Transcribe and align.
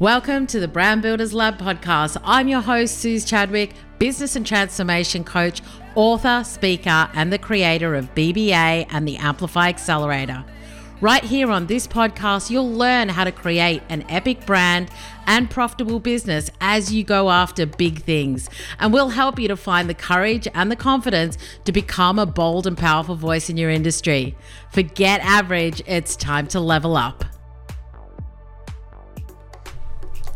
Welcome 0.00 0.48
to 0.48 0.58
the 0.58 0.66
Brand 0.66 1.02
Builders 1.02 1.32
Lab 1.32 1.56
podcast. 1.56 2.20
I'm 2.24 2.48
your 2.48 2.62
host, 2.62 2.98
Suze 2.98 3.24
Chadwick, 3.24 3.74
business 4.00 4.34
and 4.34 4.44
transformation 4.44 5.22
coach, 5.22 5.62
author, 5.94 6.42
speaker, 6.42 7.08
and 7.14 7.32
the 7.32 7.38
creator 7.38 7.94
of 7.94 8.12
BBA 8.16 8.88
and 8.90 9.06
the 9.06 9.16
Amplify 9.18 9.68
Accelerator. 9.68 10.44
Right 11.00 11.22
here 11.22 11.48
on 11.48 11.68
this 11.68 11.86
podcast, 11.86 12.50
you'll 12.50 12.72
learn 12.72 13.08
how 13.08 13.22
to 13.22 13.30
create 13.30 13.82
an 13.88 14.04
epic 14.08 14.44
brand 14.46 14.90
and 15.28 15.48
profitable 15.48 16.00
business 16.00 16.50
as 16.60 16.92
you 16.92 17.04
go 17.04 17.30
after 17.30 17.64
big 17.64 18.02
things. 18.02 18.50
And 18.80 18.92
we'll 18.92 19.10
help 19.10 19.38
you 19.38 19.46
to 19.46 19.56
find 19.56 19.88
the 19.88 19.94
courage 19.94 20.48
and 20.54 20.72
the 20.72 20.76
confidence 20.76 21.38
to 21.66 21.70
become 21.70 22.18
a 22.18 22.26
bold 22.26 22.66
and 22.66 22.76
powerful 22.76 23.14
voice 23.14 23.48
in 23.48 23.56
your 23.56 23.70
industry. 23.70 24.36
Forget 24.72 25.20
average, 25.20 25.82
it's 25.86 26.16
time 26.16 26.48
to 26.48 26.58
level 26.58 26.96
up. 26.96 27.24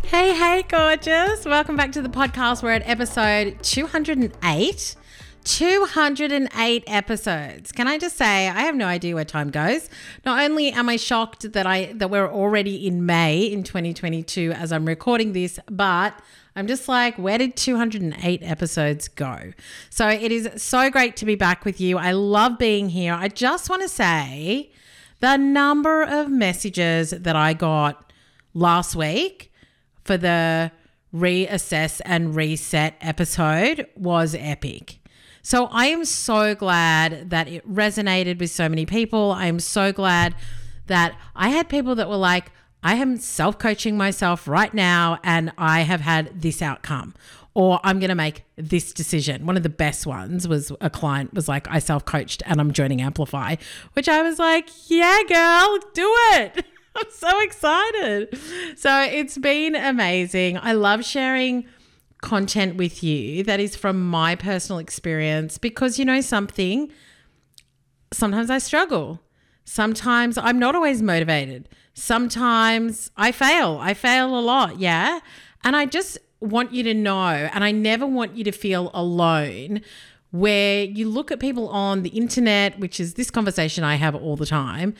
Hey, 0.08 0.32
hey, 0.32 0.62
gorgeous. 0.66 1.44
Welcome 1.44 1.76
back 1.76 1.92
to 1.92 2.00
the 2.00 2.08
podcast. 2.08 2.62
We're 2.62 2.70
at 2.70 2.88
episode 2.88 3.62
208. 3.62 4.96
208 5.44 6.84
episodes. 6.86 7.72
Can 7.72 7.86
I 7.86 7.98
just 7.98 8.16
say 8.16 8.48
I 8.48 8.62
have 8.62 8.74
no 8.74 8.86
idea 8.86 9.14
where 9.14 9.26
time 9.26 9.50
goes. 9.50 9.90
Not 10.24 10.40
only 10.40 10.70
am 10.70 10.88
I 10.88 10.96
shocked 10.96 11.52
that 11.52 11.66
I 11.66 11.92
that 11.92 12.08
we're 12.08 12.26
already 12.26 12.86
in 12.86 13.04
May 13.04 13.42
in 13.42 13.62
2022 13.62 14.52
as 14.52 14.72
I'm 14.72 14.86
recording 14.86 15.34
this, 15.34 15.60
but 15.70 16.18
I'm 16.56 16.66
just 16.66 16.88
like, 16.88 17.18
where 17.18 17.36
did 17.36 17.54
208 17.54 18.40
episodes 18.42 19.08
go? 19.08 19.52
So 19.90 20.08
it 20.08 20.32
is 20.32 20.48
so 20.56 20.88
great 20.88 21.16
to 21.16 21.26
be 21.26 21.34
back 21.34 21.66
with 21.66 21.82
you. 21.82 21.98
I 21.98 22.12
love 22.12 22.56
being 22.56 22.88
here. 22.88 23.12
I 23.12 23.28
just 23.28 23.68
want 23.68 23.82
to 23.82 23.88
say 23.90 24.72
the 25.20 25.36
number 25.36 26.02
of 26.02 26.30
messages 26.30 27.10
that 27.10 27.36
I 27.36 27.52
got 27.52 28.10
last 28.54 28.96
week 28.96 29.47
for 30.08 30.16
the 30.16 30.72
reassess 31.14 32.00
and 32.06 32.34
reset 32.34 32.94
episode 33.02 33.86
was 33.94 34.34
epic. 34.34 35.00
So 35.42 35.66
I 35.66 35.88
am 35.88 36.06
so 36.06 36.54
glad 36.54 37.28
that 37.28 37.46
it 37.46 37.70
resonated 37.70 38.40
with 38.40 38.50
so 38.50 38.70
many 38.70 38.86
people. 38.86 39.32
I 39.32 39.48
am 39.48 39.60
so 39.60 39.92
glad 39.92 40.34
that 40.86 41.14
I 41.36 41.50
had 41.50 41.68
people 41.68 41.94
that 41.96 42.08
were 42.08 42.16
like, 42.16 42.50
I 42.82 42.94
am 42.94 43.18
self 43.18 43.58
coaching 43.58 43.98
myself 43.98 44.48
right 44.48 44.72
now 44.72 45.18
and 45.22 45.52
I 45.58 45.82
have 45.82 46.00
had 46.00 46.40
this 46.40 46.62
outcome. 46.62 47.14
Or 47.52 47.80
I'm 47.84 47.98
going 47.98 48.08
to 48.08 48.14
make 48.14 48.44
this 48.56 48.94
decision. 48.94 49.44
One 49.44 49.58
of 49.58 49.62
the 49.64 49.68
best 49.68 50.06
ones 50.06 50.48
was 50.48 50.72
a 50.80 50.88
client 50.88 51.34
was 51.34 51.48
like, 51.48 51.68
I 51.68 51.80
self 51.80 52.06
coached 52.06 52.42
and 52.46 52.62
I'm 52.62 52.72
joining 52.72 53.02
Amplify, 53.02 53.56
which 53.92 54.08
I 54.08 54.22
was 54.22 54.38
like, 54.38 54.70
yeah, 54.86 55.18
girl, 55.28 55.78
do 55.92 56.14
it. 56.32 56.64
I'm 57.04 57.10
so 57.10 57.40
excited. 57.40 58.38
So 58.76 59.02
it's 59.02 59.38
been 59.38 59.74
amazing. 59.74 60.58
I 60.58 60.72
love 60.72 61.04
sharing 61.04 61.66
content 62.22 62.76
with 62.76 63.02
you 63.04 63.44
that 63.44 63.60
is 63.60 63.76
from 63.76 64.08
my 64.08 64.34
personal 64.34 64.78
experience 64.80 65.58
because 65.58 65.98
you 65.98 66.04
know 66.04 66.20
something, 66.20 66.90
sometimes 68.12 68.50
I 68.50 68.58
struggle. 68.58 69.20
Sometimes 69.64 70.38
I'm 70.38 70.58
not 70.58 70.74
always 70.74 71.02
motivated. 71.02 71.68
Sometimes 71.94 73.10
I 73.16 73.32
fail. 73.32 73.78
I 73.80 73.94
fail 73.94 74.36
a 74.36 74.40
lot. 74.40 74.78
Yeah. 74.80 75.20
And 75.62 75.76
I 75.76 75.86
just 75.86 76.18
want 76.40 76.72
you 76.72 76.82
to 76.84 76.94
know, 76.94 77.28
and 77.28 77.62
I 77.62 77.72
never 77.72 78.06
want 78.06 78.36
you 78.36 78.44
to 78.44 78.52
feel 78.52 78.90
alone 78.94 79.82
where 80.30 80.84
you 80.84 81.08
look 81.08 81.32
at 81.32 81.40
people 81.40 81.68
on 81.68 82.02
the 82.02 82.10
internet, 82.10 82.78
which 82.78 83.00
is 83.00 83.14
this 83.14 83.30
conversation 83.30 83.82
I 83.82 83.94
have 83.94 84.14
all 84.14 84.36
the 84.36 84.46
time, 84.46 84.94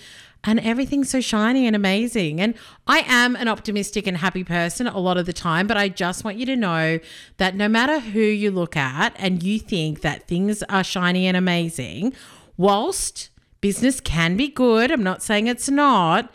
and 0.45 0.61
everything's 0.61 1.11
so 1.11 1.21
shiny 1.21 1.67
and 1.67 1.75
amazing. 1.75 2.41
And 2.41 2.55
I 2.87 3.05
am 3.07 3.37
an 3.37 3.49
optimistic 3.49 4.07
and 4.07 4.17
happy 4.17 4.45
person 4.45 4.87
a 4.87 4.99
lot 4.99 5.19
of 5.19 5.27
the 5.27 5.33
time, 5.33 5.67
but 5.67 5.77
I 5.77 5.89
just 5.89 6.25
want 6.25 6.37
you 6.37 6.47
to 6.47 6.57
know 6.57 7.01
that 7.39 7.57
no 7.57 7.69
matter 7.69 8.01
who 8.01 8.21
you 8.21 8.51
look 8.51 8.77
at 8.77 9.15
and 9.19 9.43
you 9.43 9.59
think 9.59 10.01
that 10.03 10.29
things 10.29 10.63
are 10.65 10.85
shiny 10.85 11.27
and 11.27 11.37
amazing, 11.37 12.13
whilst 12.57 13.31
business 13.61 14.01
can 14.01 14.37
be 14.37 14.49
good, 14.49 14.91
I'm 14.91 15.03
not 15.03 15.23
saying 15.23 15.49
it's 15.49 15.69
not. 15.69 16.33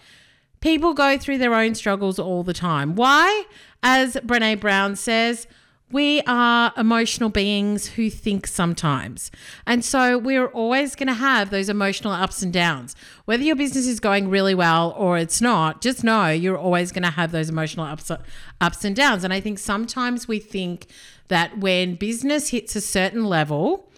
People 0.60 0.94
go 0.94 1.18
through 1.18 1.38
their 1.40 1.54
own 1.54 1.76
struggles 1.76 2.20
all 2.20 2.44
the 2.44 2.54
time. 2.54 2.96
Why? 2.96 3.46
As 3.82 4.16
Brene 4.16 4.60
Brown 4.60 4.96
says, 4.96 5.48
we 5.94 6.22
are 6.28 6.74
emotional 6.76 7.30
beings 7.30 7.86
who 7.86 8.10
think 8.10 8.48
sometimes. 8.48 9.32
And 9.66 9.86
so 9.86 10.18
we're 10.18 10.48
always 10.48 10.96
going 10.96 11.08
to 11.08 11.14
have 11.14 11.52
those 11.52 11.70
emotional 11.70 12.12
ups 12.12 12.42
and 12.42 12.52
downs. 12.52 12.96
Whether 13.26 13.44
your 13.44 13.56
business 13.56 13.86
is 13.86 14.00
going 14.00 14.30
really 14.30 14.56
well 14.56 14.94
or 14.98 15.18
it's 15.18 15.40
not, 15.40 15.82
just 15.82 16.04
know 16.04 16.30
you're 16.30 16.58
always 16.58 16.92
going 16.92 17.04
to 17.04 17.12
have 17.12 17.32
those 17.32 17.48
emotional 17.48 17.86
ups, 17.86 18.12
ups 18.60 18.84
and 18.84 18.96
downs. 18.96 19.24
And 19.24 19.32
I 19.32 19.40
think 19.40 19.60
sometimes 19.60 20.28
we 20.28 20.40
think 20.40 20.88
that 21.28 21.60
when 21.60 21.96
business 21.96 22.50
hits 22.50 22.76
a 22.76 22.82
certain 22.82 23.26
level, 23.26 23.90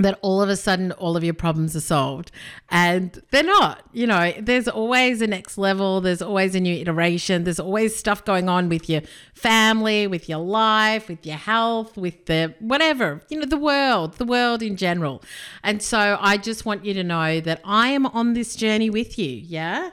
that 0.00 0.18
all 0.22 0.40
of 0.40 0.48
a 0.48 0.56
sudden 0.56 0.92
all 0.92 1.16
of 1.16 1.22
your 1.22 1.34
problems 1.34 1.76
are 1.76 1.80
solved. 1.80 2.32
And 2.70 3.22
they're 3.30 3.42
not 3.42 3.82
you 3.92 4.06
know 4.06 4.32
there's 4.40 4.68
always 4.68 5.20
a 5.20 5.26
next 5.26 5.58
level 5.58 6.00
there's 6.00 6.22
always 6.22 6.54
a 6.54 6.60
new 6.60 6.74
iteration 6.74 7.44
there's 7.44 7.60
always 7.60 7.94
stuff 7.94 8.24
going 8.24 8.48
on 8.48 8.68
with 8.68 8.88
your 8.88 9.02
family 9.34 10.06
with 10.06 10.28
your 10.28 10.38
life 10.38 11.08
with 11.08 11.24
your 11.26 11.36
health 11.36 11.96
with 11.96 12.26
the 12.26 12.54
whatever 12.60 13.20
you 13.28 13.38
know 13.38 13.46
the 13.46 13.56
world 13.56 14.14
the 14.14 14.24
world 14.24 14.62
in 14.62 14.76
general. 14.76 15.22
And 15.62 15.82
so 15.82 16.18
i 16.20 16.36
just 16.36 16.64
want 16.64 16.84
you 16.84 16.94
to 16.94 17.04
know 17.04 17.40
that 17.40 17.60
i 17.64 17.88
am 17.88 18.06
on 18.06 18.32
this 18.34 18.56
journey 18.56 18.90
with 18.90 19.18
you 19.18 19.30
yeah? 19.30 19.90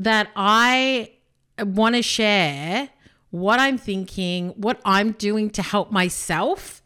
That 0.00 0.28
i 0.36 1.12
want 1.58 1.96
to 1.96 2.02
share 2.02 2.88
what 3.30 3.60
i'm 3.60 3.76
thinking 3.76 4.50
what 4.50 4.80
i'm 4.84 5.12
doing 5.12 5.50
to 5.50 5.62
help 5.62 5.90
myself 5.90 6.82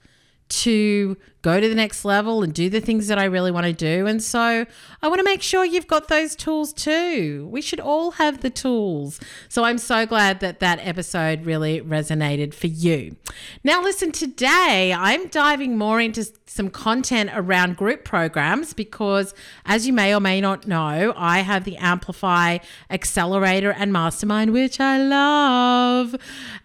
to 0.48 1.16
go 1.42 1.60
to 1.60 1.68
the 1.68 1.74
next 1.74 2.04
level 2.04 2.42
and 2.42 2.54
do 2.54 2.70
the 2.70 2.80
things 2.80 3.08
that 3.08 3.18
I 3.18 3.24
really 3.24 3.50
want 3.50 3.66
to 3.66 3.72
do. 3.72 4.06
And 4.06 4.22
so 4.22 4.64
I 5.02 5.08
want 5.08 5.18
to 5.18 5.24
make 5.24 5.42
sure 5.42 5.64
you've 5.64 5.88
got 5.88 6.08
those 6.08 6.34
tools 6.36 6.72
too. 6.72 7.48
We 7.50 7.60
should 7.60 7.80
all 7.80 8.12
have 8.12 8.40
the 8.40 8.50
tools. 8.50 9.20
So 9.48 9.64
I'm 9.64 9.78
so 9.78 10.06
glad 10.06 10.40
that 10.40 10.60
that 10.60 10.78
episode 10.80 11.44
really 11.44 11.80
resonated 11.80 12.54
for 12.54 12.68
you. 12.68 13.16
Now, 13.64 13.82
listen, 13.82 14.12
today 14.12 14.94
I'm 14.96 15.28
diving 15.28 15.76
more 15.76 16.00
into 16.00 16.24
some 16.52 16.68
content 16.68 17.30
around 17.32 17.76
group 17.78 18.04
programs 18.04 18.74
because, 18.74 19.34
as 19.64 19.86
you 19.86 19.92
may 19.92 20.14
or 20.14 20.20
may 20.20 20.38
not 20.40 20.66
know, 20.66 21.14
I 21.16 21.40
have 21.40 21.64
the 21.64 21.78
Amplify 21.78 22.58
Accelerator 22.90 23.72
and 23.72 23.90
Mastermind, 23.90 24.52
which 24.52 24.78
I 24.78 24.98
love. 24.98 26.14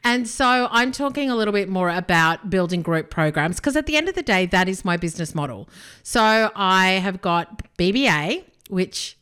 And 0.04 0.28
so 0.28 0.68
I'm 0.72 0.92
talking 0.92 1.30
a 1.30 1.36
little 1.36 1.54
bit 1.54 1.70
more 1.70 1.90
about 1.90 2.50
building 2.50 2.82
group 2.82 3.10
programs 3.10 3.58
because 3.58 3.78
at 3.78 3.86
the 3.86 3.96
end 3.96 4.10
of 4.10 4.16
the 4.16 4.22
day, 4.22 4.46
that 4.48 4.67
is 4.70 4.86
my 4.86 4.98
business 4.98 5.34
model. 5.34 5.70
So 6.04 6.52
I 6.56 6.94
have 7.04 7.22
got 7.22 7.64
BBA, 7.78 8.44
which 8.70 9.18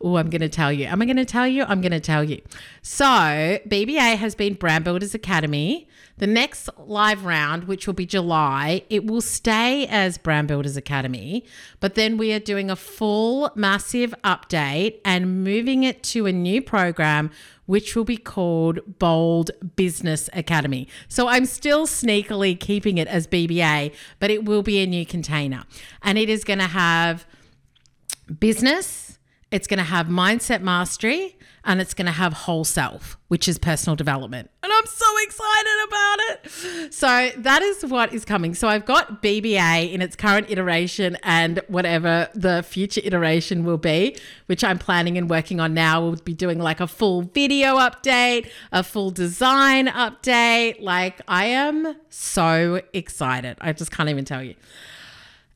Oh, 0.00 0.16
I'm 0.16 0.30
going 0.30 0.40
to 0.40 0.48
tell 0.48 0.72
you. 0.72 0.86
Am 0.86 1.00
I 1.00 1.04
going 1.04 1.16
to 1.16 1.24
tell 1.24 1.46
you? 1.46 1.64
I'm 1.64 1.80
going 1.80 1.92
to 1.92 2.00
tell 2.00 2.24
you. 2.24 2.42
So, 2.82 3.04
BBA 3.04 4.16
has 4.16 4.34
been 4.34 4.54
Brand 4.54 4.84
Builders 4.84 5.14
Academy. 5.14 5.88
The 6.20 6.26
next 6.26 6.68
live 6.76 7.24
round, 7.24 7.64
which 7.64 7.86
will 7.86 7.94
be 7.94 8.04
July, 8.04 8.82
it 8.90 9.06
will 9.06 9.22
stay 9.22 9.86
as 9.86 10.18
Brand 10.18 10.48
Builders 10.48 10.76
Academy, 10.76 11.46
but 11.80 11.94
then 11.94 12.18
we 12.18 12.34
are 12.34 12.38
doing 12.38 12.70
a 12.70 12.76
full 12.76 13.50
massive 13.54 14.14
update 14.22 15.00
and 15.02 15.42
moving 15.42 15.82
it 15.82 16.02
to 16.02 16.26
a 16.26 16.32
new 16.32 16.60
program 16.60 17.30
which 17.64 17.96
will 17.96 18.04
be 18.04 18.18
called 18.18 18.80
Bold 18.98 19.50
Business 19.76 20.28
Academy. 20.34 20.88
So 21.08 21.26
I'm 21.26 21.46
still 21.46 21.86
sneakily 21.86 22.60
keeping 22.60 22.98
it 22.98 23.08
as 23.08 23.26
BBA, 23.26 23.94
but 24.18 24.30
it 24.30 24.44
will 24.44 24.62
be 24.62 24.80
a 24.80 24.86
new 24.86 25.06
container. 25.06 25.64
And 26.02 26.18
it 26.18 26.28
is 26.28 26.44
going 26.44 26.58
to 26.58 26.66
have 26.66 27.24
business, 28.38 29.18
it's 29.50 29.66
going 29.66 29.78
to 29.78 29.84
have 29.84 30.08
mindset 30.08 30.60
mastery, 30.60 31.38
and 31.64 31.80
it's 31.80 31.94
going 31.94 32.06
to 32.06 32.12
have 32.12 32.32
whole 32.32 32.64
self, 32.64 33.18
which 33.28 33.48
is 33.48 33.58
personal 33.58 33.96
development. 33.96 34.50
And 34.62 34.72
I'm 34.72 34.86
so 34.86 35.06
excited 35.22 35.88
about 35.88 36.18
it. 36.20 36.92
So 36.94 37.30
that 37.38 37.62
is 37.62 37.84
what 37.84 38.12
is 38.12 38.24
coming. 38.24 38.54
So 38.54 38.68
I've 38.68 38.84
got 38.84 39.22
BBA 39.22 39.92
in 39.92 40.02
its 40.02 40.16
current 40.16 40.50
iteration 40.50 41.16
and 41.22 41.60
whatever 41.68 42.28
the 42.34 42.62
future 42.62 43.00
iteration 43.04 43.64
will 43.64 43.78
be, 43.78 44.16
which 44.46 44.64
I'm 44.64 44.78
planning 44.78 45.18
and 45.18 45.28
working 45.28 45.60
on 45.60 45.74
now. 45.74 46.02
We'll 46.02 46.16
be 46.16 46.34
doing 46.34 46.58
like 46.58 46.80
a 46.80 46.86
full 46.86 47.22
video 47.22 47.76
update, 47.76 48.50
a 48.72 48.82
full 48.82 49.10
design 49.10 49.86
update. 49.88 50.80
Like 50.80 51.20
I 51.28 51.46
am 51.46 51.96
so 52.08 52.80
excited. 52.92 53.56
I 53.60 53.72
just 53.72 53.90
can't 53.90 54.08
even 54.08 54.24
tell 54.24 54.42
you. 54.42 54.54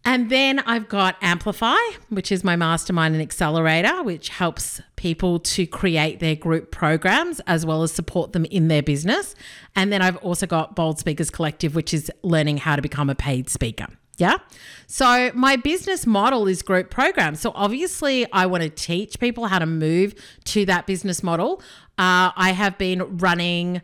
And 0.06 0.28
then 0.28 0.58
I've 0.60 0.88
got 0.88 1.16
Amplify, 1.22 1.78
which 2.10 2.30
is 2.30 2.44
my 2.44 2.56
mastermind 2.56 3.14
and 3.14 3.22
accelerator, 3.22 4.02
which 4.02 4.28
helps 4.28 4.80
people 4.96 5.38
to 5.40 5.66
create 5.66 6.20
their 6.20 6.36
group 6.36 6.70
programs 6.70 7.40
as 7.46 7.64
well 7.64 7.82
as 7.82 7.92
support 7.92 8.32
them 8.32 8.44
in 8.46 8.68
their 8.68 8.82
business. 8.82 9.34
And 9.74 9.90
then 9.90 10.02
I've 10.02 10.18
also 10.18 10.46
got 10.46 10.76
Bold 10.76 10.98
Speakers 10.98 11.30
Collective, 11.30 11.74
which 11.74 11.94
is 11.94 12.12
learning 12.22 12.58
how 12.58 12.76
to 12.76 12.82
become 12.82 13.08
a 13.08 13.14
paid 13.14 13.48
speaker. 13.48 13.86
Yeah. 14.16 14.38
So 14.86 15.32
my 15.34 15.56
business 15.56 16.06
model 16.06 16.46
is 16.46 16.62
group 16.62 16.90
programs. 16.90 17.40
So 17.40 17.52
obviously, 17.54 18.30
I 18.30 18.46
want 18.46 18.62
to 18.62 18.68
teach 18.68 19.18
people 19.18 19.46
how 19.46 19.58
to 19.58 19.66
move 19.66 20.14
to 20.44 20.64
that 20.66 20.86
business 20.86 21.22
model. 21.22 21.60
Uh, 21.98 22.30
I 22.36 22.52
have 22.52 22.78
been 22.78 23.18
running 23.18 23.82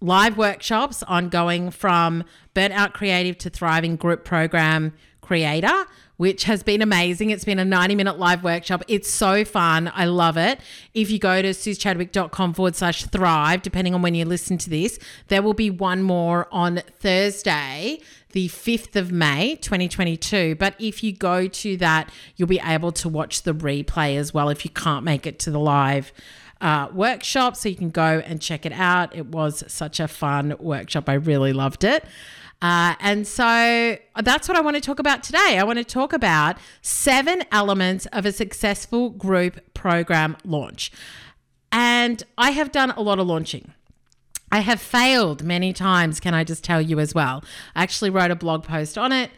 live 0.00 0.36
workshops 0.36 1.02
on 1.04 1.28
going 1.28 1.70
from 1.70 2.24
burnt 2.52 2.72
out 2.74 2.94
creative 2.94 3.38
to 3.38 3.50
thriving 3.50 3.96
group 3.96 4.24
program 4.24 4.92
creator 5.24 5.86
which 6.16 6.44
has 6.44 6.62
been 6.62 6.80
amazing. 6.80 7.30
It's 7.30 7.44
been 7.44 7.58
a 7.58 7.64
90 7.64 7.94
minute 7.94 8.18
live 8.18 8.44
workshop. 8.44 8.82
It's 8.88 9.10
so 9.10 9.44
fun. 9.44 9.90
I 9.94 10.04
love 10.06 10.36
it. 10.36 10.60
If 10.92 11.10
you 11.10 11.18
go 11.18 11.42
to 11.42 11.50
suzechadwick.com 11.50 12.54
forward 12.54 12.76
slash 12.76 13.04
thrive, 13.04 13.62
depending 13.62 13.94
on 13.94 14.02
when 14.02 14.14
you 14.14 14.24
listen 14.24 14.58
to 14.58 14.70
this, 14.70 14.98
there 15.28 15.42
will 15.42 15.54
be 15.54 15.70
one 15.70 16.02
more 16.02 16.48
on 16.52 16.82
Thursday, 16.98 18.00
the 18.32 18.48
5th 18.48 18.96
of 18.96 19.10
May, 19.10 19.56
2022. 19.56 20.54
But 20.56 20.74
if 20.78 21.02
you 21.02 21.12
go 21.12 21.48
to 21.48 21.76
that, 21.78 22.10
you'll 22.36 22.48
be 22.48 22.60
able 22.64 22.92
to 22.92 23.08
watch 23.08 23.42
the 23.42 23.54
replay 23.54 24.16
as 24.16 24.32
well 24.32 24.48
if 24.48 24.64
you 24.64 24.70
can't 24.70 25.04
make 25.04 25.26
it 25.26 25.38
to 25.40 25.50
the 25.50 25.60
live 25.60 26.12
uh, 26.60 26.88
workshop. 26.92 27.56
So 27.56 27.68
you 27.68 27.76
can 27.76 27.90
go 27.90 28.22
and 28.24 28.40
check 28.40 28.64
it 28.64 28.72
out. 28.72 29.14
It 29.14 29.26
was 29.26 29.64
such 29.66 29.98
a 29.98 30.06
fun 30.06 30.54
workshop. 30.60 31.08
I 31.08 31.14
really 31.14 31.52
loved 31.52 31.82
it. 31.82 32.04
Uh, 32.62 32.94
and 33.00 33.26
so 33.26 33.96
that's 34.22 34.48
what 34.48 34.56
I 34.56 34.60
want 34.60 34.76
to 34.76 34.80
talk 34.80 34.98
about 34.98 35.22
today. 35.22 35.58
I 35.58 35.64
want 35.64 35.78
to 35.78 35.84
talk 35.84 36.12
about 36.12 36.56
seven 36.80 37.42
elements 37.52 38.06
of 38.06 38.24
a 38.24 38.32
successful 38.32 39.10
group 39.10 39.74
program 39.74 40.36
launch. 40.44 40.90
And 41.70 42.22
I 42.38 42.52
have 42.52 42.72
done 42.72 42.90
a 42.92 43.02
lot 43.02 43.18
of 43.18 43.26
launching. 43.26 43.72
I 44.50 44.60
have 44.60 44.80
failed 44.80 45.42
many 45.42 45.72
times, 45.72 46.20
can 46.20 46.32
I 46.32 46.44
just 46.44 46.62
tell 46.62 46.80
you 46.80 47.00
as 47.00 47.12
well? 47.14 47.42
I 47.74 47.82
actually 47.82 48.10
wrote 48.10 48.30
a 48.30 48.36
blog 48.36 48.62
post 48.62 48.96
on 48.96 49.10
it 49.10 49.30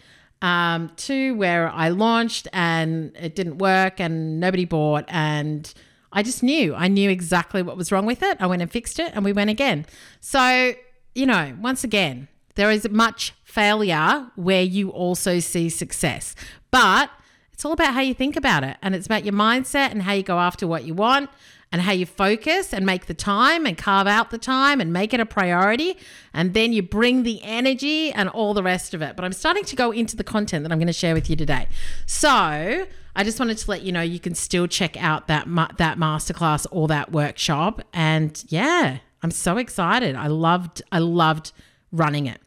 um, 0.43 0.93
too, 0.97 1.35
where 1.37 1.71
I 1.71 1.89
launched 1.89 2.49
and 2.53 3.17
it 3.19 3.35
didn't 3.35 3.59
work 3.59 3.99
and 3.99 4.39
nobody 4.39 4.67
bought. 4.67 5.07
And 5.09 5.73
I 6.13 6.23
just 6.23 6.43
knew, 6.43 6.75
I 6.75 6.89
knew 6.89 7.09
exactly 7.09 7.63
what 7.63 7.77
was 7.77 7.91
wrong 7.91 8.05
with 8.05 8.23
it. 8.23 8.37
I 8.41 8.47
went 8.47 8.63
and 8.63 8.71
fixed 8.71 8.99
it 8.99 9.13
and 9.15 9.25
we 9.25 9.33
went 9.33 9.49
again. 9.49 9.87
So, 10.21 10.75
you 11.15 11.27
know, 11.27 11.57
once 11.61 11.83
again, 11.83 12.29
there 12.57 12.71
is 12.71 12.89
much 12.91 13.33
failure 13.45 14.27
where 14.35 14.63
you 14.63 14.91
also 14.91 15.39
see 15.39 15.69
success. 15.71 16.35
But 16.71 17.11
it's 17.53 17.65
all 17.65 17.73
about 17.73 17.95
how 17.95 18.01
you 18.01 18.13
think 18.13 18.37
about 18.37 18.65
it. 18.65 18.77
And 18.83 18.95
it's 18.95 19.07
about 19.07 19.25
your 19.25 19.33
mindset 19.33 19.93
and 19.93 20.03
how 20.03 20.13
you 20.13 20.23
go 20.23 20.39
after 20.39 20.67
what 20.67 20.85
you 20.85 20.93
want 20.93 21.31
and 21.73 21.83
how 21.83 21.93
you 21.93 22.07
focus 22.07 22.73
and 22.73 22.85
make 22.85 23.07
the 23.07 23.15
time 23.15 23.67
and 23.67 23.77
carve 23.79 24.07
out 24.07 24.31
the 24.31 24.39
time 24.39 24.81
and 24.81 24.93
make 24.93 25.15
it 25.15 25.21
a 25.21 25.27
priority. 25.27 25.97
And 26.35 26.55
then 26.55 26.73
you 26.73 26.83
bring 26.83 27.23
the 27.23 27.41
energy 27.43 28.13
and 28.13 28.29
all 28.29 28.53
the 28.53 28.63
rest 28.63 28.95
of 28.95 29.03
it. 29.03 29.17
But 29.17 29.25
I'm 29.25 29.33
starting 29.33 29.65
to 29.65 29.77
go 29.77 29.91
into 29.91 30.17
the 30.17 30.25
content 30.25 30.65
that 30.65 30.73
I'm 30.73 30.79
going 30.79 30.87
to 30.87 30.93
share 30.93 31.15
with 31.15 31.31
you 31.31 31.37
today. 31.37 31.69
So 32.05 32.29
I 32.29 33.25
just 33.25 33.41
wanted 33.41 33.59
to 33.59 33.71
let 33.71 33.83
you 33.83 33.93
know 33.93 34.03
you 34.03 34.21
can 34.21 34.35
still 34.35 34.67
check 34.67 35.03
out 35.03 35.29
that, 35.29 35.47
that 35.79 35.99
masterclass 35.99 36.67
or 36.71 36.89
that 36.89 37.11
workshop. 37.13 37.83
And 37.93 38.45
yeah, 38.49 38.99
I'm 39.23 39.31
so 39.31 39.57
excited. 39.57 40.15
I 40.15 40.27
loved, 40.27 40.83
I 40.93 40.99
loved 40.99 41.53
running 41.97 42.27
it. 42.27 42.41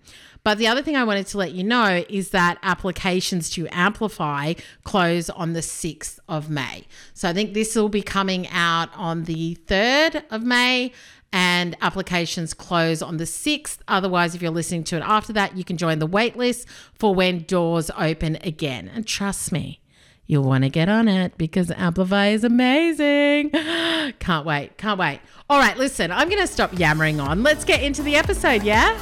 But 0.43 0.57
the 0.57 0.67
other 0.67 0.81
thing 0.81 0.95
I 0.95 1.03
wanted 1.03 1.27
to 1.27 1.37
let 1.37 1.51
you 1.51 1.63
know 1.63 2.03
is 2.09 2.29
that 2.29 2.57
applications 2.63 3.49
to 3.51 3.67
Amplify 3.71 4.53
close 4.83 5.29
on 5.29 5.53
the 5.53 5.59
6th 5.59 6.19
of 6.29 6.49
May. 6.49 6.85
So 7.13 7.29
I 7.29 7.33
think 7.33 7.53
this 7.53 7.75
will 7.75 7.89
be 7.89 8.01
coming 8.01 8.47
out 8.49 8.89
on 8.95 9.25
the 9.25 9.57
3rd 9.67 10.23
of 10.31 10.43
May 10.43 10.93
and 11.31 11.77
applications 11.81 12.53
close 12.53 13.01
on 13.01 13.17
the 13.17 13.25
6th. 13.25 13.79
Otherwise, 13.87 14.33
if 14.33 14.41
you're 14.41 14.51
listening 14.51 14.83
to 14.85 14.97
it 14.97 15.03
after 15.05 15.33
that, 15.33 15.57
you 15.57 15.63
can 15.63 15.77
join 15.77 15.99
the 15.99 16.07
waitlist 16.07 16.65
for 16.93 17.13
when 17.13 17.43
doors 17.43 17.91
open 17.97 18.37
again. 18.41 18.89
And 18.93 19.05
trust 19.05 19.51
me, 19.51 19.81
you'll 20.25 20.43
want 20.43 20.63
to 20.63 20.69
get 20.69 20.89
on 20.89 21.07
it 21.07 21.37
because 21.37 21.69
Amplify 21.71 22.29
is 22.29 22.43
amazing. 22.43 23.49
Can't 24.19 24.45
wait. 24.45 24.77
Can't 24.77 24.99
wait. 24.99 25.19
All 25.49 25.59
right, 25.59 25.77
listen, 25.77 26.11
I'm 26.11 26.29
going 26.29 26.41
to 26.41 26.47
stop 26.47 26.77
yammering 26.79 27.19
on. 27.19 27.43
Let's 27.43 27.65
get 27.65 27.83
into 27.83 28.01
the 28.01 28.15
episode, 28.15 28.63
yeah? 28.63 28.97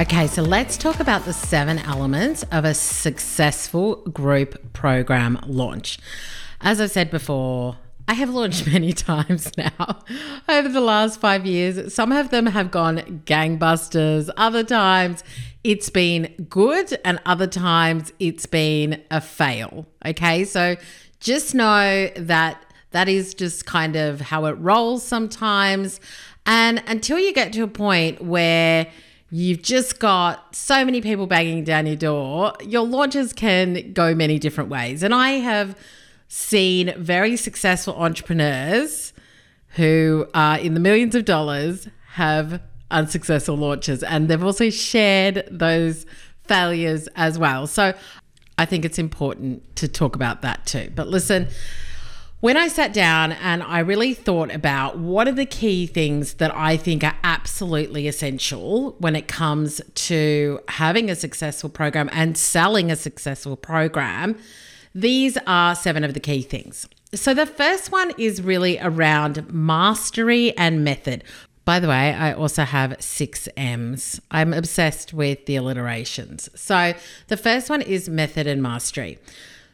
Okay, 0.00 0.28
so 0.28 0.42
let's 0.42 0.76
talk 0.76 1.00
about 1.00 1.24
the 1.24 1.32
seven 1.32 1.80
elements 1.80 2.44
of 2.52 2.64
a 2.64 2.72
successful 2.72 3.96
group 3.96 4.72
program 4.72 5.40
launch. 5.44 5.98
As 6.60 6.80
I've 6.80 6.92
said 6.92 7.10
before, 7.10 7.78
I 8.06 8.14
have 8.14 8.30
launched 8.30 8.64
many 8.72 8.92
times 8.92 9.50
now 9.58 10.04
over 10.48 10.68
the 10.68 10.80
last 10.80 11.18
five 11.18 11.44
years. 11.44 11.92
Some 11.92 12.12
of 12.12 12.30
them 12.30 12.46
have 12.46 12.70
gone 12.70 13.22
gangbusters, 13.26 14.30
other 14.36 14.62
times 14.62 15.24
it's 15.64 15.90
been 15.90 16.46
good, 16.48 16.96
and 17.04 17.18
other 17.26 17.48
times 17.48 18.12
it's 18.20 18.46
been 18.46 19.02
a 19.10 19.20
fail. 19.20 19.84
Okay, 20.06 20.44
so 20.44 20.76
just 21.18 21.56
know 21.56 22.08
that 22.14 22.64
that 22.92 23.08
is 23.08 23.34
just 23.34 23.66
kind 23.66 23.96
of 23.96 24.20
how 24.20 24.44
it 24.44 24.52
rolls 24.52 25.02
sometimes. 25.02 25.98
And 26.46 26.84
until 26.86 27.18
you 27.18 27.32
get 27.34 27.52
to 27.54 27.64
a 27.64 27.68
point 27.68 28.22
where 28.22 28.86
you've 29.30 29.62
just 29.62 29.98
got 29.98 30.54
so 30.54 30.84
many 30.84 31.00
people 31.00 31.26
banging 31.26 31.64
down 31.64 31.86
your 31.86 31.96
door, 31.96 32.52
your 32.64 32.86
launches 32.86 33.32
can 33.32 33.92
go 33.92 34.14
many 34.14 34.38
different 34.38 34.70
ways. 34.70 35.02
And 35.02 35.14
I 35.14 35.32
have 35.32 35.76
seen 36.28 36.94
very 36.96 37.36
successful 37.36 37.94
entrepreneurs 37.96 39.12
who 39.76 40.26
are 40.34 40.58
in 40.58 40.74
the 40.74 40.80
millions 40.80 41.14
of 41.14 41.24
dollars 41.24 41.88
have 42.12 42.60
unsuccessful 42.90 43.56
launches. 43.56 44.02
And 44.02 44.28
they've 44.28 44.42
also 44.42 44.70
shared 44.70 45.46
those 45.50 46.06
failures 46.44 47.08
as 47.16 47.38
well. 47.38 47.66
So 47.66 47.94
I 48.56 48.64
think 48.64 48.84
it's 48.84 48.98
important 48.98 49.76
to 49.76 49.88
talk 49.88 50.16
about 50.16 50.42
that 50.42 50.66
too. 50.66 50.90
But 50.94 51.08
listen, 51.08 51.48
when 52.40 52.56
I 52.56 52.68
sat 52.68 52.92
down 52.92 53.32
and 53.32 53.64
I 53.64 53.80
really 53.80 54.14
thought 54.14 54.54
about 54.54 54.96
what 54.96 55.26
are 55.26 55.32
the 55.32 55.46
key 55.46 55.86
things 55.86 56.34
that 56.34 56.54
I 56.54 56.76
think 56.76 57.02
are 57.02 57.16
absolutely 57.24 58.06
essential 58.06 58.92
when 58.98 59.16
it 59.16 59.26
comes 59.26 59.80
to 59.94 60.60
having 60.68 61.10
a 61.10 61.16
successful 61.16 61.68
program 61.68 62.08
and 62.12 62.38
selling 62.38 62.92
a 62.92 62.96
successful 62.96 63.56
program, 63.56 64.38
these 64.94 65.36
are 65.48 65.74
seven 65.74 66.04
of 66.04 66.14
the 66.14 66.20
key 66.20 66.42
things. 66.42 66.88
So 67.12 67.34
the 67.34 67.46
first 67.46 67.90
one 67.90 68.12
is 68.18 68.40
really 68.40 68.78
around 68.78 69.52
mastery 69.52 70.56
and 70.56 70.84
method. 70.84 71.24
By 71.64 71.80
the 71.80 71.88
way, 71.88 72.14
I 72.14 72.32
also 72.32 72.62
have 72.62 73.02
six 73.02 73.48
M's. 73.56 74.20
I'm 74.30 74.54
obsessed 74.54 75.12
with 75.12 75.44
the 75.46 75.56
alliterations. 75.56 76.48
So 76.54 76.94
the 77.26 77.36
first 77.36 77.68
one 77.68 77.82
is 77.82 78.08
method 78.08 78.46
and 78.46 78.62
mastery. 78.62 79.18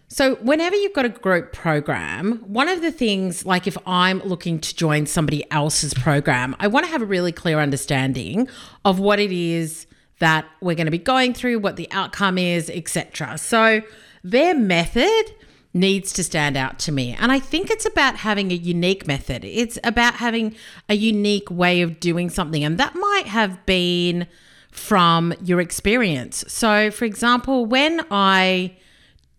So, 0.08 0.36
whenever 0.36 0.76
you've 0.76 0.92
got 0.92 1.06
a 1.06 1.08
group 1.08 1.52
program, 1.52 2.38
one 2.46 2.68
of 2.68 2.82
the 2.82 2.92
things, 2.92 3.44
like 3.46 3.66
if 3.66 3.76
I'm 3.86 4.20
looking 4.20 4.60
to 4.60 4.76
join 4.76 5.06
somebody 5.06 5.50
else's 5.50 5.94
program, 5.94 6.54
I 6.60 6.68
want 6.68 6.86
to 6.86 6.92
have 6.92 7.02
a 7.02 7.06
really 7.06 7.32
clear 7.32 7.58
understanding 7.58 8.48
of 8.84 8.98
what 8.98 9.18
it 9.18 9.32
is 9.32 9.86
that 10.18 10.44
we're 10.60 10.76
going 10.76 10.86
to 10.86 10.92
be 10.92 10.98
going 10.98 11.34
through, 11.34 11.58
what 11.58 11.76
the 11.76 11.90
outcome 11.90 12.38
is, 12.38 12.70
etc. 12.70 13.38
So, 13.38 13.82
their 14.22 14.54
method 14.54 15.34
needs 15.72 16.12
to 16.12 16.22
stand 16.22 16.56
out 16.56 16.78
to 16.78 16.92
me. 16.92 17.16
And 17.18 17.32
I 17.32 17.40
think 17.40 17.70
it's 17.70 17.84
about 17.84 18.16
having 18.16 18.52
a 18.52 18.54
unique 18.54 19.08
method. 19.08 19.44
It's 19.44 19.78
about 19.82 20.14
having 20.14 20.54
a 20.88 20.94
unique 20.94 21.50
way 21.50 21.82
of 21.82 21.98
doing 21.98 22.30
something. 22.30 22.62
And 22.62 22.78
that 22.78 22.94
might 22.94 23.26
have 23.26 23.66
been 23.66 24.28
from 24.70 25.34
your 25.42 25.60
experience. 25.60 26.44
So, 26.46 26.90
for 26.90 27.04
example, 27.04 27.66
when 27.66 28.02
I 28.10 28.76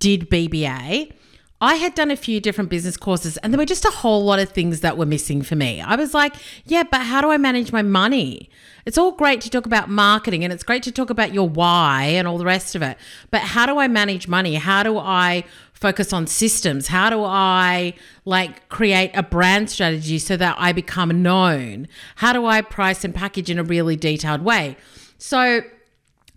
did 0.06 0.30
BBA, 0.30 1.12
I 1.60 1.76
had 1.76 1.96
done 1.96 2.12
a 2.12 2.16
few 2.16 2.40
different 2.40 2.70
business 2.70 2.96
courses 2.96 3.38
and 3.38 3.52
there 3.52 3.58
were 3.58 3.66
just 3.66 3.86
a 3.86 3.90
whole 3.90 4.24
lot 4.24 4.38
of 4.38 4.50
things 4.50 4.82
that 4.82 5.00
were 5.00 5.06
missing 5.08 5.42
for 5.42 5.56
me. 5.56 5.82
I 5.82 5.96
was 5.96 6.14
like, 6.14 6.36
yeah, 6.66 6.84
but 6.84 7.02
how 7.02 7.22
do 7.22 7.32
I 7.32 7.38
manage 7.38 7.72
my 7.72 7.82
money? 7.82 8.48
It's 8.86 9.00
all 9.00 9.14
great 9.14 9.42
to 9.42 9.50
talk 9.50 9.66
about 9.66 9.90
marketing 9.90 10.44
and 10.44 10.54
it's 10.54 10.62
great 10.62 10.84
to 10.84 10.92
talk 10.92 11.10
about 11.10 11.34
your 11.34 11.50
why 11.50 12.04
and 12.04 12.28
all 12.28 12.38
the 12.38 12.46
rest 12.46 12.76
of 12.76 12.84
it. 12.84 13.00
But 13.32 13.42
how 13.42 13.66
do 13.66 13.80
I 13.80 13.88
manage 13.88 14.28
money? 14.28 14.54
How 14.54 14.84
do 14.84 15.00
I 15.00 15.44
focus 15.74 16.14
on 16.14 16.28
systems? 16.28 16.86
How 16.86 17.10
do 17.10 17.24
I 17.24 17.96
like 18.26 18.70
create 18.70 19.10
a 19.16 19.24
brand 19.24 19.72
strategy 19.72 20.20
so 20.20 20.38
that 20.38 20.56
I 20.60 20.72
become 20.72 21.24
known? 21.24 21.88
How 22.18 22.32
do 22.32 22.46
I 22.46 22.62
price 22.62 23.04
and 23.04 23.16
package 23.16 23.50
in 23.50 23.58
a 23.58 23.64
really 23.64 23.96
detailed 23.96 24.44
way? 24.44 24.78
So 25.18 25.62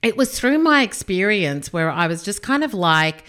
it 0.02 0.16
was 0.16 0.38
through 0.38 0.56
my 0.56 0.82
experience 0.84 1.70
where 1.70 1.90
I 1.90 2.06
was 2.06 2.22
just 2.22 2.40
kind 2.40 2.64
of 2.64 2.72
like, 2.72 3.24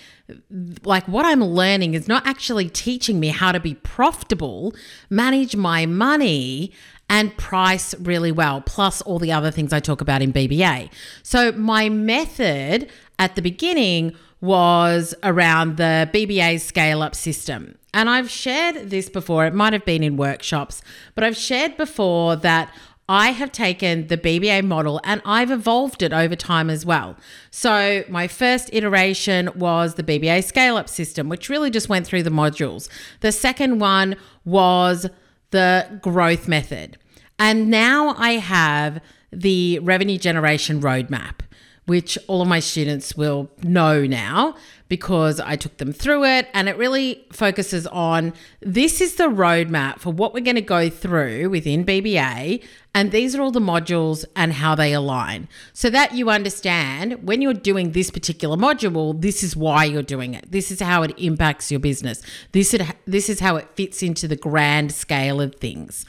like 0.84 1.08
what 1.08 1.26
I'm 1.26 1.44
learning 1.44 1.94
is 1.94 2.08
not 2.08 2.26
actually 2.26 2.70
teaching 2.70 3.20
me 3.20 3.30
how 3.30 3.52
to 3.52 3.60
be 3.60 3.76
profitable, 3.76 4.74
manage 5.10 5.56
my 5.56 5.86
money, 5.86 6.72
and 7.10 7.36
price 7.38 7.96
really 8.00 8.32
well, 8.32 8.62
plus 8.62 9.02
all 9.02 9.20
the 9.20 9.32
other 9.32 9.52
things 9.52 9.74
I 9.74 9.80
talk 9.80 10.00
about 10.02 10.22
in 10.22 10.32
BBA. 10.32 10.92
So, 11.24 11.52
my 11.54 11.90
method 11.90 12.90
at 13.18 13.36
the 13.36 13.42
beginning 13.42 14.16
was 14.42 15.14
around 15.24 15.78
the 15.78 16.10
BBA 16.14 16.62
scale 16.62 17.02
up 17.02 17.16
system. 17.16 17.78
And 17.94 18.10
I've 18.10 18.30
shared 18.30 18.92
this 18.92 19.10
before, 19.10 19.48
it 19.48 19.54
might 19.54 19.74
have 19.74 19.84
been 19.84 20.04
in 20.04 20.16
workshops, 20.16 20.82
but 21.16 21.24
I've 21.24 21.36
shared 21.36 21.76
before 21.76 22.36
that 22.38 22.72
I 23.10 23.32
have 23.32 23.52
taken 23.52 24.06
the 24.06 24.18
BBA 24.18 24.64
model 24.64 25.02
and 25.04 25.20
I've 25.26 25.50
evolved 25.50 26.04
it 26.04 26.14
over 26.14 26.36
time 26.36 26.70
as 26.70 26.86
well. 26.86 27.18
So, 27.50 28.04
my 28.08 28.28
first 28.28 28.70
iteration 28.72 29.50
was 29.56 29.96
the 29.96 30.04
BBA 30.04 30.44
scale 30.44 30.78
up 30.78 30.88
system, 30.88 31.28
which 31.28 31.50
really 31.50 31.72
just 31.72 31.90
went 31.90 32.06
through 32.06 32.22
the 32.22 32.30
modules. 32.30 32.88
The 33.22 33.32
second 33.32 33.80
one 33.80 34.16
was 34.46 35.08
the 35.50 36.00
growth 36.04 36.48
method. 36.48 36.98
And 37.40 37.72
now 37.72 38.14
I 38.16 38.34
have 38.34 39.02
the 39.32 39.80
revenue 39.80 40.20
generation 40.20 40.80
roadmap 40.80 41.42
which 41.90 42.20
all 42.28 42.44
of 42.44 42.48
my 42.48 42.60
students 42.60 43.18
will 43.18 43.50
know 43.64 44.06
now 44.06 44.56
because 44.90 45.40
I 45.40 45.56
took 45.56 45.78
them 45.78 45.94
through 45.94 46.26
it. 46.26 46.50
And 46.54 46.68
it 46.68 46.76
really 46.76 47.26
focuses 47.32 47.88
on 47.88 48.34
this 48.60 49.00
is 49.00 49.16
the 49.16 49.30
roadmap 49.30 50.00
for 50.00 50.12
what 50.12 50.34
we're 50.34 50.44
going 50.44 50.56
to 50.56 50.62
go 50.62 50.90
through 50.90 51.50
within 51.50 51.86
BBA. 51.86 52.64
And 52.96 53.12
these 53.12 53.36
are 53.36 53.42
all 53.42 53.52
the 53.52 53.60
modules 53.60 54.26
and 54.36 54.52
how 54.52 54.74
they 54.74 54.94
align 54.94 55.48
so 55.74 55.92
that 55.92 56.16
you 56.16 56.32
understand 56.32 57.24
when 57.24 57.40
you're 57.40 57.54
doing 57.54 57.92
this 57.92 58.10
particular 58.10 58.58
module, 58.58 59.20
this 59.22 59.44
is 59.44 59.56
why 59.56 59.86
you're 59.86 60.02
doing 60.02 60.34
it. 60.34 60.52
This 60.52 60.72
is 60.72 60.82
how 60.82 61.04
it 61.04 61.14
impacts 61.18 61.70
your 61.70 61.80
business. 61.80 62.24
This 62.52 62.74
is, 62.74 62.82
this 63.06 63.30
is 63.30 63.40
how 63.40 63.58
it 63.58 63.70
fits 63.76 64.02
into 64.02 64.28
the 64.28 64.36
grand 64.36 64.92
scale 64.92 65.40
of 65.40 65.56
things. 65.56 66.04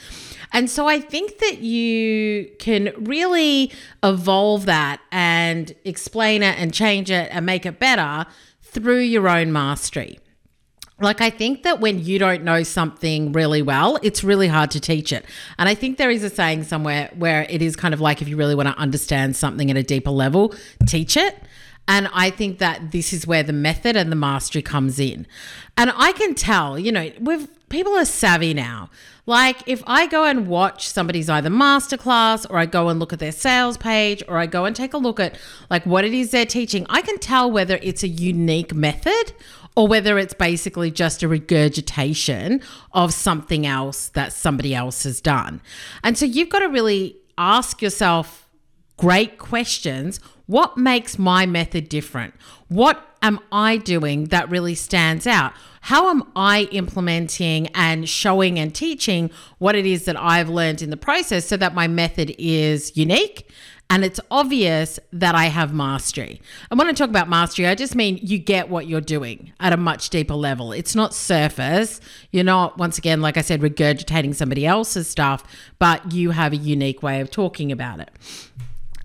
And 0.52 0.68
so 0.68 0.88
I 0.88 1.00
think 1.00 1.38
that 1.38 1.58
you 1.58 2.50
can 2.58 2.92
really 2.96 3.70
evolve 4.02 4.66
that 4.66 5.00
and 5.12 5.72
explain 5.84 6.42
it 6.42 6.58
and 6.58 6.72
change 6.72 7.10
it 7.10 7.28
and 7.30 7.46
make 7.46 7.66
it 7.66 7.78
better 7.78 8.26
through 8.70 9.00
your 9.00 9.28
own 9.28 9.52
mastery. 9.52 10.18
Like, 11.00 11.22
I 11.22 11.30
think 11.30 11.62
that 11.62 11.80
when 11.80 12.04
you 12.04 12.18
don't 12.18 12.44
know 12.44 12.62
something 12.62 13.32
really 13.32 13.62
well, 13.62 13.98
it's 14.02 14.22
really 14.22 14.48
hard 14.48 14.70
to 14.72 14.80
teach 14.80 15.12
it. 15.12 15.24
And 15.58 15.68
I 15.68 15.74
think 15.74 15.96
there 15.96 16.10
is 16.10 16.22
a 16.22 16.28
saying 16.28 16.64
somewhere 16.64 17.10
where 17.16 17.46
it 17.48 17.62
is 17.62 17.74
kind 17.74 17.94
of 17.94 18.00
like 18.00 18.20
if 18.20 18.28
you 18.28 18.36
really 18.36 18.54
want 18.54 18.68
to 18.68 18.76
understand 18.76 19.34
something 19.34 19.70
at 19.70 19.78
a 19.78 19.82
deeper 19.82 20.10
level, 20.10 20.54
teach 20.86 21.16
it. 21.16 21.42
And 21.88 22.08
I 22.12 22.30
think 22.30 22.58
that 22.58 22.92
this 22.92 23.12
is 23.14 23.26
where 23.26 23.42
the 23.42 23.54
method 23.54 23.96
and 23.96 24.12
the 24.12 24.16
mastery 24.16 24.62
comes 24.62 25.00
in. 25.00 25.26
And 25.76 25.90
I 25.96 26.12
can 26.12 26.34
tell, 26.34 26.78
you 26.78 26.92
know, 26.92 27.10
we've 27.18 27.48
people 27.70 27.96
are 27.96 28.04
savvy 28.04 28.52
now. 28.52 28.90
Like 29.24 29.62
if 29.66 29.82
I 29.86 30.06
go 30.06 30.24
and 30.24 30.48
watch 30.48 30.88
somebody's 30.88 31.30
either 31.30 31.50
masterclass 31.50 32.48
or 32.50 32.58
I 32.58 32.66
go 32.66 32.88
and 32.88 33.00
look 33.00 33.12
at 33.12 33.18
their 33.18 33.32
sales 33.32 33.78
page 33.78 34.22
or 34.28 34.36
I 34.36 34.46
go 34.46 34.64
and 34.66 34.76
take 34.76 34.92
a 34.92 34.98
look 34.98 35.18
at 35.18 35.38
like 35.70 35.86
what 35.86 36.04
it 36.04 36.12
is 36.12 36.32
they're 36.32 36.44
teaching, 36.44 36.84
I 36.90 37.00
can 37.00 37.18
tell 37.18 37.50
whether 37.50 37.78
it's 37.82 38.02
a 38.02 38.08
unique 38.08 38.74
method 38.74 39.32
or 39.76 39.86
whether 39.86 40.18
it's 40.18 40.34
basically 40.34 40.90
just 40.90 41.22
a 41.22 41.28
regurgitation 41.28 42.60
of 42.92 43.14
something 43.14 43.66
else 43.66 44.08
that 44.10 44.32
somebody 44.32 44.74
else 44.74 45.04
has 45.04 45.20
done. 45.20 45.62
And 46.02 46.18
so 46.18 46.26
you've 46.26 46.48
got 46.48 46.58
to 46.58 46.68
really 46.68 47.16
ask 47.38 47.80
yourself 47.80 48.48
great 48.96 49.38
questions. 49.38 50.18
What 50.46 50.76
makes 50.76 51.18
my 51.18 51.46
method 51.46 51.88
different? 51.88 52.34
What 52.68 53.06
am 53.22 53.40
I 53.52 53.76
doing 53.76 54.26
that 54.26 54.50
really 54.50 54.74
stands 54.74 55.26
out? 55.26 55.52
How 55.82 56.10
am 56.10 56.24
I 56.36 56.68
implementing 56.72 57.68
and 57.68 58.08
showing 58.08 58.58
and 58.58 58.74
teaching 58.74 59.30
what 59.58 59.74
it 59.74 59.86
is 59.86 60.04
that 60.04 60.20
I've 60.20 60.48
learned 60.48 60.82
in 60.82 60.90
the 60.90 60.96
process 60.96 61.46
so 61.46 61.56
that 61.56 61.74
my 61.74 61.88
method 61.88 62.34
is 62.38 62.96
unique 62.96 63.50
and 63.90 64.04
it's 64.04 64.20
obvious 64.30 65.00
that 65.12 65.34
I 65.34 65.46
have 65.46 65.74
mastery. 65.74 66.40
And 66.70 66.78
when 66.78 66.86
I 66.86 66.92
talk 66.92 67.10
about 67.10 67.28
mastery, 67.28 67.66
I 67.66 67.74
just 67.74 67.96
mean 67.96 68.20
you 68.22 68.38
get 68.38 68.68
what 68.68 68.86
you're 68.86 69.00
doing 69.00 69.52
at 69.58 69.72
a 69.72 69.76
much 69.76 70.10
deeper 70.10 70.36
level. 70.36 70.70
It's 70.70 70.94
not 70.94 71.12
surface. 71.12 72.00
You're 72.30 72.44
not, 72.44 72.78
once 72.78 72.98
again, 72.98 73.20
like 73.20 73.36
I 73.36 73.40
said, 73.40 73.60
regurgitating 73.60 74.36
somebody 74.36 74.64
else's 74.64 75.08
stuff, 75.08 75.42
but 75.80 76.12
you 76.12 76.30
have 76.30 76.52
a 76.52 76.56
unique 76.56 77.02
way 77.02 77.20
of 77.20 77.32
talking 77.32 77.72
about 77.72 77.98
it. 77.98 78.10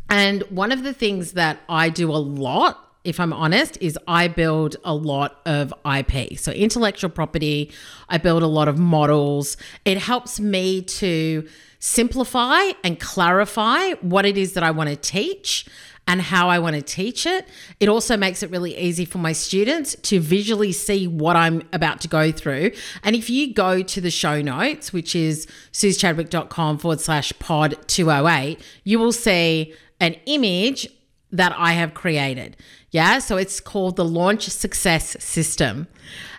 And 0.07 0.43
one 0.43 0.72
of 0.72 0.84
the 0.84 0.93
things 0.93 1.31
that 1.31 1.62
I 1.67 1.89
do 1.89 2.12
a 2.12 2.17
lot 2.17 2.85
if 3.05 3.19
I'm 3.19 3.33
honest, 3.33 3.77
is 3.81 3.97
I 4.07 4.27
build 4.27 4.75
a 4.83 4.93
lot 4.93 5.41
of 5.45 5.74
IP. 5.85 6.38
So, 6.38 6.51
intellectual 6.51 7.09
property, 7.09 7.71
I 8.09 8.17
build 8.17 8.43
a 8.43 8.47
lot 8.47 8.67
of 8.67 8.77
models. 8.77 9.57
It 9.85 9.97
helps 9.97 10.39
me 10.39 10.81
to 10.81 11.47
simplify 11.79 12.71
and 12.83 13.00
clarify 13.00 13.91
what 14.01 14.25
it 14.25 14.38
is 14.38 14.53
that 14.53 14.63
I 14.63 14.71
want 14.71 14.89
to 14.89 14.95
teach 14.95 15.67
and 16.07 16.21
how 16.21 16.50
I 16.50 16.59
want 16.59 16.75
to 16.75 16.81
teach 16.81 17.25
it. 17.25 17.47
It 17.79 17.89
also 17.89 18.15
makes 18.15 18.43
it 18.43 18.51
really 18.51 18.77
easy 18.77 19.05
for 19.05 19.17
my 19.17 19.31
students 19.31 19.95
to 20.03 20.19
visually 20.19 20.71
see 20.71 21.07
what 21.07 21.35
I'm 21.35 21.63
about 21.74 22.01
to 22.01 22.07
go 22.07 22.31
through. 22.31 22.71
And 23.03 23.15
if 23.15 23.29
you 23.29 23.53
go 23.53 23.81
to 23.81 24.01
the 24.01 24.12
show 24.12 24.41
notes, 24.41 24.93
which 24.93 25.15
is 25.15 25.47
suzechadwick.com 25.71 26.77
forward 26.77 27.01
slash 27.01 27.33
pod 27.39 27.77
208, 27.88 28.59
you 28.83 29.00
will 29.00 29.12
see 29.12 29.74
an 30.00 30.15
image 30.25 30.88
that 31.31 31.53
I 31.57 31.74
have 31.74 31.93
created. 31.93 32.55
Yeah. 32.95 33.19
So 33.19 33.35
it's 33.35 33.59
called 33.59 33.97
the 33.97 34.05
Launch 34.05 34.47
Success 34.47 35.17
System. 35.21 35.87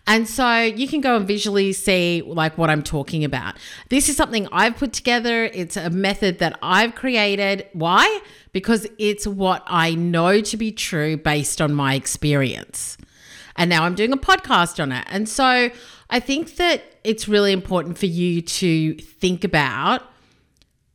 And 0.07 0.27
so 0.27 0.63
you 0.63 0.89
can 0.89 1.03
go 1.03 1.15
and 1.15 1.29
visually 1.29 1.75
see 1.75 2.23
like 2.25 2.57
what 2.57 2.71
I'm 2.71 2.83
talking 2.83 3.25
about. 3.25 3.59
This 3.91 4.09
is 4.09 4.17
something 4.17 4.49
I've 4.53 4.79
put 4.79 4.95
together. 4.95 5.51
It's 5.53 5.77
a 5.77 5.91
method 5.91 6.39
that 6.39 6.59
I've 6.63 6.95
created. 6.95 7.67
Why? 7.75 8.23
Because 8.53 8.87
it's 8.99 9.27
what 9.27 9.65
I 9.67 9.97
know 9.97 10.41
to 10.41 10.57
be 10.57 10.73
true 10.73 11.19
based 11.19 11.61
on 11.61 11.75
my 11.75 11.95
experience. 11.95 12.97
And 13.57 13.69
now 13.69 13.85
I'm 13.85 13.95
doing 13.95 14.15
a 14.15 14.17
podcast 14.17 14.83
on 14.83 14.93
it. 14.93 15.05
And 15.11 15.29
so 15.29 15.69
I 16.09 16.21
think 16.21 16.57
that 16.57 16.85
it's 17.05 17.29
really 17.29 17.53
important 17.53 17.99
for 17.99 18.07
you 18.07 18.41
to 18.41 18.95
think 18.95 19.45
about 19.45 20.05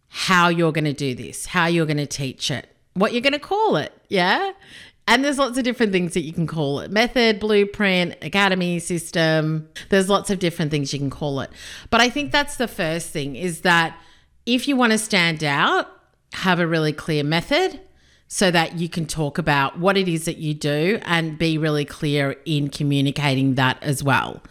how 0.07 0.47
you're 0.47 0.71
going 0.71 0.85
to 0.85 0.93
do 0.93 1.13
this, 1.13 1.45
how 1.45 1.67
you're 1.67 1.85
going 1.85 1.97
to 1.97 2.07
teach 2.07 2.49
it, 2.49 2.67
what 2.95 3.13
you're 3.13 3.21
going 3.21 3.33
to 3.33 3.39
call 3.39 3.75
it. 3.75 3.93
Yeah. 4.09 4.53
And 5.07 5.25
there's 5.25 5.37
lots 5.37 5.57
of 5.57 5.63
different 5.63 5.91
things 5.91 6.13
that 6.13 6.21
you 6.21 6.31
can 6.31 6.47
call 6.47 6.79
it 6.79 6.91
method, 6.91 7.39
blueprint, 7.39 8.15
academy 8.21 8.79
system. 8.79 9.67
There's 9.89 10.09
lots 10.09 10.29
of 10.29 10.39
different 10.39 10.71
things 10.71 10.93
you 10.93 10.99
can 10.99 11.09
call 11.09 11.41
it. 11.41 11.49
But 11.89 12.01
I 12.01 12.09
think 12.09 12.31
that's 12.31 12.57
the 12.57 12.67
first 12.67 13.09
thing 13.09 13.35
is 13.35 13.61
that 13.61 13.97
if 14.45 14.67
you 14.67 14.75
want 14.75 14.91
to 14.91 14.97
stand 14.97 15.43
out, 15.43 15.89
have 16.33 16.59
a 16.59 16.67
really 16.67 16.93
clear 16.93 17.23
method 17.23 17.79
so 18.27 18.49
that 18.49 18.77
you 18.77 18.87
can 18.87 19.05
talk 19.05 19.37
about 19.37 19.77
what 19.77 19.97
it 19.97 20.07
is 20.07 20.25
that 20.25 20.37
you 20.37 20.53
do 20.53 20.99
and 21.03 21.37
be 21.37 21.57
really 21.57 21.83
clear 21.83 22.37
in 22.45 22.69
communicating 22.69 23.55
that 23.55 23.81
as 23.83 24.01
well. 24.01 24.41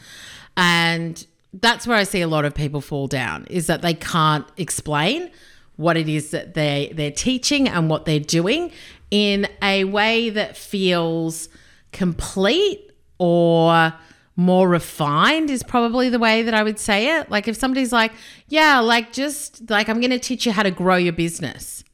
And 0.57 1.27
that's 1.55 1.87
where 1.87 1.97
I 1.97 2.05
see 2.05 2.21
a 2.21 2.29
lot 2.29 2.45
of 2.45 2.55
people 2.55 2.81
fall 2.81 3.07
down 3.07 3.47
is 3.49 3.67
that 3.69 3.83
they 3.83 3.95
can't 3.95 4.47
explain 4.57 5.31
what 5.77 5.97
it 5.97 6.11
is 6.11 6.31
that 6.31 6.53
they 6.53 6.93
they're 6.95 7.11
teaching 7.11 7.67
and 7.67 7.89
what 7.89 8.05
they're 8.05 8.21
doing 8.21 8.71
in 9.11 9.47
a 9.63 9.85
way 9.85 10.31
that 10.31 10.57
feels 10.57 11.49
complete 11.93 12.93
or 13.19 13.93
more 14.37 14.69
refined 14.69 15.51
is 15.51 15.63
probably 15.63 16.09
the 16.09 16.19
way 16.19 16.43
that 16.43 16.55
I 16.55 16.63
would 16.63 16.79
say 16.79 17.19
it. 17.19 17.31
Like 17.31 17.49
if 17.49 17.57
somebody's 17.57 17.93
like, 17.93 18.13
yeah, 18.49 18.79
like 18.81 19.13
just 19.13 19.69
like 19.71 19.89
I'm 19.89 20.01
going 20.01 20.11
to 20.11 20.19
teach 20.19 20.47
you 20.47 20.53
how 20.53 20.63
to 20.63 20.71
grow 20.71 20.97
your 20.97 21.13
business. 21.13 21.85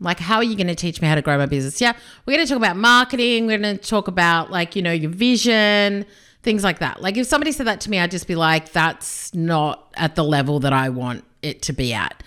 Like, 0.00 0.20
how 0.20 0.36
are 0.36 0.44
you 0.44 0.54
going 0.54 0.68
to 0.68 0.76
teach 0.76 1.02
me 1.02 1.08
how 1.08 1.16
to 1.16 1.22
grow 1.22 1.36
my 1.38 1.46
business? 1.46 1.80
Yeah, 1.80 1.92
we're 2.24 2.36
going 2.36 2.46
to 2.46 2.52
talk 2.52 2.58
about 2.58 2.76
marketing. 2.76 3.46
We're 3.46 3.58
going 3.58 3.76
to 3.76 3.82
talk 3.82 4.06
about 4.06 4.48
like, 4.48 4.76
you 4.76 4.82
know, 4.82 4.92
your 4.92 5.10
vision, 5.10 6.06
things 6.44 6.62
like 6.62 6.78
that. 6.78 7.02
Like, 7.02 7.16
if 7.16 7.26
somebody 7.26 7.50
said 7.50 7.66
that 7.66 7.80
to 7.80 7.90
me, 7.90 7.98
I'd 7.98 8.12
just 8.12 8.28
be 8.28 8.36
like, 8.36 8.70
that's 8.70 9.34
not 9.34 9.92
at 9.96 10.14
the 10.14 10.22
level 10.22 10.60
that 10.60 10.72
I 10.72 10.90
want 10.90 11.24
it 11.42 11.62
to 11.62 11.72
be 11.72 11.92
at 11.92 12.22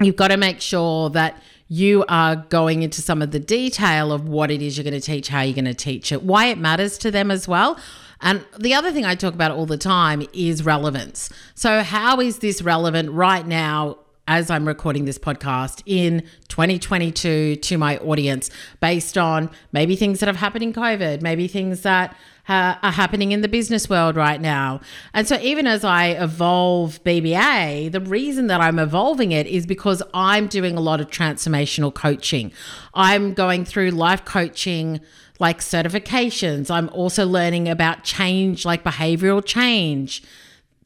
you've 0.00 0.16
got 0.16 0.28
to 0.28 0.36
make 0.36 0.60
sure 0.60 1.10
that 1.10 1.40
you 1.68 2.04
are 2.08 2.36
going 2.36 2.82
into 2.82 3.02
some 3.02 3.20
of 3.20 3.30
the 3.30 3.38
detail 3.38 4.12
of 4.12 4.28
what 4.28 4.50
it 4.50 4.62
is 4.62 4.76
you're 4.76 4.84
going 4.84 4.94
to 4.94 5.00
teach, 5.00 5.28
how 5.28 5.42
you're 5.42 5.54
going 5.54 5.64
to 5.66 5.74
teach 5.74 6.10
it, 6.10 6.22
why 6.22 6.46
it 6.46 6.58
matters 6.58 6.96
to 6.98 7.10
them 7.10 7.30
as 7.30 7.46
well. 7.46 7.78
And 8.20 8.44
the 8.58 8.74
other 8.74 8.90
thing 8.90 9.04
I 9.04 9.14
talk 9.14 9.34
about 9.34 9.52
all 9.52 9.66
the 9.66 9.76
time 9.76 10.26
is 10.32 10.64
relevance. 10.64 11.30
So, 11.54 11.82
how 11.82 12.20
is 12.20 12.38
this 12.38 12.62
relevant 12.62 13.10
right 13.12 13.46
now 13.46 13.98
as 14.28 14.50
I'm 14.50 14.68
recording 14.68 15.06
this 15.06 15.18
podcast 15.18 15.82
in 15.86 16.22
2022 16.48 17.56
to 17.56 17.78
my 17.78 17.96
audience 17.96 18.50
based 18.78 19.16
on 19.16 19.50
maybe 19.72 19.96
things 19.96 20.20
that 20.20 20.26
have 20.26 20.36
happened 20.36 20.62
in 20.62 20.72
COVID, 20.74 21.22
maybe 21.22 21.48
things 21.48 21.80
that 21.80 22.14
uh, 22.46 22.76
are 22.82 22.92
happening 22.92 23.32
in 23.32 23.40
the 23.40 23.48
business 23.48 23.88
world 23.88 24.16
right 24.16 24.40
now. 24.40 24.80
And 25.14 25.26
so, 25.26 25.38
even 25.40 25.66
as 25.66 25.82
I 25.82 26.08
evolve 26.08 27.02
BBA, 27.04 27.90
the 27.90 28.00
reason 28.00 28.48
that 28.48 28.60
I'm 28.60 28.78
evolving 28.78 29.32
it 29.32 29.46
is 29.46 29.66
because 29.66 30.02
I'm 30.12 30.46
doing 30.46 30.76
a 30.76 30.80
lot 30.80 31.00
of 31.00 31.08
transformational 31.08 31.92
coaching. 31.92 32.52
I'm 32.92 33.32
going 33.32 33.64
through 33.64 33.90
life 33.90 34.26
coaching 34.26 35.00
like 35.40 35.60
certifications. 35.60 36.70
I'm 36.70 36.90
also 36.90 37.26
learning 37.26 37.68
about 37.68 38.04
change, 38.04 38.66
like 38.66 38.84
behavioral 38.84 39.42
change 39.44 40.22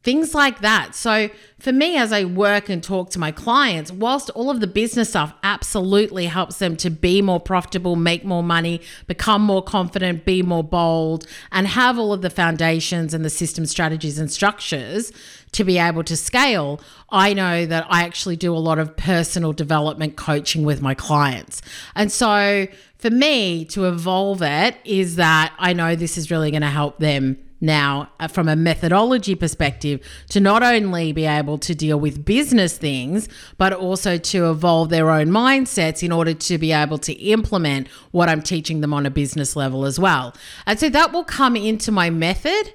things 0.02 0.35
like 0.35 0.61
that. 0.61 0.94
So, 0.94 1.28
for 1.59 1.73
me, 1.73 1.97
as 1.97 2.12
I 2.12 2.25
work 2.25 2.68
and 2.68 2.82
talk 2.82 3.11
to 3.11 3.21
my 3.21 3.30
clients, 3.30 3.92
whilst 3.92 4.30
all 4.30 4.50
of 4.50 4.61
the 4.61 4.66
business 4.66 5.11
stuff 5.11 5.32
absolutely 5.44 6.26
helps 6.26 6.59
them 6.59 6.76
to 6.78 6.90
be 6.90 7.23
more 7.23 7.38
profitable, 7.38 7.94
make 7.94 8.25
more 8.25 8.42
money, 8.42 8.80
become 9.06 9.42
more 9.42 9.62
confident, 9.62 10.25
be 10.25 10.42
more 10.42 10.64
bold, 10.64 11.25
and 11.52 11.68
have 11.68 11.99
all 11.99 12.12
of 12.12 12.21
the 12.21 12.30
foundations 12.30 13.14
and 13.14 13.25
the 13.25 13.30
system 13.30 13.64
strategies 13.64 14.18
and 14.18 14.30
structures 14.30 15.12
to 15.52 15.64
be 15.64 15.78
able 15.78 16.02
to 16.02 16.16
scale, 16.16 16.80
I 17.11 17.35
know 17.35 17.66
that 17.66 17.87
I 17.88 18.02
actually 18.02 18.37
do 18.37 18.54
a 18.54 18.59
lot 18.59 18.78
of 18.78 18.97
personal 18.97 19.52
development 19.52 20.16
coaching 20.16 20.64
with 20.64 20.82
my 20.82 20.94
clients. 20.94 21.62
And 21.94 22.11
so, 22.11 22.66
for 22.99 23.11
me 23.11 23.64
to 23.66 23.87
evolve 23.87 24.42
it 24.42 24.76
is 24.85 25.16
that 25.16 25.52
I 25.59 25.73
know 25.73 25.97
this 25.97 26.16
is 26.16 26.30
really 26.30 26.50
going 26.50 26.62
to 26.62 26.68
help 26.68 26.99
them 26.99 27.37
now 27.62 28.11
uh, 28.21 28.28
from 28.28 28.49
a 28.49 28.57
methodology 28.57 29.35
perspective 29.35 30.00
to 30.28 30.40
not 30.40 30.62
only 30.62 31.12
be 31.12 31.25
able 31.25 31.57
to 31.59 31.75
deal 31.75 31.99
with 31.99 32.25
business 32.25 32.76
things 32.76 33.28
but 33.57 33.73
also 33.73 34.19
to 34.19 34.50
evolve 34.50 34.90
their 34.90 35.11
own 35.11 35.28
mindsets 35.28 36.02
in 36.02 36.12
order 36.12 36.35
to 36.35 36.59
be 36.59 36.73
able 36.73 36.99
to 36.99 37.12
implement 37.14 37.88
what 38.11 38.28
I'm 38.28 38.42
teaching 38.42 38.81
them 38.81 38.92
on 38.92 39.07
a 39.07 39.11
business 39.11 39.57
level 39.57 39.85
as 39.85 39.99
well. 39.99 40.35
And 40.66 40.78
so 40.78 40.88
that 40.90 41.12
will 41.12 41.25
come 41.25 41.57
into 41.57 41.92
my 41.92 42.11
method 42.11 42.75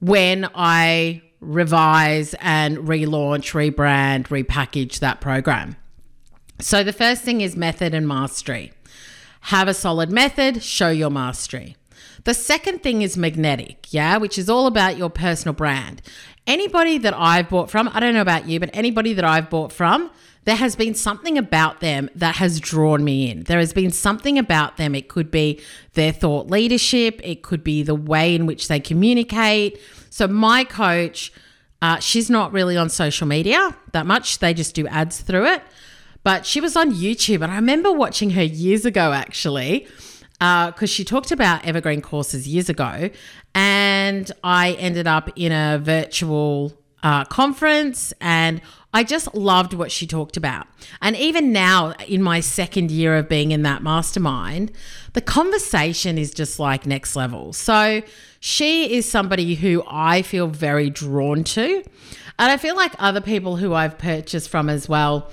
when 0.00 0.48
I 0.54 1.22
revise 1.40 2.34
and 2.40 2.78
relaunch, 2.78 3.52
rebrand, 3.52 4.28
repackage 4.28 5.00
that 5.00 5.20
program. 5.20 5.76
So 6.60 6.82
the 6.82 6.92
first 6.92 7.22
thing 7.22 7.40
is 7.40 7.56
method 7.56 7.94
and 7.94 8.06
mastery. 8.06 8.72
Have 9.42 9.68
a 9.68 9.74
solid 9.74 10.10
method, 10.10 10.62
show 10.62 10.90
your 10.90 11.10
mastery. 11.10 11.76
The 12.28 12.34
second 12.34 12.82
thing 12.82 13.00
is 13.00 13.16
magnetic, 13.16 13.86
yeah, 13.90 14.18
which 14.18 14.36
is 14.36 14.50
all 14.50 14.66
about 14.66 14.98
your 14.98 15.08
personal 15.08 15.54
brand. 15.54 16.02
Anybody 16.46 16.98
that 16.98 17.14
I've 17.16 17.48
bought 17.48 17.70
from, 17.70 17.88
I 17.94 18.00
don't 18.00 18.12
know 18.12 18.20
about 18.20 18.46
you, 18.46 18.60
but 18.60 18.68
anybody 18.74 19.14
that 19.14 19.24
I've 19.24 19.48
bought 19.48 19.72
from, 19.72 20.10
there 20.44 20.56
has 20.56 20.76
been 20.76 20.94
something 20.94 21.38
about 21.38 21.80
them 21.80 22.10
that 22.14 22.36
has 22.36 22.60
drawn 22.60 23.02
me 23.02 23.30
in. 23.30 23.44
There 23.44 23.58
has 23.58 23.72
been 23.72 23.90
something 23.90 24.38
about 24.38 24.76
them. 24.76 24.94
It 24.94 25.08
could 25.08 25.30
be 25.30 25.62
their 25.94 26.12
thought 26.12 26.50
leadership, 26.50 27.18
it 27.24 27.42
could 27.42 27.64
be 27.64 27.82
the 27.82 27.94
way 27.94 28.34
in 28.34 28.44
which 28.44 28.68
they 28.68 28.78
communicate. 28.78 29.80
So, 30.10 30.28
my 30.28 30.64
coach, 30.64 31.32
uh, 31.80 31.98
she's 31.98 32.28
not 32.28 32.52
really 32.52 32.76
on 32.76 32.90
social 32.90 33.26
media 33.26 33.74
that 33.92 34.04
much, 34.04 34.40
they 34.40 34.52
just 34.52 34.74
do 34.74 34.86
ads 34.88 35.22
through 35.22 35.46
it. 35.46 35.62
But 36.24 36.44
she 36.44 36.60
was 36.60 36.76
on 36.76 36.92
YouTube, 36.92 37.40
and 37.40 37.50
I 37.50 37.56
remember 37.56 37.90
watching 37.90 38.32
her 38.32 38.42
years 38.42 38.84
ago 38.84 39.14
actually 39.14 39.88
because 40.38 40.82
uh, 40.82 40.86
she 40.86 41.04
talked 41.04 41.32
about 41.32 41.64
evergreen 41.64 42.00
courses 42.00 42.46
years 42.46 42.68
ago, 42.68 43.10
and 43.54 44.30
I 44.44 44.72
ended 44.72 45.06
up 45.06 45.30
in 45.36 45.50
a 45.52 45.78
virtual 45.78 46.78
uh, 47.02 47.24
conference 47.24 48.12
and 48.20 48.60
I 48.92 49.04
just 49.04 49.34
loved 49.34 49.74
what 49.74 49.92
she 49.92 50.06
talked 50.06 50.36
about. 50.36 50.66
And 51.02 51.14
even 51.16 51.52
now, 51.52 51.92
in 52.06 52.22
my 52.22 52.40
second 52.40 52.90
year 52.90 53.16
of 53.16 53.28
being 53.28 53.50
in 53.50 53.62
that 53.62 53.82
mastermind, 53.82 54.72
the 55.12 55.20
conversation 55.20 56.16
is 56.16 56.32
just 56.32 56.58
like 56.58 56.86
next 56.86 57.14
level. 57.14 57.52
So 57.52 58.02
she 58.40 58.96
is 58.96 59.08
somebody 59.08 59.56
who 59.56 59.84
I 59.86 60.22
feel 60.22 60.46
very 60.46 60.88
drawn 60.88 61.44
to. 61.44 61.84
And 62.38 62.52
I 62.52 62.56
feel 62.56 62.76
like 62.76 62.94
other 62.98 63.20
people 63.20 63.56
who 63.56 63.74
I've 63.74 63.98
purchased 63.98 64.48
from 64.48 64.70
as 64.70 64.88
well 64.88 65.30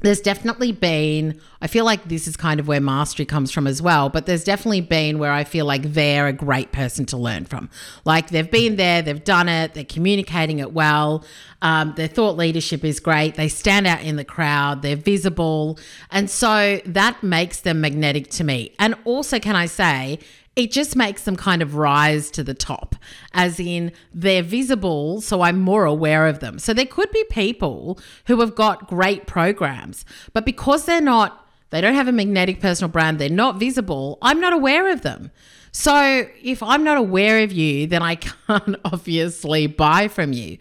there's 0.00 0.20
definitely 0.20 0.72
been, 0.72 1.40
I 1.62 1.66
feel 1.68 1.84
like 1.84 2.08
this 2.08 2.28
is 2.28 2.36
kind 2.36 2.60
of 2.60 2.68
where 2.68 2.80
mastery 2.80 3.24
comes 3.24 3.50
from 3.50 3.66
as 3.66 3.80
well, 3.80 4.08
but 4.10 4.26
there's 4.26 4.44
definitely 4.44 4.82
been 4.82 5.18
where 5.18 5.32
I 5.32 5.44
feel 5.44 5.64
like 5.64 5.82
they're 5.94 6.26
a 6.26 6.32
great 6.32 6.70
person 6.70 7.06
to 7.06 7.16
learn 7.16 7.46
from. 7.46 7.70
Like 8.04 8.28
they've 8.28 8.50
been 8.50 8.76
there, 8.76 9.00
they've 9.00 9.24
done 9.24 9.48
it, 9.48 9.74
they're 9.74 9.84
communicating 9.84 10.58
it 10.58 10.72
well, 10.72 11.24
um, 11.62 11.94
their 11.96 12.08
thought 12.08 12.36
leadership 12.36 12.84
is 12.84 13.00
great, 13.00 13.36
they 13.36 13.48
stand 13.48 13.86
out 13.86 14.02
in 14.02 14.16
the 14.16 14.24
crowd, 14.24 14.82
they're 14.82 14.96
visible. 14.96 15.78
And 16.10 16.28
so 16.28 16.80
that 16.84 17.22
makes 17.22 17.60
them 17.60 17.80
magnetic 17.80 18.30
to 18.32 18.44
me. 18.44 18.74
And 18.78 18.94
also, 19.04 19.38
can 19.38 19.56
I 19.56 19.66
say, 19.66 20.18
it 20.56 20.72
just 20.72 20.96
makes 20.96 21.24
them 21.24 21.36
kind 21.36 21.60
of 21.60 21.76
rise 21.76 22.30
to 22.30 22.42
the 22.42 22.54
top, 22.54 22.96
as 23.34 23.60
in 23.60 23.92
they're 24.12 24.42
visible, 24.42 25.20
so 25.20 25.42
I'm 25.42 25.60
more 25.60 25.84
aware 25.84 26.26
of 26.26 26.40
them. 26.40 26.58
So 26.58 26.72
there 26.72 26.86
could 26.86 27.10
be 27.12 27.24
people 27.24 28.00
who 28.26 28.40
have 28.40 28.54
got 28.54 28.88
great 28.88 29.26
programs, 29.26 30.06
but 30.32 30.46
because 30.46 30.86
they're 30.86 31.02
not, 31.02 31.46
they 31.70 31.82
don't 31.82 31.94
have 31.94 32.08
a 32.08 32.12
magnetic 32.12 32.60
personal 32.60 32.90
brand, 32.90 33.18
they're 33.18 33.28
not 33.28 33.60
visible, 33.60 34.16
I'm 34.22 34.40
not 34.40 34.54
aware 34.54 34.90
of 34.90 35.02
them. 35.02 35.30
So 35.72 36.26
if 36.42 36.62
I'm 36.62 36.82
not 36.82 36.96
aware 36.96 37.40
of 37.40 37.52
you, 37.52 37.86
then 37.86 38.02
I 38.02 38.14
can't 38.46 38.76
obviously 38.82 39.66
buy 39.66 40.08
from 40.08 40.32
you. 40.32 40.56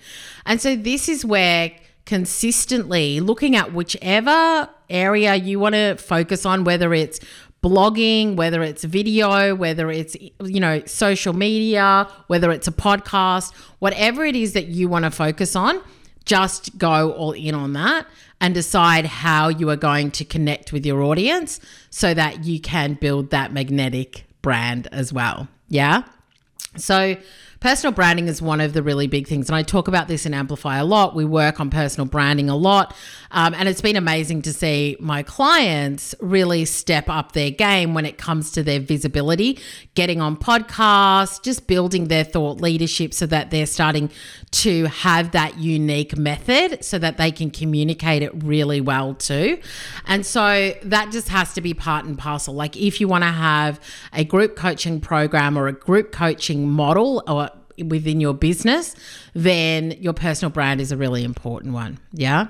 And 0.45 0.59
so 0.59 0.75
this 0.75 1.07
is 1.07 1.23
where 1.23 1.71
consistently 2.05 3.19
looking 3.19 3.55
at 3.55 3.73
whichever 3.73 4.69
area 4.89 5.35
you 5.35 5.59
want 5.59 5.73
to 5.73 5.95
focus 5.95 6.45
on, 6.45 6.63
whether 6.63 6.93
it's 6.93 7.19
blogging, 7.65 8.35
whether 8.35 8.61
it's 8.61 8.83
video, 8.83 9.55
whether 9.55 9.89
it's, 9.89 10.15
you 10.43 10.59
know, 10.59 10.79
social 10.85 11.33
media, 11.33 12.07
whether 12.27 12.51
it's 12.51 12.67
a 12.67 12.71
podcast, 12.71 13.51
whatever 13.79 14.23
it 14.23 14.35
is 14.35 14.53
that 14.53 14.67
you 14.67 14.87
want 14.87 15.03
to 15.03 15.09
focus 15.09 15.55
on, 15.55 15.81
just 16.25 16.77
go 16.77 17.11
all 17.13 17.31
in 17.31 17.55
on 17.55 17.73
that 17.73 18.05
and 18.39 18.53
decide 18.53 19.07
how 19.07 19.47
you 19.47 19.67
are 19.71 19.75
going 19.75 20.11
to 20.11 20.23
connect 20.23 20.71
with 20.71 20.85
your 20.85 21.01
audience 21.01 21.59
so 21.89 22.13
that 22.13 22.45
you 22.45 22.59
can 22.59 22.93
build 22.93 23.31
that 23.31 23.51
magnetic 23.51 24.25
brand 24.43 24.87
as 24.91 25.11
well. 25.11 25.47
Yeah. 25.67 26.03
So, 26.77 27.17
personal 27.59 27.93
branding 27.93 28.27
is 28.27 28.41
one 28.41 28.61
of 28.61 28.73
the 28.73 28.83
really 28.83 29.07
big 29.07 29.27
things. 29.27 29.49
And 29.49 29.55
I 29.55 29.63
talk 29.63 29.87
about 29.87 30.07
this 30.07 30.25
in 30.25 30.33
Amplify 30.33 30.77
a 30.77 30.85
lot. 30.85 31.15
We 31.15 31.25
work 31.25 31.59
on 31.59 31.69
personal 31.69 32.07
branding 32.07 32.49
a 32.49 32.55
lot. 32.55 32.95
Um, 33.31 33.53
and 33.53 33.67
it's 33.67 33.81
been 33.81 33.95
amazing 33.95 34.43
to 34.43 34.53
see 34.53 34.95
my 34.99 35.23
clients 35.23 36.15
really 36.19 36.65
step 36.65 37.09
up 37.09 37.33
their 37.33 37.51
game 37.51 37.93
when 37.93 38.05
it 38.05 38.17
comes 38.17 38.51
to 38.53 38.63
their 38.63 38.79
visibility, 38.79 39.59
getting 39.93 40.21
on 40.21 40.37
podcasts, 40.37 41.41
just 41.41 41.67
building 41.67 42.07
their 42.07 42.23
thought 42.23 42.61
leadership 42.61 43.13
so 43.13 43.25
that 43.25 43.51
they're 43.51 43.65
starting 43.65 44.09
to 44.51 44.85
have 44.85 45.31
that 45.31 45.57
unique 45.57 46.17
method 46.17 46.83
so 46.83 46.97
that 46.97 47.17
they 47.17 47.31
can 47.31 47.49
communicate 47.49 48.21
it 48.21 48.31
really 48.43 48.79
well 48.79 49.13
too. 49.13 49.59
And 50.05 50.25
so 50.25 50.73
that 50.83 51.11
just 51.11 51.29
has 51.29 51.53
to 51.53 51.61
be 51.61 51.73
part 51.73 52.05
and 52.05 52.17
parcel. 52.17 52.53
Like 52.53 52.77
if 52.77 53.01
you 53.01 53.07
want 53.07 53.23
to 53.23 53.31
have 53.31 53.79
a 54.13 54.23
group 54.23 54.55
coaching 54.55 55.01
program 55.01 55.57
or 55.57 55.67
a 55.67 55.73
group 55.73 56.11
coaching 56.11 56.69
model 56.69 57.23
or 57.27 57.49
within 57.83 58.21
your 58.21 58.33
business, 58.33 58.95
then 59.33 59.91
your 59.91 60.13
personal 60.13 60.51
brand 60.51 60.81
is 60.81 60.91
a 60.91 60.97
really 60.97 61.23
important 61.23 61.73
one. 61.73 61.99
Yeah. 62.11 62.47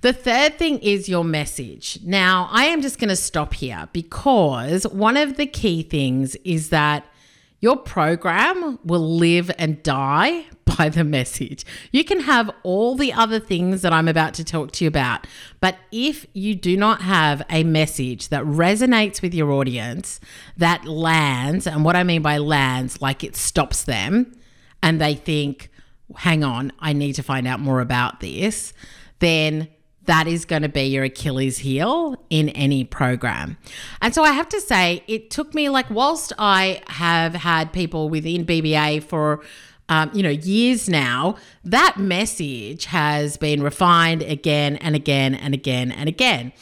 The 0.00 0.12
third 0.12 0.58
thing 0.58 0.78
is 0.78 1.08
your 1.08 1.24
message. 1.24 1.98
Now, 2.04 2.48
I 2.52 2.66
am 2.66 2.82
just 2.82 3.00
going 3.00 3.08
to 3.08 3.16
stop 3.16 3.54
here 3.54 3.88
because 3.92 4.86
one 4.86 5.16
of 5.16 5.36
the 5.36 5.46
key 5.46 5.82
things 5.82 6.36
is 6.44 6.68
that 6.68 7.04
your 7.60 7.76
program 7.76 8.78
will 8.84 9.16
live 9.16 9.50
and 9.58 9.82
die 9.82 10.44
by 10.76 10.88
the 10.88 11.04
message. 11.04 11.64
You 11.90 12.04
can 12.04 12.20
have 12.20 12.50
all 12.62 12.94
the 12.94 13.12
other 13.12 13.40
things 13.40 13.82
that 13.82 13.92
I'm 13.92 14.06
about 14.06 14.34
to 14.34 14.44
talk 14.44 14.72
to 14.72 14.84
you 14.84 14.88
about, 14.88 15.26
but 15.60 15.76
if 15.90 16.26
you 16.34 16.54
do 16.54 16.76
not 16.76 17.02
have 17.02 17.42
a 17.50 17.64
message 17.64 18.28
that 18.28 18.44
resonates 18.44 19.22
with 19.22 19.34
your 19.34 19.50
audience, 19.50 20.20
that 20.56 20.84
lands, 20.84 21.66
and 21.66 21.84
what 21.84 21.96
I 21.96 22.04
mean 22.04 22.22
by 22.22 22.38
lands, 22.38 23.00
like 23.00 23.24
it 23.24 23.34
stops 23.34 23.84
them 23.84 24.32
and 24.82 25.00
they 25.00 25.14
think, 25.14 25.70
hang 26.16 26.44
on, 26.44 26.72
I 26.78 26.92
need 26.92 27.14
to 27.14 27.22
find 27.22 27.48
out 27.48 27.60
more 27.60 27.80
about 27.80 28.20
this, 28.20 28.72
then 29.18 29.68
that 30.08 30.26
is 30.26 30.46
going 30.46 30.62
to 30.62 30.70
be 30.70 30.84
your 30.84 31.04
Achilles 31.04 31.58
heel 31.58 32.16
in 32.30 32.48
any 32.50 32.82
program. 32.82 33.58
And 34.00 34.14
so 34.14 34.22
I 34.24 34.32
have 34.32 34.48
to 34.48 34.60
say, 34.60 35.04
it 35.06 35.30
took 35.30 35.54
me 35.54 35.68
like, 35.68 35.88
whilst 35.90 36.32
I 36.38 36.80
have 36.86 37.34
had 37.34 37.74
people 37.74 38.08
within 38.08 38.46
BBA 38.46 39.02
for 39.02 39.42
um, 39.90 40.10
you 40.12 40.22
know, 40.22 40.30
years 40.30 40.88
now, 40.88 41.36
that 41.64 41.96
message 41.98 42.86
has 42.86 43.36
been 43.36 43.62
refined 43.62 44.22
again 44.22 44.76
and 44.76 44.94
again 44.94 45.34
and 45.34 45.54
again 45.54 45.90
and 45.92 46.08
again. 46.08 46.52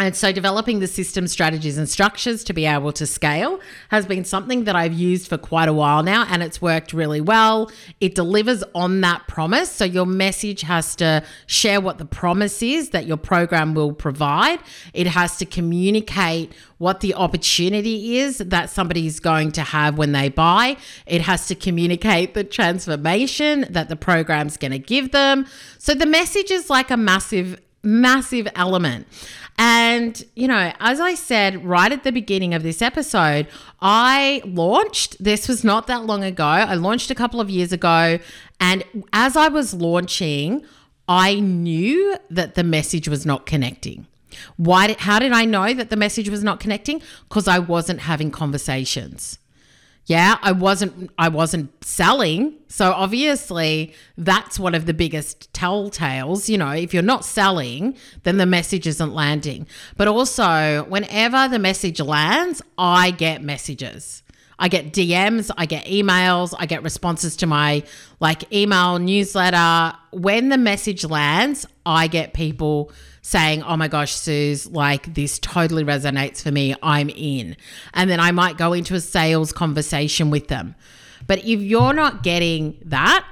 And 0.00 0.16
so, 0.16 0.32
developing 0.32 0.80
the 0.80 0.86
system 0.86 1.26
strategies 1.26 1.76
and 1.76 1.86
structures 1.86 2.42
to 2.44 2.54
be 2.54 2.64
able 2.64 2.90
to 2.92 3.06
scale 3.06 3.60
has 3.90 4.06
been 4.06 4.24
something 4.24 4.64
that 4.64 4.74
I've 4.74 4.94
used 4.94 5.28
for 5.28 5.36
quite 5.36 5.68
a 5.68 5.74
while 5.74 6.02
now, 6.02 6.24
and 6.26 6.42
it's 6.42 6.62
worked 6.62 6.94
really 6.94 7.20
well. 7.20 7.70
It 8.00 8.14
delivers 8.14 8.64
on 8.74 9.02
that 9.02 9.28
promise. 9.28 9.70
So, 9.70 9.84
your 9.84 10.06
message 10.06 10.62
has 10.62 10.96
to 10.96 11.22
share 11.44 11.82
what 11.82 11.98
the 11.98 12.06
promise 12.06 12.62
is 12.62 12.90
that 12.90 13.04
your 13.04 13.18
program 13.18 13.74
will 13.74 13.92
provide, 13.92 14.60
it 14.94 15.06
has 15.06 15.36
to 15.36 15.44
communicate 15.44 16.54
what 16.78 17.00
the 17.00 17.12
opportunity 17.12 18.16
is 18.16 18.38
that 18.38 18.70
somebody 18.70 19.06
is 19.06 19.20
going 19.20 19.52
to 19.52 19.60
have 19.60 19.98
when 19.98 20.12
they 20.12 20.30
buy, 20.30 20.78
it 21.04 21.20
has 21.20 21.46
to 21.48 21.54
communicate 21.54 22.32
the 22.32 22.42
transformation 22.42 23.66
that 23.68 23.90
the 23.90 23.96
program's 23.96 24.56
going 24.56 24.72
to 24.72 24.78
give 24.78 25.12
them. 25.12 25.44
So, 25.76 25.92
the 25.92 26.06
message 26.06 26.50
is 26.50 26.70
like 26.70 26.90
a 26.90 26.96
massive 26.96 27.60
massive 27.82 28.48
element. 28.54 29.06
And, 29.58 30.22
you 30.34 30.48
know, 30.48 30.72
as 30.80 31.00
I 31.00 31.14
said 31.14 31.64
right 31.64 31.92
at 31.92 32.02
the 32.02 32.12
beginning 32.12 32.54
of 32.54 32.62
this 32.62 32.80
episode, 32.80 33.46
I 33.80 34.42
launched, 34.46 35.22
this 35.22 35.48
was 35.48 35.64
not 35.64 35.86
that 35.86 36.06
long 36.06 36.24
ago. 36.24 36.44
I 36.44 36.74
launched 36.74 37.10
a 37.10 37.14
couple 37.14 37.40
of 37.40 37.50
years 37.50 37.72
ago. 37.72 38.18
And 38.58 38.84
as 39.12 39.36
I 39.36 39.48
was 39.48 39.74
launching, 39.74 40.64
I 41.08 41.40
knew 41.40 42.16
that 42.30 42.54
the 42.54 42.64
message 42.64 43.08
was 43.08 43.26
not 43.26 43.44
connecting. 43.44 44.06
Why 44.56 44.86
did, 44.86 45.00
how 45.00 45.18
did 45.18 45.32
I 45.32 45.44
know 45.44 45.74
that 45.74 45.90
the 45.90 45.96
message 45.96 46.28
was 46.28 46.42
not 46.42 46.60
connecting? 46.60 47.02
Because 47.28 47.48
I 47.48 47.58
wasn't 47.58 48.00
having 48.00 48.30
conversations 48.30 49.38
yeah 50.10 50.36
i 50.42 50.50
wasn't 50.50 51.10
i 51.18 51.28
wasn't 51.28 51.68
selling. 51.84 52.56
So 52.68 52.92
obviously 52.92 53.94
that's 54.18 54.58
one 54.58 54.74
of 54.74 54.86
the 54.86 54.94
biggest 54.94 55.52
telltales 55.52 56.48
you 56.48 56.58
know 56.58 56.72
if 56.72 56.92
you're 56.92 57.10
not 57.14 57.24
selling 57.24 57.96
then 58.24 58.36
the 58.36 58.46
message 58.46 58.86
isn't 58.86 59.14
landing. 59.14 59.66
But 59.96 60.08
also 60.08 60.84
whenever 60.88 61.48
the 61.48 61.60
message 61.60 62.00
lands 62.00 62.60
i 62.76 63.12
get 63.12 63.42
messages. 63.42 64.22
I 64.62 64.68
get 64.68 64.92
DMs, 64.92 65.50
I 65.56 65.64
get 65.64 65.86
emails, 65.86 66.54
I 66.58 66.66
get 66.66 66.82
responses 66.82 67.34
to 67.36 67.46
my 67.46 67.82
like 68.20 68.52
email 68.52 68.98
newsletter. 68.98 69.96
When 70.12 70.50
the 70.50 70.58
message 70.58 71.02
lands, 71.04 71.66
I 71.86 72.08
get 72.08 72.34
people 72.34 72.92
saying, 73.30 73.62
Oh 73.62 73.76
my 73.76 73.88
gosh, 73.88 74.12
Suze, 74.12 74.66
like 74.66 75.14
this 75.14 75.38
totally 75.38 75.84
resonates 75.84 76.42
for 76.42 76.50
me. 76.50 76.74
I'm 76.82 77.10
in. 77.10 77.56
And 77.94 78.10
then 78.10 78.20
I 78.20 78.30
might 78.30 78.58
go 78.58 78.72
into 78.72 78.94
a 78.94 79.00
sales 79.00 79.52
conversation 79.52 80.30
with 80.30 80.48
them. 80.48 80.74
But 81.26 81.38
if 81.40 81.60
you're 81.60 81.92
not 81.92 82.22
getting 82.22 82.78
that, 82.86 83.24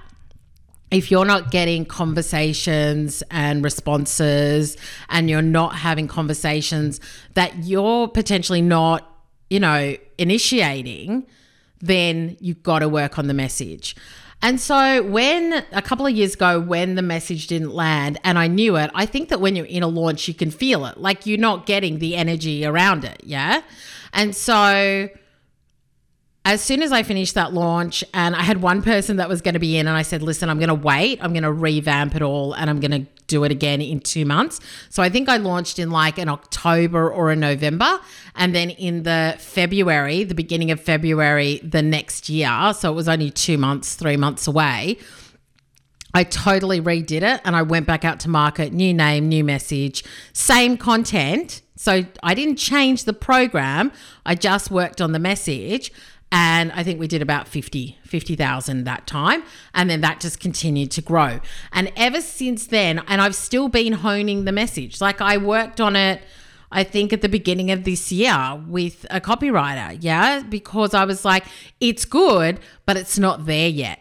if 0.91 1.11
you're 1.11 1.25
not 1.25 1.51
getting 1.51 1.85
conversations 1.85 3.23
and 3.31 3.63
responses 3.63 4.77
and 5.09 5.29
you're 5.29 5.43
not 5.43 5.75
having 5.75 6.09
conversations 6.09 7.01
that 7.35 7.65
you're 7.65 8.09
potentially 8.09 8.63
not 8.63 9.09
you 9.51 9.61
know, 9.61 9.97
initiating, 10.19 11.27
then 11.81 12.37
you've 12.41 12.63
got 12.63 12.81
to 12.81 12.89
work 12.89 13.19
on 13.19 13.27
the 13.29 13.35
message. 13.35 13.97
And 14.41 14.61
so, 14.61 15.03
when 15.03 15.65
a 15.73 15.83
couple 15.83 16.07
of 16.07 16.13
years 16.13 16.35
ago, 16.35 16.61
when 16.61 16.95
the 16.95 17.03
message 17.03 17.49
didn't 17.49 17.75
land 17.75 18.21
and 18.23 18.39
I 18.39 18.47
knew 18.47 18.77
it, 18.77 18.91
I 18.95 19.05
think 19.05 19.31
that 19.31 19.41
when 19.41 19.57
you're 19.57 19.67
in 19.67 19.83
a 19.83 19.89
launch, 19.89 20.29
you 20.29 20.35
can 20.35 20.51
feel 20.51 20.87
it. 20.87 20.99
Like 20.99 21.27
you're 21.27 21.39
not 21.39 21.67
getting 21.67 21.99
the 21.99 22.15
energy 22.15 22.65
around 22.65 23.05
it. 23.05 23.21
Yeah. 23.25 23.63
And 24.13 24.37
so, 24.37 25.09
as 26.45 26.63
soon 26.63 26.83
as 26.83 26.93
I 26.93 27.03
finished 27.03 27.35
that 27.35 27.53
launch, 27.53 28.05
and 28.15 28.37
I 28.37 28.43
had 28.43 28.63
one 28.63 28.81
person 28.81 29.17
that 29.17 29.29
was 29.29 29.43
going 29.43 29.55
to 29.55 29.61
be 29.61 29.77
in, 29.77 29.89
and 29.89 29.97
I 29.97 30.03
said, 30.03 30.23
Listen, 30.23 30.49
I'm 30.49 30.59
going 30.59 30.69
to 30.69 30.75
wait. 30.75 31.19
I'm 31.21 31.33
going 31.33 31.43
to 31.43 31.53
revamp 31.53 32.15
it 32.15 32.23
all 32.23 32.53
and 32.53 32.71
I'm 32.71 32.79
going 32.79 33.07
to 33.07 33.07
do 33.29 33.45
it 33.45 33.53
again 33.53 33.81
in 33.81 34.01
two 34.01 34.25
months. 34.25 34.59
So 34.91 35.03
I 35.03 35.09
think 35.09 35.29
I 35.29 35.37
launched 35.37 35.79
in 35.79 35.91
like 35.91 36.19
an 36.19 36.29
October 36.29 37.09
or 37.09 37.31
a 37.31 37.37
November. 37.37 38.01
And 38.35 38.55
then 38.55 38.71
in 38.71 39.05
the 39.05 39.37
February, 39.39 40.25
the 40.25 40.35
beginning 40.35 40.71
of 40.73 40.81
February 40.81 41.61
the 41.63 41.83
next 41.83 42.29
year, 42.29 42.73
so 42.75 42.91
it 42.91 42.95
was 42.95 43.09
only 43.09 43.31
two 43.31 43.59
months, 43.59 43.95
three 43.95 44.17
months 44.17 44.47
away. 44.47 44.99
I 46.15 46.25
totally 46.25 46.81
redid 46.81 47.23
it 47.23 47.41
and 47.45 47.55
I 47.55 47.63
went 47.63 47.87
back 47.87 48.05
out 48.05 48.19
to 48.21 48.31
market, 48.31 48.73
new 48.73 48.95
name, 48.95 49.29
new 49.29 49.45
message, 49.45 50.05
same 50.33 50.77
content. 50.77 51.61
So 51.77 52.05
I 52.23 52.35
didn't 52.35 52.57
change 52.57 53.05
the 53.05 53.13
program, 53.13 53.93
I 54.27 54.35
just 54.35 54.71
worked 54.71 55.01
on 55.01 55.13
the 55.13 55.21
message 55.21 55.93
and 56.31 56.71
I 56.73 56.83
think 56.83 57.01
we 57.01 57.07
did 57.07 57.23
about 57.23 57.49
50 57.49 57.99
50,000 58.05 58.85
that 58.85 59.07
time 59.07 59.43
and 59.75 59.89
then 59.89 60.01
that 60.03 60.21
just 60.21 60.41
continued 60.41 60.91
to 60.93 61.03
grow. 61.03 61.41
And 61.73 61.93
ever 61.97 62.21
since 62.21 62.67
then 62.67 63.03
and 63.09 63.21
I've 63.21 63.35
still 63.35 63.69
been 63.69 63.95
honing 63.95 64.45
the 64.45 64.53
message. 64.53 65.01
Like 65.01 65.21
I 65.21 65.37
worked 65.37 65.81
on 65.81 65.97
it 65.97 66.23
I 66.71 66.85
think 66.85 67.13
at 67.13 67.23
the 67.23 67.29
beginning 67.29 67.71
of 67.71 67.85
this 67.85 68.13
year 68.13 68.63
with 68.67 69.07
a 69.11 69.21
copywriter, 69.21 69.97
yeah, 70.01 70.43
because 70.43 70.93
I 70.93 71.05
was 71.05 71.25
like 71.25 71.45
it's 71.81 72.05
good, 72.05 72.61
but 72.85 72.97
it's 72.97 73.19
not 73.19 73.47
there 73.47 73.69
yet. 73.69 74.01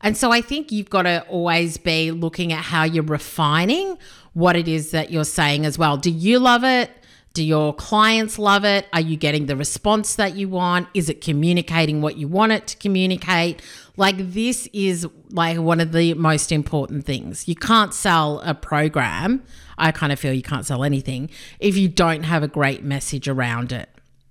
And 0.00 0.16
so 0.16 0.30
I 0.30 0.40
think 0.40 0.72
you've 0.72 0.90
got 0.90 1.02
to 1.02 1.22
always 1.28 1.76
be 1.76 2.10
looking 2.12 2.52
at 2.52 2.64
how 2.64 2.84
you're 2.84 3.02
refining 3.02 3.98
what 4.34 4.54
it 4.54 4.68
is 4.68 4.90
that 4.90 5.10
you're 5.10 5.24
saying 5.24 5.66
as 5.66 5.78
well. 5.78 5.96
Do 5.96 6.10
you 6.10 6.38
love 6.38 6.62
it? 6.62 6.90
Do 7.36 7.44
your 7.44 7.74
clients 7.74 8.38
love 8.38 8.64
it? 8.64 8.86
Are 8.94 9.00
you 9.02 9.18
getting 9.18 9.44
the 9.44 9.56
response 9.56 10.14
that 10.14 10.36
you 10.36 10.48
want? 10.48 10.88
Is 10.94 11.10
it 11.10 11.20
communicating 11.20 12.00
what 12.00 12.16
you 12.16 12.28
want 12.28 12.52
it 12.52 12.66
to 12.68 12.78
communicate? 12.78 13.60
Like, 13.98 14.16
this 14.32 14.66
is 14.72 15.06
like 15.28 15.58
one 15.58 15.78
of 15.78 15.92
the 15.92 16.14
most 16.14 16.50
important 16.50 17.04
things. 17.04 17.46
You 17.46 17.54
can't 17.54 17.92
sell 17.92 18.40
a 18.40 18.54
program. 18.54 19.42
I 19.76 19.92
kind 19.92 20.14
of 20.14 20.18
feel 20.18 20.32
you 20.32 20.40
can't 20.42 20.64
sell 20.64 20.82
anything 20.82 21.28
if 21.60 21.76
you 21.76 21.88
don't 21.88 22.22
have 22.22 22.42
a 22.42 22.48
great 22.48 22.82
message 22.82 23.28
around 23.28 23.70
it. 23.70 23.90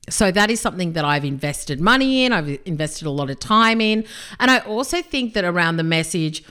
So 0.09 0.31
that 0.31 0.49
is 0.49 0.59
something 0.59 0.93
that 0.93 1.05
I've 1.05 1.25
invested 1.25 1.79
money 1.79 2.25
in, 2.25 2.33
I've 2.33 2.57
invested 2.65 3.05
a 3.05 3.11
lot 3.11 3.29
of 3.29 3.39
time 3.39 3.81
in. 3.81 4.03
And 4.39 4.49
I 4.49 4.61
also 4.61 5.03
think 5.03 5.35
that 5.35 5.45
around 5.45 5.77
the 5.77 5.83
message, 5.83 6.43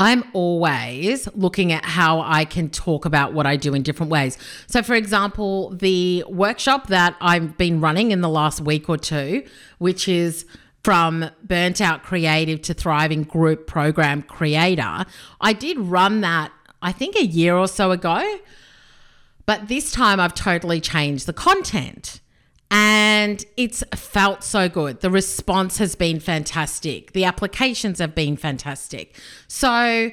I'm 0.00 0.24
always 0.32 1.28
looking 1.34 1.72
at 1.72 1.84
how 1.84 2.22
I 2.22 2.46
can 2.46 2.70
talk 2.70 3.04
about 3.04 3.34
what 3.34 3.46
I 3.46 3.56
do 3.56 3.74
in 3.74 3.82
different 3.82 4.10
ways. 4.10 4.38
So, 4.66 4.82
for 4.82 4.94
example, 4.94 5.76
the 5.76 6.24
workshop 6.26 6.86
that 6.86 7.16
I've 7.20 7.58
been 7.58 7.82
running 7.82 8.10
in 8.10 8.22
the 8.22 8.28
last 8.30 8.62
week 8.62 8.88
or 8.88 8.96
two, 8.96 9.44
which 9.76 10.08
is 10.08 10.46
from 10.82 11.30
burnt 11.44 11.82
out 11.82 12.02
creative 12.02 12.62
to 12.62 12.72
thriving 12.72 13.24
group 13.24 13.66
program 13.66 14.22
creator, 14.22 15.04
I 15.38 15.52
did 15.52 15.78
run 15.78 16.22
that, 16.22 16.50
I 16.80 16.92
think, 16.92 17.14
a 17.14 17.26
year 17.26 17.54
or 17.54 17.68
so 17.68 17.90
ago. 17.90 18.38
But 19.44 19.68
this 19.68 19.92
time 19.92 20.18
I've 20.18 20.34
totally 20.34 20.80
changed 20.80 21.26
the 21.26 21.34
content 21.34 22.20
and 22.70 23.44
it's 23.56 23.82
felt 23.94 24.44
so 24.44 24.68
good. 24.68 25.00
The 25.00 25.10
response 25.10 25.78
has 25.78 25.96
been 25.96 26.20
fantastic. 26.20 27.12
The 27.12 27.24
applications 27.24 27.98
have 27.98 28.14
been 28.14 28.36
fantastic. 28.36 29.18
So, 29.48 30.10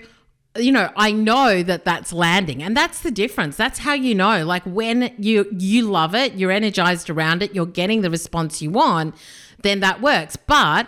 you 0.58 0.72
know, 0.72 0.90
I 0.96 1.12
know 1.12 1.62
that 1.62 1.86
that's 1.86 2.12
landing 2.12 2.64
and 2.64 2.76
that's 2.76 3.02
the 3.02 3.12
difference. 3.12 3.56
That's 3.58 3.80
how 3.80 3.94
you 3.94 4.16
know 4.16 4.44
like 4.44 4.64
when 4.64 5.14
you 5.20 5.46
you 5.52 5.84
love 5.84 6.16
it, 6.16 6.34
you're 6.34 6.52
energized 6.52 7.10
around 7.12 7.44
it, 7.44 7.54
you're 7.54 7.68
getting 7.68 8.02
the 8.02 8.10
response 8.10 8.62
you 8.62 8.72
want, 8.72 9.14
then 9.62 9.80
that 9.82 10.02
works. 10.02 10.36
But 10.36 10.88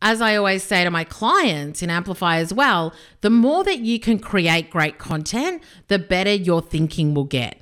as 0.00 0.20
I 0.20 0.36
always 0.36 0.62
say 0.62 0.84
to 0.84 0.90
my 0.90 1.02
clients 1.02 1.82
in 1.82 1.90
Amplify 1.90 2.36
as 2.36 2.54
well, 2.54 2.94
the 3.20 3.30
more 3.30 3.64
that 3.64 3.80
you 3.80 3.98
can 3.98 4.20
create 4.20 4.70
great 4.70 4.98
content, 4.98 5.62
the 5.88 5.98
better 5.98 6.32
your 6.32 6.62
thinking 6.62 7.14
will 7.14 7.24
get. 7.24 7.60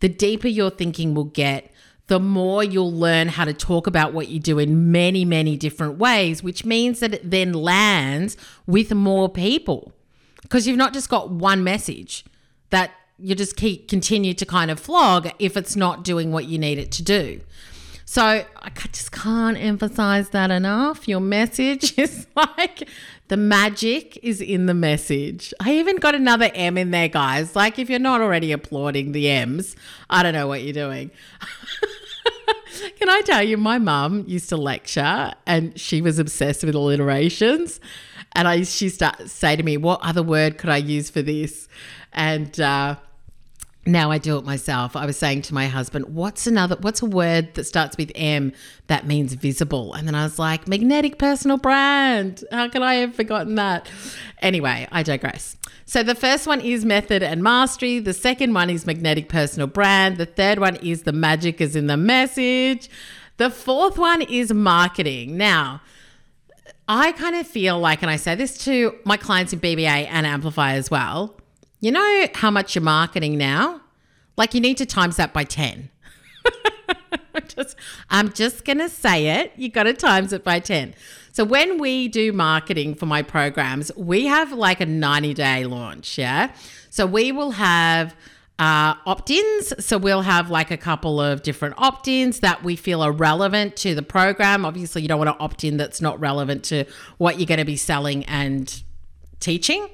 The 0.00 0.08
deeper 0.08 0.48
your 0.48 0.70
thinking 0.70 1.14
will 1.14 1.24
get, 1.24 1.70
the 2.08 2.20
more 2.20 2.62
you'll 2.62 2.92
learn 2.92 3.28
how 3.28 3.44
to 3.44 3.52
talk 3.52 3.86
about 3.86 4.12
what 4.12 4.28
you 4.28 4.38
do 4.38 4.58
in 4.58 4.92
many, 4.92 5.24
many 5.24 5.56
different 5.56 5.98
ways, 5.98 6.42
which 6.42 6.64
means 6.64 7.00
that 7.00 7.14
it 7.14 7.30
then 7.30 7.52
lands 7.52 8.36
with 8.66 8.94
more 8.94 9.28
people 9.28 9.92
because 10.42 10.68
you've 10.68 10.76
not 10.76 10.92
just 10.92 11.08
got 11.08 11.30
one 11.30 11.64
message 11.64 12.24
that 12.70 12.92
you 13.18 13.34
just 13.34 13.56
keep 13.56 13.88
continue 13.88 14.34
to 14.34 14.46
kind 14.46 14.70
of 14.70 14.78
flog 14.78 15.30
if 15.38 15.56
it's 15.56 15.74
not 15.74 16.04
doing 16.04 16.30
what 16.30 16.44
you 16.44 16.58
need 16.58 16.78
it 16.78 16.92
to 16.92 17.02
do. 17.02 17.40
So 18.08 18.22
I 18.22 18.70
just 18.92 19.10
can't 19.10 19.58
emphasize 19.58 20.28
that 20.28 20.52
enough. 20.52 21.08
Your 21.08 21.18
message 21.18 21.98
is 21.98 22.28
like 22.36 22.88
the 23.26 23.36
magic 23.36 24.16
is 24.22 24.40
in 24.40 24.66
the 24.66 24.74
message. 24.74 25.52
I 25.58 25.72
even 25.72 25.96
got 25.96 26.14
another 26.14 26.50
M 26.54 26.78
in 26.78 26.92
there, 26.92 27.08
guys. 27.08 27.56
Like 27.56 27.80
if 27.80 27.90
you're 27.90 27.98
not 27.98 28.20
already 28.20 28.52
applauding 28.52 29.10
the 29.10 29.28
M's, 29.28 29.74
I 30.08 30.22
don't 30.22 30.34
know 30.34 30.46
what 30.46 30.62
you're 30.62 30.72
doing. 30.72 31.10
Can 32.98 33.08
I 33.08 33.20
tell 33.22 33.42
you, 33.42 33.56
my 33.56 33.78
mum 33.78 34.24
used 34.26 34.48
to 34.50 34.56
lecture 34.56 35.32
and 35.46 35.78
she 35.78 36.00
was 36.00 36.18
obsessed 36.18 36.64
with 36.64 36.74
alliterations. 36.74 37.80
And 38.32 38.46
I, 38.46 38.62
she 38.62 38.88
start 38.88 39.30
say 39.30 39.56
to 39.56 39.62
me, 39.62 39.76
"What 39.76 40.00
other 40.02 40.22
word 40.22 40.58
could 40.58 40.70
I 40.70 40.76
use 40.76 41.08
for 41.08 41.22
this?" 41.22 41.68
And 42.12 42.58
uh, 42.60 42.96
now 43.86 44.10
I 44.10 44.18
do 44.18 44.36
it 44.36 44.44
myself. 44.44 44.96
I 44.96 45.06
was 45.06 45.16
saying 45.16 45.42
to 45.42 45.54
my 45.54 45.68
husband, 45.68 46.14
"What's 46.14 46.46
another? 46.46 46.76
What's 46.80 47.00
a 47.00 47.06
word 47.06 47.54
that 47.54 47.64
starts 47.64 47.96
with 47.96 48.12
M 48.14 48.52
that 48.88 49.06
means 49.06 49.32
visible?" 49.32 49.94
And 49.94 50.06
then 50.06 50.14
I 50.14 50.24
was 50.24 50.38
like, 50.38 50.68
"Magnetic 50.68 51.18
personal 51.18 51.56
brand." 51.56 52.44
How 52.50 52.68
could 52.68 52.82
I 52.82 52.94
have 52.96 53.14
forgotten 53.14 53.54
that? 53.54 53.88
Anyway, 54.42 54.86
I 54.92 55.02
digress. 55.02 55.56
So 55.86 56.02
the 56.02 56.14
first 56.14 56.46
one 56.46 56.60
is 56.60 56.84
method 56.84 57.22
and 57.22 57.42
mastery. 57.42 58.00
The 58.00 58.12
second 58.12 58.52
one 58.52 58.68
is 58.68 58.86
magnetic 58.86 59.28
personal 59.28 59.66
brand. 59.66 60.18
The 60.18 60.26
third 60.26 60.58
one 60.58 60.76
is 60.76 61.04
the 61.04 61.12
magic 61.12 61.60
is 61.60 61.74
in 61.74 61.86
the 61.86 61.96
message. 61.96 62.90
The 63.38 63.50
fourth 63.50 63.96
one 63.96 64.22
is 64.22 64.52
marketing. 64.52 65.36
Now. 65.36 65.80
I 66.88 67.10
kind 67.12 67.34
of 67.34 67.48
feel 67.48 67.80
like, 67.80 68.02
and 68.02 68.10
I 68.12 68.14
say 68.14 68.36
this 68.36 68.58
to 68.58 68.94
my 69.04 69.16
clients 69.16 69.52
in 69.52 69.58
BBA 69.58 70.06
and 70.08 70.24
Amplify 70.24 70.74
as 70.74 70.88
well 70.88 71.36
you 71.80 71.92
know 71.92 72.26
how 72.34 72.50
much 72.50 72.74
you're 72.74 72.82
marketing 72.82 73.38
now? 73.38 73.80
Like 74.36 74.54
you 74.54 74.60
need 74.60 74.78
to 74.78 74.86
times 74.86 75.16
that 75.16 75.32
by 75.32 75.44
10. 75.44 75.90
just, 77.48 77.76
I'm 78.10 78.32
just 78.32 78.64
going 78.64 78.78
to 78.78 78.88
say 78.88 79.40
it. 79.40 79.52
You 79.56 79.68
got 79.68 79.84
to 79.84 79.92
times 79.92 80.32
it 80.32 80.44
by 80.44 80.60
10. 80.60 80.94
So 81.32 81.44
when 81.44 81.78
we 81.78 82.08
do 82.08 82.32
marketing 82.32 82.94
for 82.94 83.06
my 83.06 83.22
programs, 83.22 83.92
we 83.96 84.26
have 84.26 84.52
like 84.52 84.80
a 84.80 84.86
90 84.86 85.34
day 85.34 85.64
launch. 85.64 86.16
Yeah. 86.16 86.52
So 86.88 87.04
we 87.04 87.30
will 87.30 87.50
have 87.50 88.14
uh, 88.58 88.94
opt 89.04 89.30
ins. 89.30 89.84
So 89.84 89.98
we'll 89.98 90.22
have 90.22 90.50
like 90.50 90.70
a 90.70 90.76
couple 90.76 91.20
of 91.20 91.42
different 91.42 91.74
opt 91.78 92.08
ins 92.08 92.40
that 92.40 92.64
we 92.64 92.74
feel 92.74 93.02
are 93.02 93.12
relevant 93.12 93.76
to 93.76 93.94
the 93.94 94.02
program. 94.02 94.64
Obviously, 94.64 95.02
you 95.02 95.08
don't 95.08 95.18
want 95.18 95.36
to 95.36 95.42
opt 95.42 95.62
in 95.62 95.76
that's 95.76 96.00
not 96.00 96.18
relevant 96.18 96.64
to 96.64 96.84
what 97.18 97.38
you're 97.38 97.46
going 97.46 97.58
to 97.58 97.66
be 97.66 97.76
selling 97.76 98.24
and 98.24 98.82
teaching. 99.40 99.86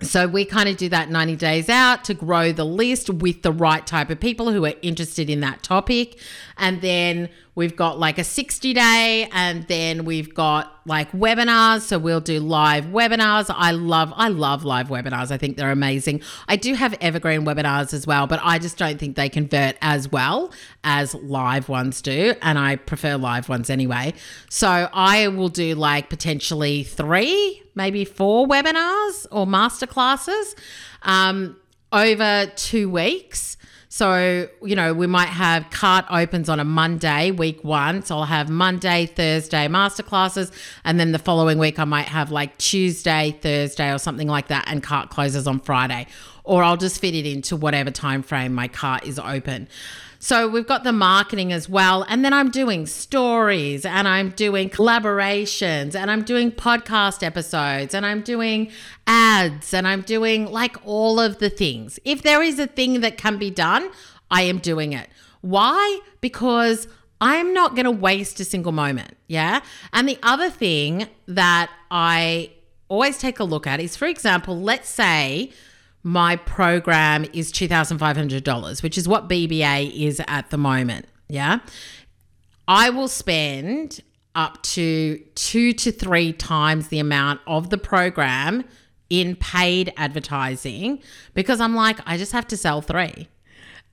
So 0.00 0.26
we 0.26 0.44
kind 0.44 0.68
of 0.68 0.76
do 0.76 0.88
that 0.88 1.08
90 1.08 1.36
days 1.36 1.68
out 1.68 2.04
to 2.04 2.14
grow 2.14 2.50
the 2.50 2.64
list 2.64 3.10
with 3.10 3.42
the 3.42 3.52
right 3.52 3.86
type 3.86 4.10
of 4.10 4.18
people 4.18 4.50
who 4.50 4.64
are 4.66 4.74
interested 4.82 5.30
in 5.30 5.40
that 5.40 5.62
topic. 5.62 6.18
And 6.58 6.80
then 6.80 7.28
we've 7.54 7.76
got 7.76 7.98
like 7.98 8.18
a 8.18 8.24
60 8.24 8.72
day 8.72 9.28
and 9.32 9.66
then 9.68 10.04
we've 10.04 10.34
got 10.34 10.80
like 10.86 11.10
webinars. 11.12 11.82
So 11.82 11.98
we'll 11.98 12.20
do 12.20 12.40
live 12.40 12.86
webinars. 12.86 13.46
I 13.54 13.70
love 13.70 14.12
I 14.16 14.28
love 14.28 14.64
live 14.64 14.88
webinars. 14.88 15.30
I 15.30 15.36
think 15.36 15.56
they're 15.56 15.70
amazing. 15.70 16.22
I 16.48 16.56
do 16.56 16.74
have 16.74 16.94
evergreen 17.00 17.42
webinars 17.42 17.94
as 17.94 18.06
well, 18.06 18.26
but 18.26 18.40
I 18.42 18.58
just 18.58 18.76
don't 18.76 18.98
think 18.98 19.16
they 19.16 19.28
convert 19.28 19.76
as 19.80 20.10
well 20.10 20.52
as 20.82 21.14
live 21.14 21.68
ones 21.68 22.02
do, 22.02 22.34
and 22.42 22.58
I 22.58 22.76
prefer 22.76 23.16
live 23.16 23.48
ones 23.48 23.70
anyway. 23.70 24.14
So 24.50 24.88
I 24.92 25.28
will 25.28 25.48
do 25.48 25.74
like 25.74 26.10
potentially 26.10 26.84
3, 26.84 27.62
maybe 27.74 28.04
4 28.04 28.46
webinars 28.46 29.26
or 29.30 29.46
masterclasses 29.46 30.54
um 31.02 31.56
over 31.92 32.50
2 32.56 32.90
weeks 32.90 33.56
so, 33.94 34.48
you 34.60 34.74
know, 34.74 34.92
we 34.92 35.06
might 35.06 35.28
have 35.28 35.70
cart 35.70 36.04
opens 36.10 36.48
on 36.48 36.58
a 36.58 36.64
Monday, 36.64 37.30
week 37.30 37.62
one. 37.62 38.02
So 38.02 38.18
I'll 38.18 38.24
have 38.24 38.50
Monday, 38.50 39.06
Thursday 39.06 39.68
masterclasses. 39.68 40.50
And 40.82 40.98
then 40.98 41.12
the 41.12 41.18
following 41.20 41.58
week, 41.58 41.78
I 41.78 41.84
might 41.84 42.08
have 42.08 42.32
like 42.32 42.58
Tuesday, 42.58 43.38
Thursday, 43.40 43.92
or 43.92 43.98
something 43.98 44.26
like 44.26 44.48
that. 44.48 44.64
And 44.66 44.82
cart 44.82 45.10
closes 45.10 45.46
on 45.46 45.60
Friday. 45.60 46.08
Or 46.42 46.64
I'll 46.64 46.76
just 46.76 47.00
fit 47.00 47.14
it 47.14 47.24
into 47.24 47.54
whatever 47.54 47.92
time 47.92 48.24
frame 48.24 48.52
my 48.52 48.66
cart 48.66 49.06
is 49.06 49.20
open. 49.20 49.68
So 50.24 50.48
we've 50.48 50.66
got 50.66 50.84
the 50.84 50.92
marketing 50.92 51.52
as 51.52 51.68
well. 51.68 52.06
And 52.08 52.24
then 52.24 52.32
I'm 52.32 52.50
doing 52.50 52.86
stories 52.86 53.84
and 53.84 54.08
I'm 54.08 54.30
doing 54.30 54.70
collaborations 54.70 55.94
and 55.94 56.10
I'm 56.10 56.22
doing 56.22 56.50
podcast 56.50 57.22
episodes 57.22 57.92
and 57.92 58.06
I'm 58.06 58.22
doing 58.22 58.70
ads 59.06 59.74
and 59.74 59.86
I'm 59.86 60.00
doing 60.00 60.46
like 60.46 60.78
all 60.82 61.20
of 61.20 61.40
the 61.40 61.50
things. 61.50 61.98
If 62.06 62.22
there 62.22 62.42
is 62.42 62.58
a 62.58 62.66
thing 62.66 63.02
that 63.02 63.18
can 63.18 63.36
be 63.36 63.50
done, 63.50 63.90
I 64.30 64.44
am 64.44 64.60
doing 64.60 64.94
it. 64.94 65.10
Why? 65.42 66.00
Because 66.22 66.88
I'm 67.20 67.52
not 67.52 67.74
going 67.74 67.84
to 67.84 67.90
waste 67.90 68.40
a 68.40 68.46
single 68.46 68.72
moment. 68.72 69.18
Yeah. 69.26 69.60
And 69.92 70.08
the 70.08 70.18
other 70.22 70.48
thing 70.48 71.06
that 71.28 71.70
I 71.90 72.50
always 72.88 73.18
take 73.18 73.40
a 73.40 73.44
look 73.44 73.66
at 73.66 73.78
is, 73.78 73.94
for 73.94 74.06
example, 74.06 74.58
let's 74.58 74.88
say 74.88 75.52
my 76.04 76.36
program 76.36 77.24
is 77.32 77.50
$2,500, 77.50 78.82
which 78.82 78.98
is 78.98 79.08
what 79.08 79.28
BBA 79.28 80.06
is 80.06 80.22
at 80.28 80.50
the 80.50 80.58
moment. 80.58 81.06
Yeah. 81.28 81.60
I 82.68 82.90
will 82.90 83.08
spend 83.08 84.02
up 84.34 84.62
to 84.62 85.18
two 85.34 85.72
to 85.72 85.90
three 85.90 86.32
times 86.32 86.88
the 86.88 86.98
amount 86.98 87.40
of 87.46 87.70
the 87.70 87.78
program 87.78 88.64
in 89.08 89.36
paid 89.36 89.92
advertising 89.96 91.00
because 91.32 91.60
I'm 91.60 91.74
like, 91.74 91.98
I 92.06 92.18
just 92.18 92.32
have 92.32 92.46
to 92.48 92.56
sell 92.56 92.82
three. 92.82 93.28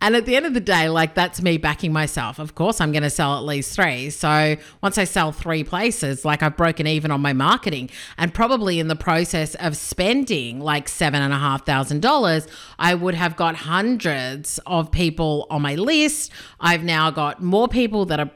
And 0.02 0.16
at 0.16 0.26
the 0.26 0.36
end 0.36 0.48
of 0.48 0.54
the 0.54 0.60
day, 0.60 0.90
like 0.90 1.14
that's 1.14 1.42
me 1.42 1.58
backing 1.58 1.94
myself. 1.94 2.40
Of 2.40 2.56
course, 2.56 2.82
I'm 2.82 2.92
going 2.92 3.04
to 3.04 3.10
sell 3.10 3.38
at 3.38 3.44
least 3.44 3.76
three. 3.76 4.10
So 4.10 4.58
once 4.82 4.98
I 4.98 5.04
sell 5.04 5.32
three 5.32 5.64
places, 5.64 6.26
like 6.26 6.42
I've 6.42 6.58
broken 6.58 6.88
even 6.88 7.12
on 7.12 7.22
my 7.22 7.34
marketing. 7.34 7.90
And 8.18 8.34
probably 8.34 8.80
in 8.80 8.88
the 8.88 8.96
process 8.96 9.54
of 9.56 9.78
spending 9.78 10.60
like 10.60 10.90
seven 10.90 11.22
and 11.22 11.32
a 11.32 11.38
half 11.38 11.66
thousand 11.66 12.02
dollars, 12.02 12.48
I 12.80 12.96
would 12.96 13.14
have 13.14 13.36
got 13.36 13.56
hundreds 13.56 14.60
of 14.66 14.92
people 14.92 15.46
on 15.52 15.62
my 15.62 15.76
list. 15.76 16.32
I've 16.60 16.84
now 16.84 17.12
got 17.12 17.42
more 17.42 17.68
people 17.68 18.06
that 18.06 18.20
are 18.20 18.32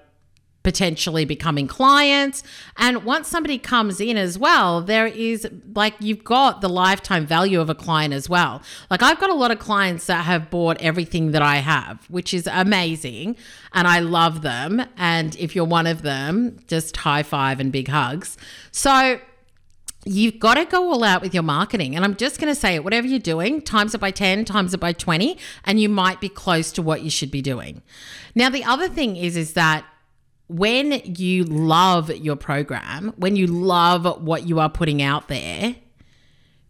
potentially 0.65 1.25
becoming 1.25 1.67
clients. 1.67 2.41
And 2.75 3.05
once 3.05 3.27
somebody 3.27 3.59
comes 3.59 4.01
in 4.01 4.17
as 4.17 4.35
well, 4.35 4.81
there 4.81 5.05
is 5.05 5.47
like 5.75 5.93
you've 5.99 6.23
got 6.23 6.61
the 6.61 6.67
lifetime 6.67 7.27
value 7.27 7.61
of 7.61 7.69
a 7.69 7.75
client 7.75 8.15
as 8.15 8.27
well. 8.27 8.63
Like 8.89 9.03
I've 9.03 9.19
got 9.19 9.29
a 9.29 9.35
lot 9.35 9.51
of 9.51 9.59
clients 9.59 10.07
that 10.07 10.25
have 10.25 10.49
bought 10.49 10.77
everything 10.81 11.33
that 11.33 11.43
I 11.43 11.57
have, 11.57 12.03
which 12.09 12.33
is 12.33 12.49
amazing. 12.51 13.37
And 13.73 13.87
I 13.87 13.99
love 13.99 14.41
them. 14.41 14.83
And 14.97 15.35
if 15.35 15.55
you're 15.55 15.65
one 15.65 15.85
of 15.85 16.01
them, 16.01 16.57
just 16.67 16.97
high 16.97 17.21
five 17.21 17.59
and 17.59 17.71
big 17.71 17.87
hugs. 17.87 18.35
So, 18.71 19.19
You've 20.07 20.37
got 20.37 20.53
to 20.53 20.65
go 20.65 20.91
all 20.91 21.03
out 21.03 21.23
with 21.23 21.33
your 21.33 21.41
marketing. 21.41 21.95
And 21.95 22.05
I'm 22.05 22.15
just 22.15 22.39
going 22.39 22.53
to 22.53 22.59
say 22.59 22.75
it 22.75 22.83
whatever 22.83 23.07
you're 23.07 23.17
doing, 23.17 23.59
times 23.59 23.95
it 23.95 23.97
by 23.97 24.11
10, 24.11 24.45
times 24.45 24.71
it 24.75 24.79
by 24.79 24.93
20, 24.93 25.35
and 25.63 25.79
you 25.79 25.89
might 25.89 26.21
be 26.21 26.29
close 26.29 26.71
to 26.73 26.83
what 26.83 27.01
you 27.01 27.09
should 27.09 27.31
be 27.31 27.41
doing. 27.41 27.81
Now, 28.35 28.51
the 28.51 28.63
other 28.63 28.87
thing 28.87 29.15
is, 29.15 29.35
is 29.35 29.53
that 29.53 29.83
when 30.47 31.01
you 31.05 31.43
love 31.43 32.09
your 32.15 32.35
program, 32.35 33.13
when 33.17 33.35
you 33.35 33.47
love 33.47 34.21
what 34.21 34.47
you 34.47 34.59
are 34.59 34.69
putting 34.69 35.01
out 35.01 35.27
there, 35.27 35.75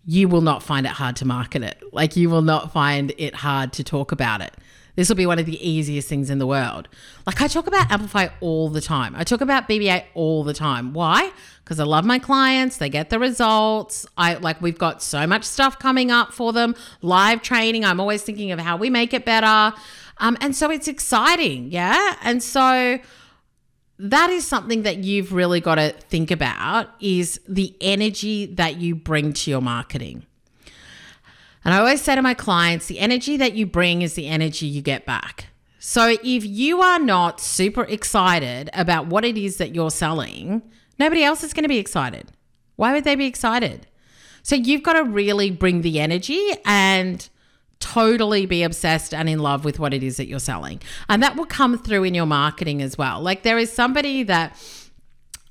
you 0.06 0.28
will 0.28 0.42
not 0.42 0.64
find 0.64 0.86
it 0.86 0.94
hard 0.94 1.16
to 1.18 1.26
market 1.26 1.64
it. 1.64 1.82
Like 1.92 2.16
you 2.16 2.30
will 2.30 2.42
not 2.42 2.72
find 2.72 3.14
it 3.18 3.36
hard 3.36 3.74
to 3.74 3.84
talk 3.84 4.12
about 4.12 4.42
it. 4.42 4.56
This 4.96 5.10
will 5.10 5.16
be 5.18 5.26
one 5.26 5.40
of 5.40 5.46
the 5.46 5.68
easiest 5.68 6.08
things 6.08 6.30
in 6.30 6.40
the 6.40 6.48
world. 6.48 6.88
Like 7.26 7.42
I 7.42 7.48
talk 7.48 7.68
about 7.68 7.92
Amplify 7.92 8.30
all 8.40 8.70
the 8.70 8.80
time. 8.80 9.14
I 9.18 9.26
talk 9.26 9.42
about 9.42 9.68
BBA 9.68 10.06
all 10.14 10.44
the 10.44 10.54
time. 10.54 10.94
Why? 10.94 11.32
Because 11.64 11.80
I 11.80 11.84
love 11.84 12.06
my 12.06 12.18
clients. 12.18 12.78
They 12.78 12.90
get 12.90 13.10
the 13.10 13.20
results. 13.20 14.06
I 14.18 14.36
like 14.36 14.62
we've 14.62 14.78
got 14.78 15.02
so 15.02 15.28
much 15.28 15.44
stuff 15.44 15.80
coming 15.80 16.12
up 16.12 16.32
for 16.32 16.54
them. 16.54 16.76
Live 17.02 17.42
training. 17.42 17.84
I'm 17.84 18.00
always 18.00 18.24
thinking 18.24 18.52
of 18.52 18.60
how 18.60 18.78
we 18.78 18.90
make 18.90 19.14
it 19.14 19.26
better. 19.26 19.76
Um, 20.20 20.38
and 20.40 20.56
so 20.56 20.72
it's 20.72 20.88
exciting. 20.88 21.72
Yeah. 21.72 22.16
And 22.22 22.42
so 22.42 23.00
that 23.98 24.30
is 24.30 24.46
something 24.46 24.84
that 24.84 24.98
you've 24.98 25.32
really 25.34 25.62
got 25.62 25.76
to 25.76 25.92
think 25.92 26.32
about 26.32 26.90
is 27.00 27.40
the 27.48 27.76
energy 27.80 28.46
that 28.46 28.78
you 28.78 28.96
bring 28.96 29.34
to 29.34 29.52
your 29.52 29.62
marketing. 29.62 30.26
And 31.64 31.74
I 31.74 31.80
always 31.80 32.02
say 32.02 32.16
to 32.16 32.22
my 32.22 32.34
clients, 32.34 32.88
the 32.88 33.00
energy 33.00 33.38
that 33.38 33.54
you 33.54 33.66
bring 33.66 34.02
is 34.02 34.14
the 34.14 34.28
energy 34.28 34.68
you 34.68 34.82
get 34.82 35.06
back. 35.06 35.48
So 35.80 36.16
if 36.24 36.46
you 36.46 36.82
are 36.82 37.00
not 37.00 37.40
super 37.40 37.84
excited 37.84 38.70
about 38.74 39.08
what 39.08 39.24
it 39.24 39.38
is 39.38 39.58
that 39.58 39.74
you're 39.74 39.92
selling, 39.92 40.62
nobody 41.00 41.24
else 41.24 41.44
is 41.44 41.54
going 41.54 41.64
to 41.64 41.70
be 41.70 41.78
excited. 41.78 42.32
Why 42.76 42.94
would 42.94 43.04
they 43.04 43.16
be 43.16 43.26
excited? 43.26 43.88
So 44.44 44.56
you've 44.56 44.84
got 44.84 44.94
to 44.94 45.04
really 45.04 45.50
bring 45.50 45.82
the 45.82 46.00
energy 46.00 46.52
and 46.66 47.28
totally 47.80 48.46
be 48.46 48.64
obsessed 48.64 49.14
and 49.14 49.30
in 49.30 49.40
love 49.40 49.66
with 49.66 49.80
what 49.80 49.94
it 49.94 50.04
is 50.04 50.18
that 50.18 50.28
you're 50.28 50.40
selling. 50.40 50.82
And 51.10 51.22
that 51.24 51.36
will 51.36 51.46
come 51.46 51.78
through 51.78 52.04
in 52.04 52.14
your 52.14 52.26
marketing 52.26 52.82
as 52.82 52.98
well. 52.98 53.22
Like 53.22 53.44
there 53.44 53.58
is 53.58 53.72
somebody 53.72 54.24
that 54.24 54.58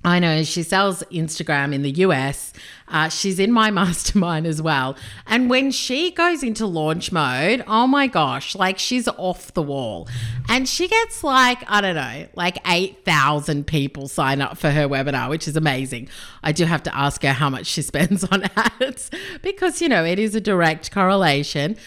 I 0.07 0.19
know 0.19 0.43
she 0.43 0.63
sells 0.63 1.03
Instagram 1.05 1.75
in 1.75 1.81
the 1.81 1.91
US. 1.93 2.53
Uh, 2.89 3.09
she's 3.09 3.39
in 3.39 3.51
my 3.51 3.71
mastermind 3.81 4.47
as 4.47 4.61
well. 4.61 4.97
And 5.27 5.49
when 5.49 5.71
she 5.71 6.11
goes 6.11 6.43
into 6.43 6.67
launch 6.67 7.11
mode, 7.11 7.65
oh 7.67 7.87
my 7.87 8.07
gosh, 8.07 8.55
like 8.55 8.79
she's 8.79 9.09
off 9.09 9.55
the 9.55 9.63
wall. 9.63 10.07
And 10.47 10.69
she 10.69 10.89
gets 10.89 11.25
like, 11.25 11.65
I 11.67 11.81
don't 11.81 11.95
know, 11.95 12.27
like 12.35 12.59
8,000 12.67 13.67
people 13.67 14.07
sign 14.09 14.43
up 14.43 14.59
for 14.59 14.71
her 14.71 14.87
webinar, 14.87 15.31
which 15.31 15.49
is 15.49 15.57
amazing. 15.57 16.11
I 16.43 16.53
do 16.53 16.67
have 16.67 16.83
to 16.83 16.95
ask 16.95 17.23
her 17.23 17.33
how 17.33 17.49
much 17.49 17.67
she 17.67 17.81
spends 17.95 18.25
on 18.25 18.45
ads 18.57 19.11
because, 19.41 19.81
you 19.81 19.89
know, 19.89 20.05
it 20.05 20.19
is 20.19 20.35
a 20.35 20.41
direct 20.41 20.91
correlation. 20.91 21.79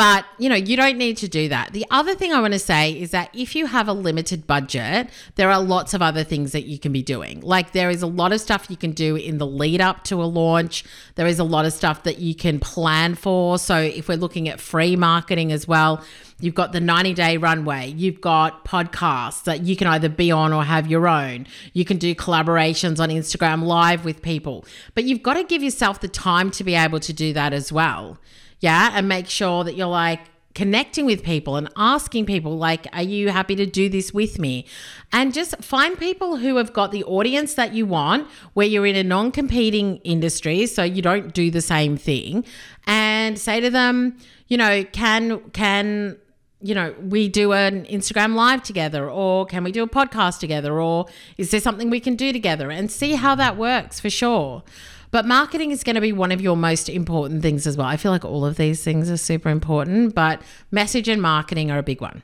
But, 0.00 0.24
you 0.38 0.48
know, 0.48 0.54
you 0.54 0.78
don't 0.78 0.96
need 0.96 1.18
to 1.18 1.28
do 1.28 1.50
that. 1.50 1.74
The 1.74 1.84
other 1.90 2.14
thing 2.14 2.32
I 2.32 2.40
want 2.40 2.54
to 2.54 2.58
say 2.58 2.98
is 2.98 3.10
that 3.10 3.28
if 3.34 3.54
you 3.54 3.66
have 3.66 3.86
a 3.86 3.92
limited 3.92 4.46
budget, 4.46 5.10
there 5.34 5.50
are 5.50 5.60
lots 5.60 5.92
of 5.92 6.00
other 6.00 6.24
things 6.24 6.52
that 6.52 6.64
you 6.64 6.78
can 6.78 6.90
be 6.90 7.02
doing. 7.02 7.42
Like 7.42 7.72
there 7.72 7.90
is 7.90 8.00
a 8.00 8.06
lot 8.06 8.32
of 8.32 8.40
stuff 8.40 8.70
you 8.70 8.78
can 8.78 8.92
do 8.92 9.16
in 9.16 9.36
the 9.36 9.46
lead 9.46 9.82
up 9.82 10.04
to 10.04 10.22
a 10.22 10.24
launch. 10.24 10.84
There 11.16 11.26
is 11.26 11.38
a 11.38 11.44
lot 11.44 11.66
of 11.66 11.74
stuff 11.74 12.04
that 12.04 12.18
you 12.18 12.34
can 12.34 12.58
plan 12.58 13.14
for. 13.14 13.58
So 13.58 13.76
if 13.76 14.08
we're 14.08 14.16
looking 14.16 14.48
at 14.48 14.58
free 14.58 14.96
marketing 14.96 15.52
as 15.52 15.68
well, 15.68 16.02
You've 16.42 16.54
got 16.54 16.72
the 16.72 16.80
90 16.80 17.12
day 17.12 17.36
runway. 17.36 17.88
You've 17.90 18.22
got 18.22 18.64
podcasts 18.64 19.44
that 19.44 19.60
you 19.64 19.76
can 19.76 19.86
either 19.88 20.08
be 20.08 20.30
on 20.30 20.54
or 20.54 20.64
have 20.64 20.86
your 20.86 21.06
own. 21.06 21.46
You 21.74 21.84
can 21.84 21.98
do 21.98 22.14
collaborations 22.14 22.98
on 22.98 23.10
Instagram 23.10 23.62
live 23.62 24.06
with 24.06 24.22
people. 24.22 24.64
But 24.94 25.04
you've 25.04 25.22
got 25.22 25.34
to 25.34 25.44
give 25.44 25.62
yourself 25.62 26.00
the 26.00 26.08
time 26.08 26.50
to 26.52 26.64
be 26.64 26.74
able 26.74 26.98
to 27.00 27.12
do 27.12 27.34
that 27.34 27.52
as 27.52 27.70
well. 27.70 28.16
Yeah. 28.60 28.90
And 28.94 29.08
make 29.08 29.28
sure 29.28 29.64
that 29.64 29.74
you're 29.74 29.86
like, 29.86 30.20
connecting 30.54 31.06
with 31.06 31.22
people 31.22 31.56
and 31.56 31.68
asking 31.76 32.26
people 32.26 32.58
like 32.58 32.86
are 32.92 33.02
you 33.02 33.28
happy 33.28 33.54
to 33.54 33.64
do 33.64 33.88
this 33.88 34.12
with 34.12 34.38
me 34.38 34.66
and 35.12 35.32
just 35.32 35.56
find 35.62 35.96
people 35.96 36.38
who 36.38 36.56
have 36.56 36.72
got 36.72 36.90
the 36.90 37.04
audience 37.04 37.54
that 37.54 37.72
you 37.72 37.86
want 37.86 38.26
where 38.54 38.66
you're 38.66 38.86
in 38.86 38.96
a 38.96 39.04
non-competing 39.04 39.96
industry 39.98 40.66
so 40.66 40.82
you 40.82 41.00
don't 41.00 41.32
do 41.34 41.52
the 41.52 41.60
same 41.60 41.96
thing 41.96 42.44
and 42.86 43.38
say 43.38 43.60
to 43.60 43.70
them 43.70 44.16
you 44.48 44.56
know 44.56 44.82
can 44.92 45.38
can 45.50 46.16
you 46.60 46.74
know 46.74 46.92
we 47.00 47.28
do 47.28 47.52
an 47.52 47.86
Instagram 47.86 48.34
live 48.34 48.62
together 48.62 49.08
or 49.08 49.46
can 49.46 49.62
we 49.62 49.70
do 49.70 49.84
a 49.84 49.88
podcast 49.88 50.40
together 50.40 50.80
or 50.80 51.06
is 51.38 51.52
there 51.52 51.60
something 51.60 51.90
we 51.90 52.00
can 52.00 52.16
do 52.16 52.32
together 52.32 52.72
and 52.72 52.90
see 52.90 53.12
how 53.12 53.36
that 53.36 53.56
works 53.56 54.00
for 54.00 54.10
sure 54.10 54.64
But 55.10 55.26
marketing 55.26 55.70
is 55.70 55.82
going 55.82 55.96
to 55.96 56.00
be 56.00 56.12
one 56.12 56.30
of 56.32 56.40
your 56.40 56.56
most 56.56 56.88
important 56.88 57.42
things 57.42 57.66
as 57.66 57.76
well. 57.76 57.86
I 57.86 57.96
feel 57.96 58.12
like 58.12 58.24
all 58.24 58.44
of 58.44 58.56
these 58.56 58.84
things 58.84 59.10
are 59.10 59.16
super 59.16 59.48
important, 59.48 60.14
but 60.14 60.40
message 60.70 61.08
and 61.08 61.20
marketing 61.20 61.70
are 61.70 61.78
a 61.78 61.82
big 61.82 62.00
one. 62.00 62.22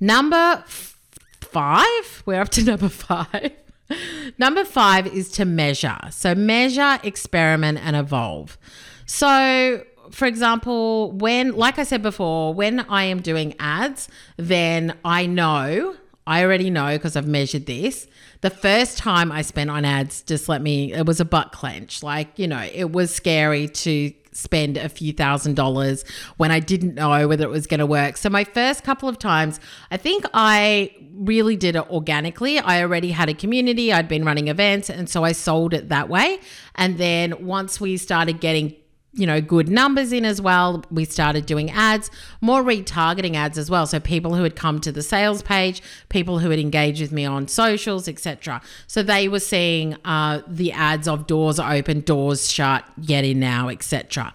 Number 0.00 0.36
f- 0.36 0.98
five, 1.40 2.22
we're 2.26 2.40
up 2.40 2.48
to 2.50 2.64
number 2.72 2.88
five. 2.88 3.52
number 4.38 4.64
five 4.64 5.06
is 5.06 5.30
to 5.32 5.44
measure. 5.44 5.98
So, 6.10 6.34
measure, 6.34 6.98
experiment, 7.04 7.78
and 7.82 7.94
evolve. 7.94 8.58
So, 9.06 9.84
for 10.10 10.26
example, 10.26 11.12
when, 11.12 11.52
like 11.52 11.78
I 11.78 11.84
said 11.84 12.02
before, 12.02 12.52
when 12.54 12.80
I 12.80 13.04
am 13.04 13.20
doing 13.20 13.54
ads, 13.58 14.08
then 14.36 14.96
I 15.04 15.26
know, 15.26 15.96
I 16.26 16.44
already 16.44 16.70
know 16.70 16.96
because 16.96 17.16
I've 17.16 17.26
measured 17.26 17.66
this. 17.66 18.06
The 18.42 18.50
first 18.50 18.98
time 18.98 19.32
I 19.32 19.42
spent 19.42 19.70
on 19.70 19.84
ads 19.84 20.22
just 20.22 20.48
let 20.48 20.62
me, 20.62 20.92
it 20.92 21.06
was 21.06 21.20
a 21.20 21.24
butt 21.24 21.52
clench. 21.52 22.02
Like, 22.02 22.38
you 22.38 22.46
know, 22.46 22.68
it 22.72 22.92
was 22.92 23.14
scary 23.14 23.68
to 23.68 24.12
spend 24.32 24.76
a 24.76 24.88
few 24.88 25.12
thousand 25.12 25.54
dollars 25.56 26.04
when 26.38 26.50
I 26.50 26.58
didn't 26.58 26.94
know 26.94 27.28
whether 27.28 27.44
it 27.44 27.50
was 27.50 27.66
going 27.66 27.80
to 27.80 27.86
work. 27.86 28.16
So, 28.16 28.30
my 28.30 28.44
first 28.44 28.82
couple 28.82 29.08
of 29.08 29.18
times, 29.18 29.60
I 29.90 29.96
think 29.96 30.24
I 30.32 30.94
really 31.14 31.56
did 31.56 31.76
it 31.76 31.90
organically. 31.90 32.58
I 32.58 32.82
already 32.82 33.10
had 33.10 33.28
a 33.28 33.34
community, 33.34 33.92
I'd 33.92 34.08
been 34.08 34.24
running 34.24 34.48
events, 34.48 34.88
and 34.88 35.08
so 35.08 35.24
I 35.24 35.32
sold 35.32 35.74
it 35.74 35.90
that 35.90 36.08
way. 36.08 36.40
And 36.74 36.98
then 36.98 37.46
once 37.46 37.80
we 37.80 37.96
started 37.96 38.40
getting 38.40 38.74
you 39.14 39.26
know, 39.26 39.40
good 39.40 39.68
numbers 39.68 40.12
in 40.12 40.24
as 40.24 40.40
well. 40.40 40.84
We 40.90 41.04
started 41.04 41.44
doing 41.44 41.70
ads, 41.70 42.10
more 42.40 42.62
retargeting 42.62 43.34
ads 43.34 43.58
as 43.58 43.70
well. 43.70 43.86
So 43.86 44.00
people 44.00 44.34
who 44.34 44.42
had 44.42 44.56
come 44.56 44.80
to 44.80 44.92
the 44.92 45.02
sales 45.02 45.42
page, 45.42 45.82
people 46.08 46.38
who 46.38 46.48
had 46.50 46.58
engaged 46.58 47.02
with 47.02 47.12
me 47.12 47.26
on 47.26 47.46
socials, 47.46 48.08
etc. 48.08 48.62
So 48.86 49.02
they 49.02 49.28
were 49.28 49.40
seeing 49.40 49.96
uh, 50.04 50.40
the 50.46 50.72
ads 50.72 51.06
of 51.08 51.26
doors 51.26 51.58
open, 51.58 52.00
doors 52.00 52.50
shut, 52.50 52.84
get 53.04 53.24
in 53.24 53.38
now, 53.38 53.68
etc. 53.68 54.32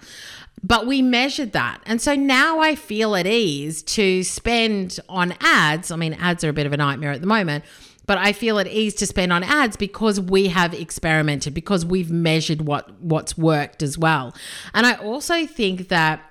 But 0.64 0.86
we 0.86 1.02
measured 1.02 1.54
that. 1.54 1.82
And 1.86 2.00
so 2.02 2.16
now 2.16 2.60
I 2.60 2.76
feel 2.76 3.16
at 3.16 3.26
ease 3.26 3.82
to 3.84 4.24
spend 4.24 5.00
on 5.10 5.34
ads. 5.40 5.90
I 5.92 5.96
mean, 5.96 6.14
ads 6.14 6.44
are 6.44 6.50
a 6.50 6.54
bit 6.54 6.68
of 6.68 6.74
a 6.74 6.78
nightmare 6.78 7.12
at 7.12 7.22
the 7.22 7.28
moment 7.28 7.64
but 8.08 8.18
I 8.18 8.34
feel 8.34 8.58
at 8.58 8.68
ease 8.68 8.96
to 8.96 9.06
spend 9.06 9.32
on 9.32 9.44
ads 9.44 9.78
because 9.78 10.20
we 10.20 10.48
have 10.48 10.74
experimented, 10.74 11.54
because 11.54 11.86
we've 11.86 12.10
measured 12.10 12.62
what 12.62 13.00
what's 13.00 13.38
worked 13.38 13.84
as 13.84 13.98
well. 13.98 14.34
And 14.74 14.88
I 14.88 14.96
also 14.96 15.46
think 15.46 15.90
that 15.90 16.22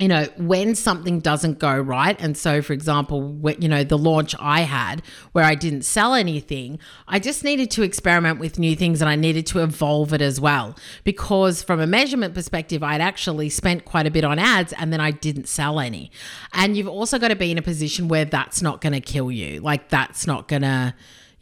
you 0.00 0.08
know, 0.08 0.26
when 0.36 0.74
something 0.74 1.20
doesn't 1.20 1.60
go 1.60 1.78
right, 1.78 2.20
and 2.20 2.36
so 2.36 2.60
for 2.60 2.72
example, 2.72 3.22
when, 3.22 3.62
you 3.62 3.68
know, 3.68 3.84
the 3.84 3.96
launch 3.96 4.34
I 4.40 4.62
had 4.62 5.02
where 5.30 5.44
I 5.44 5.54
didn't 5.54 5.82
sell 5.82 6.14
anything, 6.14 6.80
I 7.06 7.20
just 7.20 7.44
needed 7.44 7.70
to 7.72 7.82
experiment 7.82 8.40
with 8.40 8.58
new 8.58 8.74
things 8.74 9.00
and 9.00 9.08
I 9.08 9.14
needed 9.14 9.46
to 9.48 9.62
evolve 9.62 10.12
it 10.12 10.20
as 10.20 10.40
well. 10.40 10.74
Because 11.04 11.62
from 11.62 11.78
a 11.78 11.86
measurement 11.86 12.34
perspective, 12.34 12.82
I'd 12.82 13.00
actually 13.00 13.50
spent 13.50 13.84
quite 13.84 14.06
a 14.06 14.10
bit 14.10 14.24
on 14.24 14.40
ads 14.40 14.72
and 14.72 14.92
then 14.92 15.00
I 15.00 15.12
didn't 15.12 15.46
sell 15.46 15.78
any. 15.78 16.10
And 16.52 16.76
you've 16.76 16.88
also 16.88 17.20
got 17.20 17.28
to 17.28 17.36
be 17.36 17.52
in 17.52 17.58
a 17.58 17.62
position 17.62 18.08
where 18.08 18.24
that's 18.24 18.62
not 18.62 18.80
going 18.80 18.94
to 18.94 19.00
kill 19.00 19.30
you. 19.30 19.60
Like, 19.60 19.90
that's 19.90 20.26
not 20.26 20.48
going 20.48 20.62
to 20.62 20.94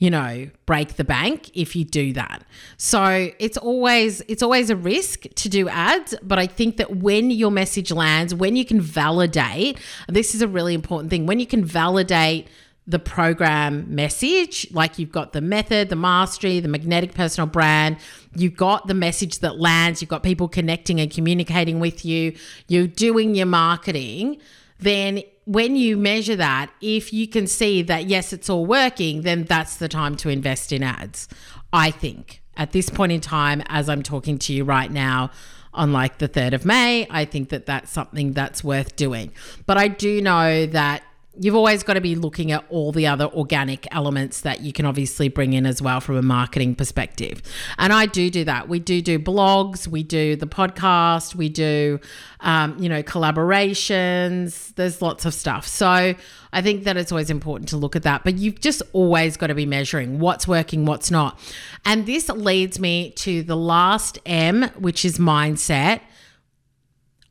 you 0.03 0.11
know, 0.11 0.51
break 0.67 0.97
the 0.97 1.05
bank 1.05 1.49
if 1.55 1.77
you 1.77 1.85
do 1.85 2.13
that. 2.13 2.43
So 2.77 3.31
it's 3.39 3.57
always 3.57 4.21
it's 4.27 4.43
always 4.43 4.69
a 4.69 4.75
risk 4.75 5.27
to 5.37 5.49
do 5.49 5.69
ads, 5.69 6.13
but 6.25 6.41
I 6.41 6.49
think 6.49 6.77
that 6.79 6.97
when 6.97 7.31
your 7.31 7.53
message 7.53 7.93
lands, 7.93 8.35
when 8.35 8.57
you 8.57 8.65
can 8.65 8.81
validate, 8.81 9.79
this 10.09 10.35
is 10.35 10.43
a 10.43 10.49
really 10.49 10.75
important 10.75 11.11
thing. 11.11 11.25
When 11.27 11.39
you 11.39 11.47
can 11.47 11.65
validate 11.65 12.49
the 12.85 12.99
program 12.99 13.95
message, 13.95 14.67
like 14.73 14.99
you've 14.99 15.13
got 15.13 15.35
the 15.35 15.41
method, 15.41 15.89
the 15.89 15.95
mastery, 15.95 16.59
the 16.59 16.67
magnetic 16.67 17.15
personal 17.15 17.47
brand, 17.47 17.97
you've 18.35 18.57
got 18.57 18.89
the 18.89 18.95
message 18.95 19.39
that 19.39 19.61
lands, 19.61 20.03
you've 20.03 20.09
got 20.09 20.25
people 20.25 20.49
connecting 20.49 20.99
and 20.99 21.13
communicating 21.13 21.79
with 21.79 22.05
you, 22.05 22.35
you're 22.67 22.89
doing 22.89 23.37
your 23.37 23.47
marketing, 23.47 24.41
then 24.83 25.23
when 25.45 25.75
you 25.75 25.97
measure 25.97 26.37
that, 26.37 26.71
if 26.81 27.13
you 27.13 27.27
can 27.27 27.47
see 27.47 27.83
that, 27.83 28.07
yes, 28.07 28.33
it's 28.33 28.49
all 28.49 28.67
working, 28.67 29.23
then 29.23 29.45
that's 29.45 29.77
the 29.77 29.89
time 29.89 30.17
to 30.17 30.29
invest 30.29 30.73
in 30.73 30.83
ads. 30.83 31.29
I 31.73 31.91
think 31.91 32.43
at 32.57 32.73
this 32.73 32.91
point 32.91 33.13
in 33.13 33.21
time, 33.21 33.63
as 33.67 33.89
I'm 33.89 34.03
talking 34.03 34.39
to 34.39 34.53
you 34.53 34.65
right 34.65 34.91
now, 34.91 35.31
on 35.75 35.93
like 35.93 36.19
the 36.19 36.29
3rd 36.29 36.53
of 36.53 36.65
May, 36.67 37.07
I 37.09 37.25
think 37.25 37.49
that 37.49 37.67
that's 37.67 37.91
something 37.91 38.33
that's 38.33 38.63
worth 38.63 38.95
doing. 38.95 39.33
But 39.67 39.79
I 39.79 39.89
do 39.89 40.21
know 40.21 40.67
that 40.67 41.03
you've 41.39 41.55
always 41.55 41.83
got 41.83 41.95
to 41.95 42.01
be 42.01 42.15
looking 42.15 42.53
at 42.53 42.63
all 42.69 42.93
the 42.93 43.07
other 43.07 43.25
organic 43.27 43.87
elements 43.91 44.43
that 44.43 44.61
you 44.61 44.73
can 44.73 44.85
obviously 44.85 45.29
bring 45.29 45.55
in 45.55 45.65
as 45.65 45.81
well 45.81 46.01
from 46.01 46.17
a 46.17 46.23
marketing 46.23 46.75
perspective. 46.75 47.41
And 47.79 47.93
I 47.93 48.07
do 48.07 48.29
do 48.29 48.45
that. 48.45 48.69
We 48.69 48.79
do 48.79 49.01
do 49.01 49.19
blogs, 49.19 49.89
we 49.89 50.03
do 50.03 50.37
the 50.37 50.47
podcast, 50.47 51.35
we 51.35 51.49
do, 51.49 52.01
um, 52.41 52.79
you 52.79 52.89
know, 52.89 53.03
collaborations. 53.03 54.75
There's 54.75 55.01
lots 55.01 55.25
of 55.25 55.33
stuff. 55.33 55.67
So 55.67 56.15
I 56.53 56.63
think 56.63 56.85
that 56.85 56.99
it's 56.99 57.11
always 57.11 57.31
important 57.31 57.71
to 57.71 57.79
look 57.79 57.97
at 57.97 58.03
that. 58.03 58.25
But 58.25 58.37
you've 58.37 58.61
just 58.61 58.83
always 58.93 59.39
got 59.39 59.47
to 59.47 59.55
be 59.55 59.65
measuring 59.65 60.19
what's 60.19 60.47
working, 60.47 60.85
what's 60.85 61.11
not. 61.11 61.39
And 61.87 62.05
this 62.05 62.29
leads 62.29 62.79
me 62.79 63.11
to 63.11 63.43
the 63.43 63.57
last 63.57 64.19
M, 64.27 64.65
which 64.79 65.05
is 65.05 65.19
mindset. 65.19 66.03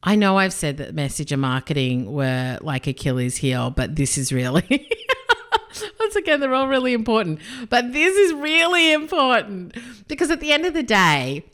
I 0.03 0.15
know 0.15 0.37
I've 0.37 0.53
said 0.53 0.77
that 0.77 0.95
message 0.95 1.31
and 1.31 1.41
marketing 1.41 2.11
were 2.11 2.57
like 2.61 2.87
Achilles 2.87 3.37
heel, 3.37 3.69
but 3.69 3.95
this 3.95 4.17
is 4.17 4.33
really 4.33 4.65
once 5.99 6.15
again 6.15 6.39
they're 6.39 6.55
all 6.55 6.67
really 6.67 6.93
important. 6.93 7.39
But 7.69 7.93
this 7.93 8.15
is 8.15 8.33
really 8.33 8.93
important 8.93 9.75
because 10.07 10.31
at 10.31 10.39
the 10.39 10.51
end 10.51 10.65
of 10.65 10.73
the 10.73 10.83
day, 10.83 11.45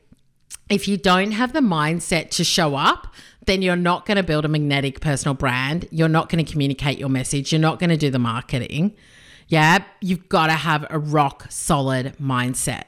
if 0.70 0.88
you 0.88 0.98
don't 0.98 1.32
have 1.32 1.54
the 1.54 1.60
mindset 1.60 2.30
to 2.32 2.44
show 2.44 2.76
up, 2.76 3.14
then 3.46 3.62
you're 3.62 3.76
not 3.76 4.06
going 4.06 4.18
to 4.18 4.24
build 4.24 4.46
a 4.46 4.50
magnetic 4.50 5.00
personal 5.00 5.34
brand. 5.34 5.88
You're 5.92 6.10
not 6.10 6.30
going 6.30 6.44
to 6.44 6.50
communicate 6.50 6.98
your 6.98 7.10
message. 7.10 7.52
You're 7.52 7.62
not 7.62 7.80
going 7.80 7.90
to 7.90 7.98
do 7.98 8.10
the 8.10 8.20
marketing. 8.20 8.94
Yeah, 9.48 9.84
you've 10.02 10.28
got 10.28 10.48
to 10.48 10.54
have 10.54 10.86
a 10.90 11.00
rock 11.00 11.48
solid 11.50 12.18
mindset. 12.18 12.84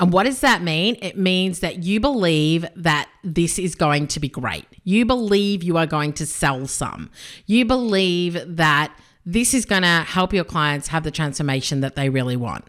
And 0.00 0.12
what 0.12 0.24
does 0.24 0.40
that 0.40 0.62
mean? 0.62 0.96
It 1.02 1.18
means 1.18 1.60
that 1.60 1.82
you 1.82 1.98
believe 1.98 2.64
that 2.76 3.08
this 3.24 3.58
is 3.58 3.74
going 3.74 4.06
to 4.08 4.20
be 4.20 4.28
great. 4.28 4.64
You 4.84 5.04
believe 5.04 5.62
you 5.62 5.76
are 5.76 5.86
going 5.86 6.12
to 6.14 6.26
sell 6.26 6.66
some. 6.68 7.10
You 7.46 7.64
believe 7.64 8.56
that 8.56 8.96
this 9.26 9.54
is 9.54 9.64
going 9.64 9.82
to 9.82 10.04
help 10.06 10.32
your 10.32 10.44
clients 10.44 10.88
have 10.88 11.02
the 11.02 11.10
transformation 11.10 11.80
that 11.80 11.96
they 11.96 12.08
really 12.08 12.36
want. 12.36 12.64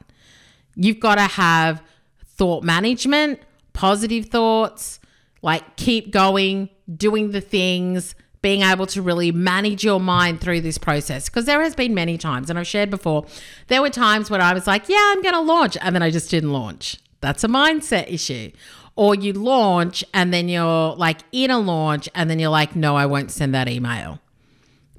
You've 0.75 0.99
got 0.99 1.15
to 1.15 1.21
have 1.21 1.83
thought 2.25 2.63
management, 2.63 3.39
positive 3.73 4.25
thoughts, 4.25 4.99
like 5.41 5.75
keep 5.75 6.11
going, 6.11 6.69
doing 6.97 7.31
the 7.31 7.41
things, 7.41 8.15
being 8.41 8.61
able 8.61 8.85
to 8.87 9.01
really 9.01 9.31
manage 9.31 9.83
your 9.83 9.99
mind 9.99 10.41
through 10.41 10.61
this 10.61 10.77
process 10.77 11.29
because 11.29 11.45
there 11.45 11.61
has 11.61 11.75
been 11.75 11.93
many 11.93 12.17
times 12.17 12.49
and 12.49 12.57
I've 12.57 12.67
shared 12.67 12.89
before 12.89 13.25
there 13.67 13.81
were 13.81 13.89
times 13.89 14.29
when 14.29 14.39
I 14.39 14.53
was 14.53 14.65
like 14.65 14.87
yeah 14.87 15.11
I'm 15.11 15.21
going 15.21 15.33
to 15.33 15.41
launch 15.41 15.75
and 15.81 15.93
then 15.93 16.01
I 16.01 16.09
just 16.09 16.31
didn't 16.31 16.53
launch 16.53 16.97
that's 17.21 17.43
a 17.43 17.47
mindset 17.47 18.11
issue. 18.11 18.51
Or 18.95 19.15
you 19.15 19.33
launch 19.33 20.03
and 20.13 20.33
then 20.33 20.49
you're 20.49 20.93
like 20.93 21.19
in 21.31 21.51
a 21.51 21.59
launch 21.59 22.09
and 22.13 22.29
then 22.29 22.39
you're 22.39 22.49
like, 22.49 22.75
no, 22.75 22.95
I 22.95 23.05
won't 23.05 23.31
send 23.31 23.55
that 23.55 23.69
email 23.69 24.19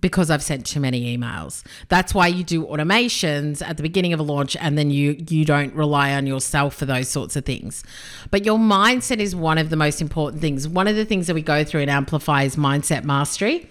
because 0.00 0.30
I've 0.30 0.42
sent 0.42 0.66
too 0.66 0.80
many 0.80 1.16
emails. 1.16 1.62
That's 1.88 2.14
why 2.14 2.28
you 2.28 2.42
do 2.42 2.64
automations 2.66 3.66
at 3.66 3.76
the 3.76 3.82
beginning 3.82 4.12
of 4.12 4.20
a 4.20 4.22
launch 4.22 4.56
and 4.56 4.78
then 4.78 4.90
you 4.90 5.22
you 5.28 5.44
don't 5.44 5.74
rely 5.74 6.14
on 6.14 6.26
yourself 6.26 6.74
for 6.74 6.86
those 6.86 7.08
sorts 7.08 7.36
of 7.36 7.44
things. 7.44 7.84
But 8.30 8.44
your 8.44 8.58
mindset 8.58 9.18
is 9.18 9.36
one 9.36 9.58
of 9.58 9.70
the 9.70 9.76
most 9.76 10.00
important 10.00 10.40
things. 10.40 10.66
One 10.66 10.88
of 10.88 10.96
the 10.96 11.04
things 11.04 11.26
that 11.26 11.34
we 11.34 11.42
go 11.42 11.64
through 11.64 11.82
in 11.82 11.88
Amplify 11.88 12.44
is 12.44 12.56
mindset 12.56 13.04
mastery 13.04 13.68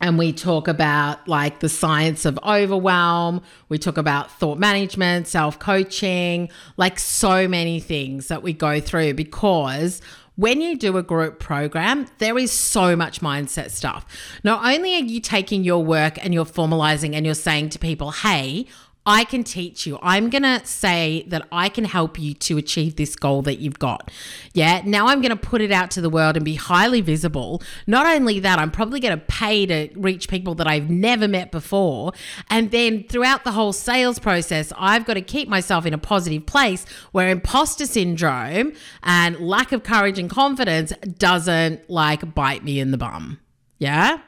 and 0.00 0.18
we 0.18 0.32
talk 0.32 0.68
about 0.68 1.26
like 1.26 1.60
the 1.60 1.68
science 1.68 2.24
of 2.24 2.38
overwhelm. 2.44 3.42
We 3.68 3.78
talk 3.78 3.96
about 3.96 4.30
thought 4.30 4.58
management, 4.58 5.26
self 5.26 5.58
coaching, 5.58 6.50
like 6.76 6.98
so 6.98 7.48
many 7.48 7.80
things 7.80 8.28
that 8.28 8.42
we 8.42 8.52
go 8.52 8.80
through 8.80 9.14
because 9.14 10.02
when 10.36 10.60
you 10.60 10.76
do 10.76 10.98
a 10.98 11.02
group 11.02 11.40
program, 11.40 12.06
there 12.18 12.36
is 12.36 12.52
so 12.52 12.94
much 12.94 13.20
mindset 13.20 13.70
stuff. 13.70 14.04
Not 14.44 14.62
only 14.64 14.94
are 14.94 15.04
you 15.04 15.18
taking 15.18 15.64
your 15.64 15.82
work 15.82 16.22
and 16.22 16.34
you're 16.34 16.44
formalizing 16.44 17.14
and 17.14 17.24
you're 17.24 17.34
saying 17.34 17.70
to 17.70 17.78
people, 17.78 18.10
hey, 18.10 18.66
I 19.06 19.24
can 19.24 19.44
teach 19.44 19.86
you. 19.86 19.98
I'm 20.02 20.28
going 20.30 20.42
to 20.42 20.60
say 20.66 21.24
that 21.28 21.46
I 21.52 21.68
can 21.68 21.84
help 21.84 22.18
you 22.18 22.34
to 22.34 22.58
achieve 22.58 22.96
this 22.96 23.14
goal 23.14 23.40
that 23.42 23.60
you've 23.60 23.78
got. 23.78 24.10
Yeah. 24.52 24.82
Now 24.84 25.06
I'm 25.06 25.20
going 25.20 25.30
to 25.30 25.36
put 25.36 25.60
it 25.60 25.70
out 25.70 25.92
to 25.92 26.00
the 26.00 26.10
world 26.10 26.36
and 26.36 26.44
be 26.44 26.56
highly 26.56 27.00
visible. 27.00 27.62
Not 27.86 28.06
only 28.06 28.40
that, 28.40 28.58
I'm 28.58 28.72
probably 28.72 28.98
going 28.98 29.16
to 29.16 29.24
pay 29.26 29.64
to 29.66 29.88
reach 29.94 30.28
people 30.28 30.56
that 30.56 30.66
I've 30.66 30.90
never 30.90 31.28
met 31.28 31.52
before. 31.52 32.12
And 32.50 32.72
then 32.72 33.04
throughout 33.04 33.44
the 33.44 33.52
whole 33.52 33.72
sales 33.72 34.18
process, 34.18 34.72
I've 34.76 35.04
got 35.04 35.14
to 35.14 35.22
keep 35.22 35.48
myself 35.48 35.86
in 35.86 35.94
a 35.94 35.98
positive 35.98 36.44
place 36.46 36.84
where 37.12 37.28
imposter 37.28 37.86
syndrome 37.86 38.72
and 39.04 39.38
lack 39.38 39.70
of 39.70 39.84
courage 39.84 40.18
and 40.18 40.28
confidence 40.28 40.92
doesn't 41.18 41.88
like 41.88 42.34
bite 42.34 42.64
me 42.64 42.80
in 42.80 42.90
the 42.90 42.98
bum. 42.98 43.38
Yeah. 43.78 44.18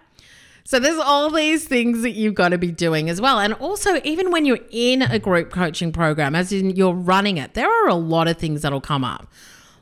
So 0.69 0.79
there's 0.79 0.99
all 0.99 1.31
these 1.31 1.65
things 1.65 2.03
that 2.03 2.11
you've 2.11 2.35
got 2.35 2.51
to 2.51 2.59
be 2.59 2.71
doing 2.71 3.09
as 3.09 3.23
well. 3.23 3.39
And 3.39 3.55
also, 3.55 4.03
even 4.05 4.31
when 4.31 4.45
you're 4.45 4.59
in 4.71 5.01
a 5.01 5.19
group 5.19 5.51
coaching 5.51 5.93
program, 5.93 6.35
as 6.35 6.53
in 6.53 6.77
you're 6.77 6.93
running 6.93 7.39
it, 7.39 7.55
there 7.55 7.71
are 7.71 7.89
a 7.89 7.95
lot 7.95 8.29
of 8.29 8.37
things 8.37 8.61
that'll 8.61 8.83
come 8.83 9.03
up. 9.03 9.33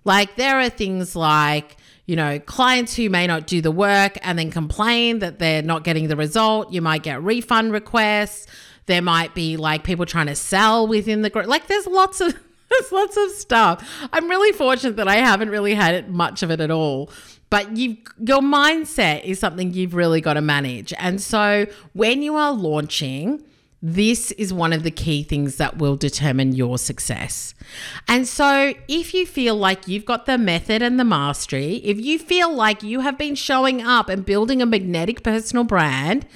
Like 0.05 0.37
there 0.37 0.61
are 0.61 0.69
things 0.69 1.17
like, 1.17 1.77
you 2.07 2.15
know, 2.15 2.39
clients 2.39 2.95
who 2.95 3.11
may 3.11 3.27
not 3.27 3.49
do 3.49 3.61
the 3.61 3.73
work 3.73 4.17
and 4.23 4.39
then 4.39 4.53
complain 4.53 5.19
that 5.19 5.41
they're 5.41 5.61
not 5.61 5.83
getting 5.83 6.07
the 6.07 6.15
result. 6.15 6.73
You 6.73 6.83
might 6.83 7.03
get 7.03 7.21
refund 7.21 7.73
requests. 7.73 8.47
There 8.87 9.03
might 9.03 9.35
be 9.35 9.57
like 9.57 9.83
people 9.83 10.07
trying 10.07 10.29
to 10.29 10.37
sell 10.37 10.87
within 10.87 11.23
the 11.23 11.31
group. 11.31 11.49
Like 11.49 11.67
there's 11.67 11.89
lots 11.89 12.21
of 12.21 12.33
there's 12.71 12.93
lots 12.93 13.17
of 13.17 13.31
stuff. 13.33 14.09
I'm 14.13 14.29
really 14.29 14.53
fortunate 14.53 14.95
that 14.99 15.09
I 15.09 15.17
haven't 15.17 15.51
really 15.51 15.75
had 15.75 16.09
much 16.09 16.45
of 16.45 16.53
it 16.53 16.61
at 16.61 16.71
all 16.71 17.11
but 17.51 17.77
you 17.77 17.97
your 18.19 18.41
mindset 18.41 19.25
is 19.25 19.39
something 19.39 19.73
you've 19.73 19.95
really 19.95 20.21
got 20.21 20.35
to 20.35 20.41
manage. 20.41 20.93
And 20.99 21.21
so 21.21 21.67
when 21.93 22.23
you 22.23 22.37
are 22.37 22.53
launching, 22.53 23.43
this 23.83 24.33
is 24.33 24.53
one 24.53 24.73
of 24.73 24.83
the 24.83 24.91
key 24.91 25.23
things 25.23 25.57
that 25.57 25.79
will 25.79 25.97
determine 25.97 26.55
your 26.55 26.79
success. 26.79 27.55
And 28.09 28.27
so, 28.27 28.73
if 28.89 29.13
you 29.13 29.27
feel 29.27 29.55
like 29.55 29.87
you've 29.87 30.07
got 30.07 30.27
the 30.27 30.39
method 30.39 30.83
and 30.83 30.99
the 30.99 31.05
mastery, 31.05 31.77
if 31.85 32.01
you 32.01 32.19
feel 32.19 32.53
like 32.53 32.83
you 32.83 33.01
have 33.01 33.19
been 33.19 33.35
showing 33.35 33.83
up 33.83 34.09
and 34.09 34.25
building 34.25 34.63
a 34.63 34.67
magnetic 34.67 35.23
personal 35.23 35.63
brand, 35.63 36.27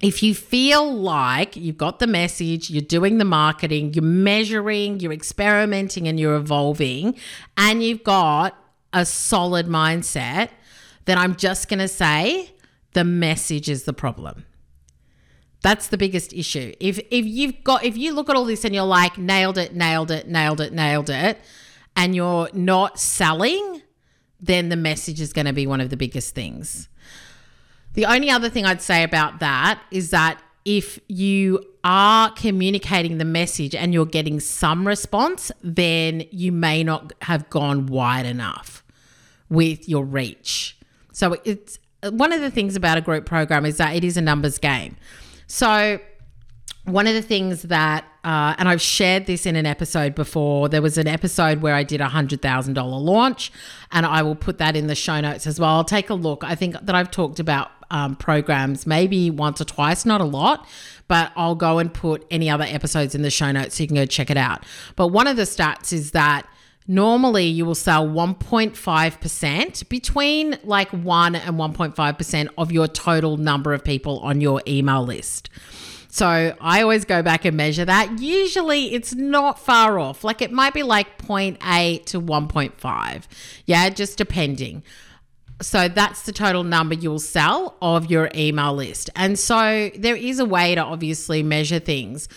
if 0.00 0.22
you 0.22 0.34
feel 0.34 0.92
like 0.92 1.56
you've 1.56 1.76
got 1.76 1.98
the 1.98 2.06
message, 2.06 2.70
you're 2.70 2.80
doing 2.80 3.18
the 3.18 3.24
marketing, 3.24 3.92
you're 3.92 4.02
measuring, 4.02 4.98
you're 4.98 5.12
experimenting, 5.12 6.08
and 6.08 6.18
you're 6.18 6.36
evolving, 6.36 7.14
and 7.58 7.82
you've 7.82 8.02
got 8.02 8.56
a 8.92 9.04
solid 9.04 9.66
mindset, 9.66 10.50
then 11.04 11.18
I'm 11.18 11.36
just 11.36 11.68
going 11.68 11.80
to 11.80 11.88
say 11.88 12.52
the 12.92 13.04
message 13.04 13.68
is 13.68 13.84
the 13.84 13.92
problem. 13.92 14.44
That's 15.62 15.88
the 15.88 15.98
biggest 15.98 16.32
issue. 16.32 16.72
If 16.80 16.98
if 17.10 17.26
you've 17.26 17.62
got 17.62 17.84
if 17.84 17.96
you 17.96 18.14
look 18.14 18.30
at 18.30 18.36
all 18.36 18.46
this 18.46 18.64
and 18.64 18.74
you're 18.74 18.84
like 18.84 19.18
nailed 19.18 19.58
it, 19.58 19.74
nailed 19.74 20.10
it, 20.10 20.26
nailed 20.26 20.60
it, 20.60 20.72
nailed 20.72 21.10
it, 21.10 21.38
and 21.94 22.14
you're 22.14 22.48
not 22.54 22.98
selling, 22.98 23.82
then 24.40 24.70
the 24.70 24.76
message 24.76 25.20
is 25.20 25.32
going 25.32 25.46
to 25.46 25.52
be 25.52 25.66
one 25.66 25.80
of 25.80 25.90
the 25.90 25.96
biggest 25.98 26.34
things. 26.34 26.88
The 27.92 28.06
only 28.06 28.30
other 28.30 28.48
thing 28.48 28.64
I'd 28.64 28.80
say 28.80 29.02
about 29.02 29.40
that 29.40 29.82
is 29.90 30.10
that 30.10 30.40
if 30.64 30.98
you 31.08 31.62
are 31.84 32.30
communicating 32.32 33.18
the 33.18 33.24
message 33.24 33.74
and 33.74 33.92
you're 33.92 34.06
getting 34.06 34.40
some 34.40 34.86
response, 34.86 35.50
then 35.62 36.24
you 36.30 36.52
may 36.52 36.84
not 36.84 37.12
have 37.22 37.50
gone 37.50 37.86
wide 37.86 38.26
enough 38.26 38.79
with 39.50 39.88
your 39.88 40.04
reach. 40.04 40.78
So 41.12 41.36
it's 41.44 41.78
one 42.08 42.32
of 42.32 42.40
the 42.40 42.50
things 42.50 42.76
about 42.76 42.96
a 42.96 43.00
group 43.00 43.26
program 43.26 43.66
is 43.66 43.76
that 43.76 43.94
it 43.94 44.04
is 44.04 44.16
a 44.16 44.22
numbers 44.22 44.58
game. 44.58 44.96
So 45.46 46.00
one 46.84 47.06
of 47.06 47.14
the 47.14 47.22
things 47.22 47.62
that, 47.62 48.04
uh, 48.24 48.54
and 48.58 48.68
I've 48.68 48.80
shared 48.80 49.26
this 49.26 49.44
in 49.44 49.56
an 49.56 49.66
episode 49.66 50.14
before, 50.14 50.68
there 50.68 50.80
was 50.80 50.96
an 50.96 51.06
episode 51.06 51.60
where 51.60 51.74
I 51.74 51.82
did 51.82 52.00
a 52.00 52.06
$100,000 52.06 53.04
launch, 53.04 53.52
and 53.92 54.06
I 54.06 54.22
will 54.22 54.34
put 54.34 54.58
that 54.58 54.76
in 54.76 54.86
the 54.86 54.94
show 54.94 55.20
notes 55.20 55.46
as 55.46 55.60
well. 55.60 55.70
I'll 55.70 55.84
take 55.84 56.10
a 56.10 56.14
look. 56.14 56.42
I 56.42 56.54
think 56.54 56.76
that 56.80 56.94
I've 56.94 57.10
talked 57.10 57.38
about 57.38 57.70
um, 57.90 58.16
programs 58.16 58.86
maybe 58.86 59.30
once 59.30 59.60
or 59.60 59.64
twice, 59.64 60.06
not 60.06 60.20
a 60.20 60.24
lot, 60.24 60.66
but 61.08 61.32
I'll 61.36 61.56
go 61.56 61.78
and 61.78 61.92
put 61.92 62.24
any 62.30 62.48
other 62.48 62.64
episodes 62.64 63.14
in 63.14 63.22
the 63.22 63.30
show 63.30 63.50
notes 63.50 63.76
so 63.76 63.82
you 63.82 63.88
can 63.88 63.96
go 63.96 64.06
check 64.06 64.30
it 64.30 64.36
out. 64.36 64.64
But 64.96 65.08
one 65.08 65.26
of 65.26 65.36
the 65.36 65.42
stats 65.42 65.92
is 65.92 66.12
that 66.12 66.46
normally 66.86 67.46
you 67.46 67.64
will 67.64 67.74
sell 67.74 68.06
1.5% 68.06 69.88
between 69.88 70.58
like 70.64 70.90
1 70.90 71.34
and 71.34 71.56
1.5% 71.56 72.48
of 72.58 72.72
your 72.72 72.88
total 72.88 73.36
number 73.36 73.72
of 73.72 73.84
people 73.84 74.18
on 74.20 74.40
your 74.40 74.62
email 74.66 75.04
list. 75.04 75.50
So 76.12 76.56
I 76.60 76.82
always 76.82 77.04
go 77.04 77.22
back 77.22 77.44
and 77.44 77.56
measure 77.56 77.84
that. 77.84 78.18
Usually 78.18 78.92
it's 78.92 79.14
not 79.14 79.60
far 79.60 79.98
off. 80.00 80.24
Like 80.24 80.42
it 80.42 80.50
might 80.50 80.74
be 80.74 80.82
like 80.82 81.18
0.8 81.18 82.04
to 82.06 82.20
1.5. 82.20 83.22
Yeah, 83.66 83.88
just 83.90 84.18
depending. 84.18 84.82
So 85.62 85.88
that's 85.88 86.22
the 86.22 86.32
total 86.32 86.64
number 86.64 86.94
you'll 86.94 87.18
sell 87.20 87.76
of 87.80 88.10
your 88.10 88.30
email 88.34 88.74
list. 88.74 89.10
And 89.14 89.38
so 89.38 89.90
there 89.96 90.16
is 90.16 90.40
a 90.40 90.44
way 90.44 90.74
to 90.74 90.82
obviously 90.82 91.42
measure 91.42 91.78
things. 91.78 92.28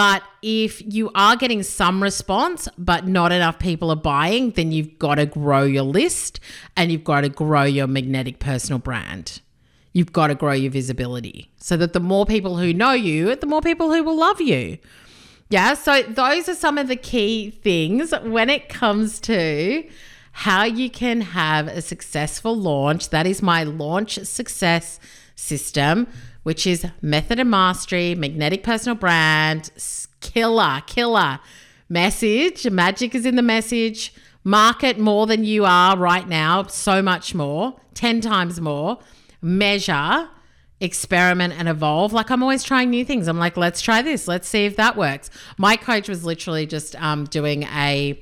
But 0.00 0.22
if 0.40 0.80
you 0.94 1.10
are 1.14 1.36
getting 1.36 1.62
some 1.62 2.02
response, 2.02 2.70
but 2.78 3.06
not 3.06 3.32
enough 3.32 3.58
people 3.58 3.90
are 3.90 3.96
buying, 3.96 4.52
then 4.52 4.72
you've 4.72 4.98
got 4.98 5.16
to 5.16 5.26
grow 5.26 5.64
your 5.64 5.82
list 5.82 6.40
and 6.74 6.90
you've 6.90 7.04
got 7.04 7.20
to 7.20 7.28
grow 7.28 7.64
your 7.64 7.86
magnetic 7.86 8.38
personal 8.38 8.78
brand. 8.78 9.42
You've 9.92 10.14
got 10.14 10.28
to 10.28 10.34
grow 10.34 10.54
your 10.54 10.70
visibility 10.70 11.50
so 11.58 11.76
that 11.76 11.92
the 11.92 12.00
more 12.00 12.24
people 12.24 12.56
who 12.56 12.72
know 12.72 12.92
you, 12.92 13.36
the 13.36 13.46
more 13.46 13.60
people 13.60 13.92
who 13.92 14.02
will 14.02 14.16
love 14.16 14.40
you. 14.40 14.78
Yeah. 15.50 15.74
So 15.74 16.02
those 16.02 16.48
are 16.48 16.54
some 16.54 16.78
of 16.78 16.88
the 16.88 16.96
key 16.96 17.50
things 17.50 18.14
when 18.22 18.48
it 18.48 18.70
comes 18.70 19.20
to 19.20 19.86
how 20.32 20.64
you 20.64 20.88
can 20.88 21.20
have 21.20 21.68
a 21.68 21.82
successful 21.82 22.56
launch. 22.56 23.10
That 23.10 23.26
is 23.26 23.42
my 23.42 23.64
launch 23.64 24.18
success 24.24 24.98
system 25.34 26.06
which 26.50 26.66
is 26.66 26.84
Method 27.00 27.38
and 27.38 27.48
Mastery, 27.48 28.16
Magnetic 28.16 28.64
Personal 28.64 28.96
Brand, 28.96 29.70
killer, 30.20 30.82
killer 30.84 31.38
message. 31.88 32.68
Magic 32.68 33.14
is 33.14 33.24
in 33.24 33.36
the 33.36 33.40
message. 33.40 34.12
Market 34.42 34.98
more 34.98 35.28
than 35.28 35.44
you 35.44 35.64
are 35.64 35.96
right 35.96 36.26
now, 36.26 36.64
so 36.64 37.02
much 37.02 37.36
more, 37.36 37.76
10 37.94 38.20
times 38.20 38.60
more. 38.60 38.98
Measure, 39.40 40.28
experiment, 40.80 41.54
and 41.56 41.68
evolve. 41.68 42.12
Like 42.12 42.30
I'm 42.30 42.42
always 42.42 42.64
trying 42.64 42.90
new 42.90 43.04
things. 43.04 43.28
I'm 43.28 43.38
like, 43.38 43.56
let's 43.56 43.80
try 43.80 44.02
this. 44.02 44.26
Let's 44.26 44.48
see 44.48 44.64
if 44.64 44.74
that 44.74 44.96
works. 44.96 45.30
My 45.56 45.76
coach 45.76 46.08
was 46.08 46.24
literally 46.24 46.66
just 46.66 47.00
um, 47.00 47.26
doing 47.26 47.62
a, 47.62 48.20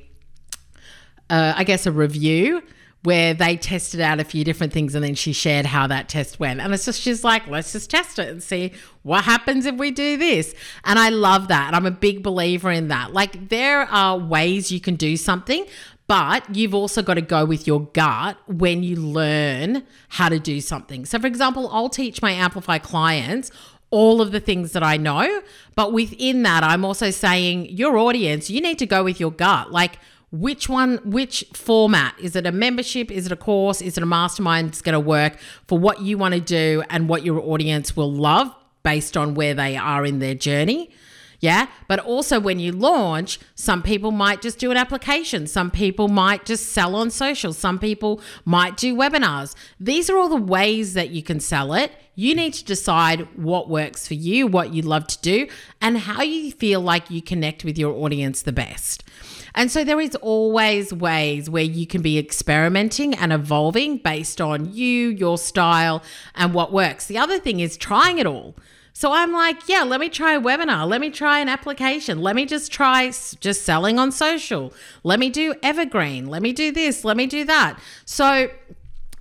uh, 1.30 1.54
I 1.56 1.64
guess, 1.64 1.86
a 1.86 1.92
review 1.92 2.62
where 3.05 3.32
they 3.32 3.57
tested 3.57 4.01
out 4.01 4.18
a 4.18 4.24
few 4.24 4.42
different 4.42 4.72
things 4.72 4.94
and 4.94 5.05
then 5.05 5.14
she 5.14 5.32
shared 5.32 5.66
how 5.66 5.86
that 5.86 6.09
test 6.09 6.40
went. 6.40 6.61
And 6.61 6.74
it's 6.74 6.84
just, 6.84 7.01
she's 7.01 7.22
like, 7.22 7.46
let's 7.46 7.72
just 7.72 7.90
test 7.90 8.18
it 8.18 8.28
and 8.28 8.42
see 8.42 8.72
what 9.03 9.24
happens 9.24 9.66
if 9.66 9.76
we 9.76 9.92
do 9.92 10.16
this. 10.16 10.55
And 10.84 10.99
I 10.99 11.09
love 11.11 11.49
that. 11.49 11.74
I'm 11.74 11.86
a 11.86 11.92
big 11.92 12.22
believer 12.22 12.70
in 12.70 12.88
that. 12.88 13.12
Like, 13.12 13.51
there 13.51 13.82
are 13.82 14.18
ways 14.18 14.72
you 14.72 14.80
can 14.80 14.96
do 14.96 15.16
something, 15.16 15.64
but 16.09 16.57
you've 16.57 16.74
also 16.74 17.01
got 17.03 17.14
to 17.14 17.20
go 17.20 17.44
with 17.44 17.66
your 17.66 17.82
gut 17.86 18.36
when 18.49 18.82
you 18.82 18.96
learn 18.96 19.84
how 20.09 20.28
to 20.28 20.40
do 20.40 20.61
something. 20.61 21.05
So, 21.05 21.20
for 21.20 21.28
example, 21.28 21.68
I'll 21.70 21.88
teach 21.88 22.20
my 22.20 22.32
Amplify 22.32 22.78
clients 22.78 23.53
all 23.90 24.20
of 24.20 24.32
the 24.32 24.40
things 24.40 24.72
that 24.72 24.82
I 24.82 24.96
know, 24.96 25.40
but 25.74 25.92
within 25.92 26.42
that, 26.42 26.62
I'm 26.62 26.84
also 26.84 27.11
saying 27.11 27.70
your 27.70 27.96
audience, 27.96 28.51
you 28.51 28.61
need 28.61 28.78
to 28.80 28.86
go 28.86 29.05
with 29.05 29.18
your 29.20 29.30
gut. 29.30 29.70
Like, 29.70 29.99
which 30.30 30.68
one 30.68 30.98
which 31.04 31.44
format? 31.54 32.14
Is 32.20 32.36
it 32.36 32.46
a 32.46 32.52
membership? 32.52 33.10
Is 33.10 33.26
it 33.26 33.32
a 33.32 33.36
course? 33.36 33.80
Is 33.80 33.96
it 33.96 34.02
a 34.02 34.06
mastermind? 34.06 34.68
It's 34.68 34.82
going 34.82 34.94
to 34.94 35.00
work 35.00 35.38
for 35.66 35.78
what 35.78 36.02
you 36.02 36.18
want 36.18 36.34
to 36.34 36.40
do 36.40 36.82
and 36.90 37.08
what 37.08 37.24
your 37.24 37.40
audience 37.40 37.96
will 37.96 38.12
love 38.12 38.54
based 38.82 39.16
on 39.16 39.34
where 39.34 39.54
they 39.54 39.76
are 39.76 40.04
in 40.04 40.18
their 40.18 40.34
journey 40.34 40.90
yeah? 41.40 41.68
But 41.86 42.00
also 42.00 42.40
when 42.40 42.58
you 42.58 42.72
launch 42.72 43.38
some 43.54 43.82
people 43.82 44.10
might 44.10 44.42
just 44.42 44.58
do 44.58 44.70
an 44.70 44.76
application. 44.76 45.46
Some 45.46 45.70
people 45.70 46.08
might 46.08 46.44
just 46.44 46.72
sell 46.72 46.96
on 46.96 47.10
social. 47.10 47.52
Some 47.52 47.78
people 47.78 48.20
might 48.44 48.76
do 48.76 48.94
webinars. 48.94 49.54
These 49.78 50.10
are 50.10 50.16
all 50.16 50.28
the 50.28 50.36
ways 50.36 50.94
that 50.94 51.10
you 51.10 51.22
can 51.22 51.40
sell 51.40 51.74
it. 51.74 51.92
You 52.14 52.34
need 52.34 52.54
to 52.54 52.64
decide 52.64 53.28
what 53.36 53.68
works 53.68 54.08
for 54.08 54.14
you 54.14 54.48
what 54.48 54.74
you 54.74 54.82
love 54.82 55.06
to 55.06 55.18
do 55.20 55.46
and 55.80 55.98
how 55.98 56.22
you 56.22 56.50
feel 56.50 56.80
like 56.80 57.10
you 57.10 57.22
connect 57.22 57.64
with 57.64 57.78
your 57.78 57.92
audience 57.92 58.42
the 58.42 58.52
best 58.52 59.04
and 59.59 59.72
so 59.72 59.82
there 59.82 60.00
is 60.00 60.14
always 60.22 60.92
ways 60.92 61.50
where 61.50 61.64
you 61.64 61.84
can 61.84 62.00
be 62.00 62.16
experimenting 62.16 63.12
and 63.12 63.32
evolving 63.32 63.96
based 63.96 64.40
on 64.40 64.72
you, 64.72 65.09
your 65.09 65.36
style, 65.36 66.00
and 66.36 66.54
what 66.54 66.72
works. 66.72 67.06
The 67.06 67.18
other 67.18 67.40
thing 67.40 67.59
is 67.59 67.76
trying 67.76 68.18
it 68.18 68.26
all. 68.26 68.54
So 68.92 69.12
I'm 69.12 69.32
like, 69.32 69.68
yeah, 69.68 69.82
let 69.82 69.98
me 69.98 70.11
try 70.11 70.34
a 70.34 70.40
webinar. 70.40 70.88
Let 70.88 71.00
me 71.00 71.11
try 71.11 71.40
an 71.40 71.48
application. 71.48 72.20
Let 72.20 72.36
me 72.36 72.46
just 72.46 72.70
try 72.70 73.11
just 73.40 73.62
selling 73.62 73.98
on 73.98 74.12
social. 74.12 74.72
Let 75.02 75.18
me 75.18 75.28
do 75.28 75.56
evergreen. 75.61 76.28
Let 76.28 76.40
me 76.40 76.52
do 76.52 76.70
this. 76.70 77.04
Let 77.04 77.16
me 77.16 77.26
do 77.26 77.44
that. 77.46 77.80
So 78.04 78.50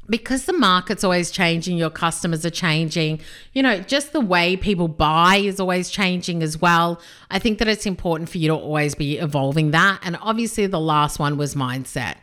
because 0.09 0.45
the 0.45 0.53
market's 0.53 1.03
always 1.03 1.31
changing, 1.31 1.77
your 1.77 1.89
customers 1.89 2.45
are 2.45 2.51
changing, 2.51 3.19
you 3.53 3.61
know, 3.61 3.79
just 3.79 4.13
the 4.13 4.21
way 4.21 4.55
people 4.55 4.87
buy 4.87 5.37
is 5.37 5.59
always 5.59 5.89
changing 5.89 6.41
as 6.41 6.59
well. 6.59 7.01
I 7.29 7.39
think 7.39 7.59
that 7.59 7.67
it's 7.67 7.85
important 7.85 8.29
for 8.29 8.37
you 8.37 8.47
to 8.47 8.55
always 8.55 8.95
be 8.95 9.17
evolving 9.17 9.71
that. 9.71 9.99
And 10.03 10.17
obviously, 10.21 10.67
the 10.67 10.79
last 10.79 11.19
one 11.19 11.37
was 11.37 11.55
mindset. 11.55 12.15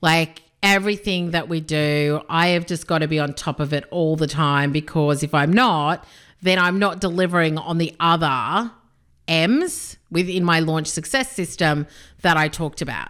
Like 0.00 0.42
everything 0.62 1.32
that 1.32 1.48
we 1.48 1.60
do, 1.60 2.22
I 2.28 2.48
have 2.48 2.66
just 2.66 2.86
got 2.86 2.98
to 2.98 3.08
be 3.08 3.18
on 3.18 3.34
top 3.34 3.60
of 3.60 3.72
it 3.72 3.84
all 3.90 4.16
the 4.16 4.28
time 4.28 4.70
because 4.72 5.22
if 5.22 5.34
I'm 5.34 5.52
not, 5.52 6.06
then 6.42 6.58
I'm 6.58 6.78
not 6.78 7.00
delivering 7.00 7.58
on 7.58 7.78
the 7.78 7.94
other 7.98 8.70
M's 9.26 9.96
within 10.10 10.44
my 10.44 10.60
launch 10.60 10.86
success 10.86 11.32
system 11.32 11.86
that 12.22 12.36
I 12.36 12.46
talked 12.46 12.82
about. 12.82 13.08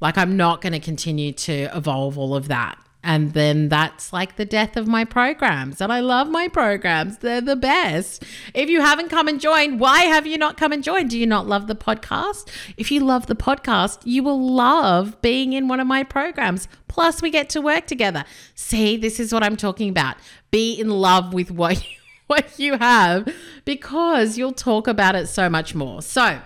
Like, 0.00 0.18
I'm 0.18 0.36
not 0.36 0.60
going 0.60 0.74
to 0.74 0.78
continue 0.78 1.32
to 1.32 1.76
evolve 1.76 2.18
all 2.18 2.36
of 2.36 2.48
that 2.48 2.78
and 3.06 3.34
then 3.34 3.68
that's 3.68 4.12
like 4.12 4.34
the 4.34 4.44
death 4.44 4.76
of 4.76 4.88
my 4.88 5.04
programs. 5.04 5.80
And 5.80 5.92
I 5.92 6.00
love 6.00 6.28
my 6.28 6.48
programs, 6.48 7.18
they're 7.18 7.40
the 7.40 7.54
best. 7.54 8.24
If 8.52 8.68
you 8.68 8.80
haven't 8.80 9.10
come 9.10 9.28
and 9.28 9.40
joined, 9.40 9.78
why 9.78 10.00
have 10.00 10.26
you 10.26 10.36
not 10.36 10.56
come 10.56 10.72
and 10.72 10.82
joined? 10.82 11.10
Do 11.10 11.18
you 11.18 11.26
not 11.26 11.46
love 11.46 11.68
the 11.68 11.76
podcast? 11.76 12.48
If 12.76 12.90
you 12.90 13.04
love 13.04 13.28
the 13.28 13.36
podcast, 13.36 14.00
you 14.02 14.24
will 14.24 14.52
love 14.52 15.22
being 15.22 15.52
in 15.52 15.68
one 15.68 15.78
of 15.78 15.86
my 15.86 16.02
programs. 16.02 16.66
Plus, 16.88 17.22
we 17.22 17.30
get 17.30 17.48
to 17.50 17.60
work 17.60 17.86
together. 17.86 18.24
See, 18.56 18.96
this 18.96 19.20
is 19.20 19.32
what 19.32 19.44
I'm 19.44 19.56
talking 19.56 19.88
about. 19.88 20.16
Be 20.50 20.74
in 20.74 20.90
love 20.90 21.32
with 21.32 21.52
what 21.52 21.88
you, 21.88 21.96
what 22.26 22.58
you 22.58 22.76
have 22.76 23.32
because 23.64 24.36
you'll 24.36 24.50
talk 24.50 24.88
about 24.88 25.14
it 25.14 25.28
so 25.28 25.48
much 25.48 25.76
more. 25.76 26.02
So, 26.02 26.40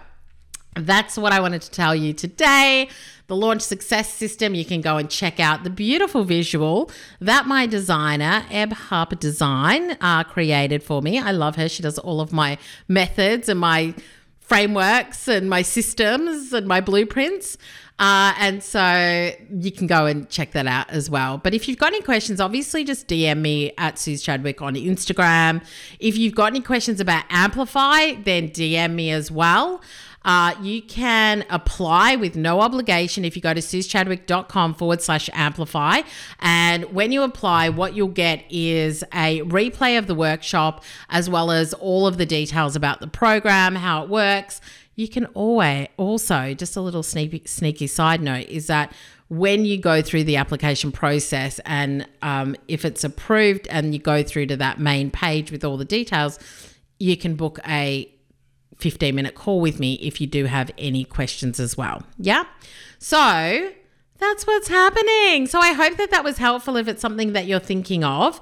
that's 0.74 1.16
what 1.16 1.32
I 1.32 1.40
wanted 1.40 1.62
to 1.62 1.70
tell 1.70 1.94
you 1.94 2.12
today. 2.12 2.88
The 3.26 3.36
launch 3.36 3.62
success 3.62 4.12
system, 4.12 4.54
you 4.54 4.64
can 4.64 4.80
go 4.80 4.96
and 4.96 5.08
check 5.08 5.38
out 5.38 5.62
the 5.62 5.70
beautiful 5.70 6.24
visual 6.24 6.90
that 7.20 7.46
my 7.46 7.66
designer, 7.66 8.44
Eb 8.50 8.72
Harper 8.72 9.16
Design, 9.16 9.96
uh, 10.00 10.24
created 10.24 10.82
for 10.82 11.00
me. 11.00 11.18
I 11.18 11.30
love 11.30 11.56
her. 11.56 11.68
She 11.68 11.82
does 11.82 11.98
all 11.98 12.20
of 12.20 12.32
my 12.32 12.58
methods 12.88 13.48
and 13.48 13.60
my 13.60 13.94
frameworks 14.40 15.28
and 15.28 15.48
my 15.48 15.62
systems 15.62 16.52
and 16.52 16.66
my 16.66 16.80
blueprints. 16.80 17.56
Uh, 18.00 18.32
and 18.38 18.62
so 18.62 19.30
you 19.50 19.70
can 19.70 19.86
go 19.86 20.06
and 20.06 20.26
check 20.30 20.52
that 20.52 20.66
out 20.66 20.88
as 20.88 21.10
well. 21.10 21.36
But 21.36 21.52
if 21.52 21.68
you've 21.68 21.76
got 21.76 21.88
any 21.88 22.00
questions, 22.00 22.40
obviously 22.40 22.82
just 22.82 23.06
DM 23.06 23.42
me 23.42 23.72
at 23.76 23.98
Suze 23.98 24.22
Chadwick 24.22 24.62
on 24.62 24.74
Instagram. 24.74 25.62
If 25.98 26.16
you've 26.16 26.34
got 26.34 26.46
any 26.46 26.62
questions 26.62 26.98
about 26.98 27.24
Amplify, 27.28 28.14
then 28.14 28.48
DM 28.48 28.94
me 28.94 29.10
as 29.10 29.30
well. 29.30 29.82
Uh, 30.24 30.54
you 30.62 30.80
can 30.82 31.44
apply 31.50 32.16
with 32.16 32.36
no 32.36 32.60
obligation 32.60 33.24
if 33.24 33.36
you 33.36 33.42
go 33.42 33.52
to 33.52 33.60
suzechadwick.com 33.60 34.74
forward 34.74 35.02
slash 35.02 35.28
amplify. 35.32 36.00
And 36.40 36.84
when 36.92 37.12
you 37.12 37.22
apply, 37.22 37.68
what 37.68 37.94
you'll 37.94 38.08
get 38.08 38.44
is 38.50 39.02
a 39.14 39.42
replay 39.42 39.98
of 39.98 40.06
the 40.06 40.14
workshop 40.14 40.84
as 41.10 41.28
well 41.28 41.50
as 41.50 41.74
all 41.74 42.06
of 42.06 42.16
the 42.18 42.26
details 42.26 42.76
about 42.76 43.00
the 43.00 43.06
program, 43.06 43.74
how 43.74 44.04
it 44.04 44.08
works. 44.08 44.60
You 45.00 45.08
can 45.08 45.24
always 45.32 45.88
also, 45.96 46.52
just 46.52 46.76
a 46.76 46.82
little 46.82 47.02
sneaky, 47.02 47.42
sneaky 47.46 47.86
side 47.86 48.20
note, 48.20 48.46
is 48.48 48.66
that 48.66 48.92
when 49.28 49.64
you 49.64 49.78
go 49.78 50.02
through 50.02 50.24
the 50.24 50.36
application 50.36 50.92
process 50.92 51.58
and 51.64 52.06
um, 52.20 52.54
if 52.68 52.84
it's 52.84 53.02
approved 53.02 53.66
and 53.68 53.94
you 53.94 53.98
go 53.98 54.22
through 54.22 54.44
to 54.48 54.58
that 54.58 54.78
main 54.78 55.10
page 55.10 55.50
with 55.50 55.64
all 55.64 55.78
the 55.78 55.86
details, 55.86 56.38
you 56.98 57.16
can 57.16 57.34
book 57.34 57.58
a 57.66 58.12
15 58.76 59.14
minute 59.14 59.34
call 59.34 59.62
with 59.62 59.80
me 59.80 59.94
if 60.02 60.20
you 60.20 60.26
do 60.26 60.44
have 60.44 60.70
any 60.76 61.04
questions 61.04 61.58
as 61.58 61.78
well. 61.78 62.02
Yeah. 62.18 62.44
So 62.98 63.70
that's 64.18 64.46
what's 64.46 64.68
happening. 64.68 65.46
So 65.46 65.60
I 65.60 65.72
hope 65.72 65.96
that 65.96 66.10
that 66.10 66.24
was 66.24 66.36
helpful 66.36 66.76
if 66.76 66.88
it's 66.88 67.00
something 67.00 67.32
that 67.32 67.46
you're 67.46 67.58
thinking 67.58 68.04
of. 68.04 68.38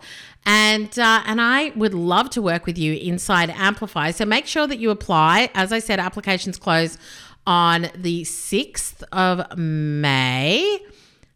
And 0.46 0.98
uh, 0.98 1.22
and 1.26 1.40
I 1.40 1.70
would 1.76 1.94
love 1.94 2.30
to 2.30 2.42
work 2.42 2.64
with 2.64 2.78
you 2.78 2.94
inside 2.94 3.50
Amplify. 3.50 4.12
So 4.12 4.24
make 4.24 4.46
sure 4.46 4.66
that 4.66 4.78
you 4.78 4.90
apply. 4.90 5.50
As 5.54 5.72
I 5.72 5.78
said, 5.78 5.98
applications 6.00 6.58
close 6.58 6.96
on 7.46 7.90
the 7.94 8.22
6th 8.22 9.02
of 9.12 9.58
May. 9.58 10.80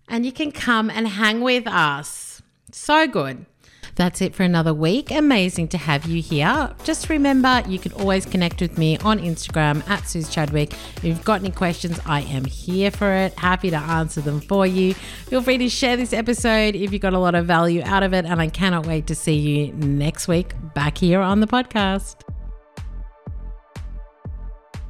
And 0.08 0.26
you 0.26 0.32
can 0.32 0.52
come 0.52 0.90
and 0.90 1.08
hang 1.08 1.40
with 1.40 1.66
us. 1.66 2.42
So 2.70 3.06
good. 3.06 3.46
That's 3.94 4.22
it 4.22 4.34
for 4.34 4.42
another 4.42 4.72
week. 4.72 5.10
Amazing 5.10 5.68
to 5.68 5.78
have 5.78 6.06
you 6.06 6.22
here. 6.22 6.74
Just 6.82 7.08
remember, 7.10 7.62
you 7.68 7.78
can 7.78 7.92
always 7.92 8.24
connect 8.24 8.60
with 8.60 8.78
me 8.78 8.96
on 8.98 9.18
Instagram 9.18 9.86
at 9.88 10.08
Suze 10.08 10.28
Chadwick. 10.30 10.72
If 10.96 11.04
you've 11.04 11.24
got 11.24 11.40
any 11.40 11.50
questions, 11.50 12.00
I 12.06 12.22
am 12.22 12.44
here 12.44 12.90
for 12.90 13.12
it. 13.12 13.34
Happy 13.38 13.70
to 13.70 13.76
answer 13.76 14.20
them 14.20 14.40
for 14.40 14.66
you. 14.66 14.94
Feel 14.94 15.42
free 15.42 15.58
to 15.58 15.68
share 15.68 15.96
this 15.96 16.12
episode 16.12 16.74
if 16.74 16.92
you 16.92 16.98
got 16.98 17.12
a 17.12 17.18
lot 17.18 17.34
of 17.34 17.46
value 17.46 17.82
out 17.84 18.02
of 18.02 18.14
it. 18.14 18.24
And 18.24 18.40
I 18.40 18.48
cannot 18.48 18.86
wait 18.86 19.06
to 19.08 19.14
see 19.14 19.36
you 19.36 19.72
next 19.74 20.26
week 20.26 20.54
back 20.74 20.96
here 20.96 21.20
on 21.20 21.40
the 21.40 21.46
podcast. 21.46 22.31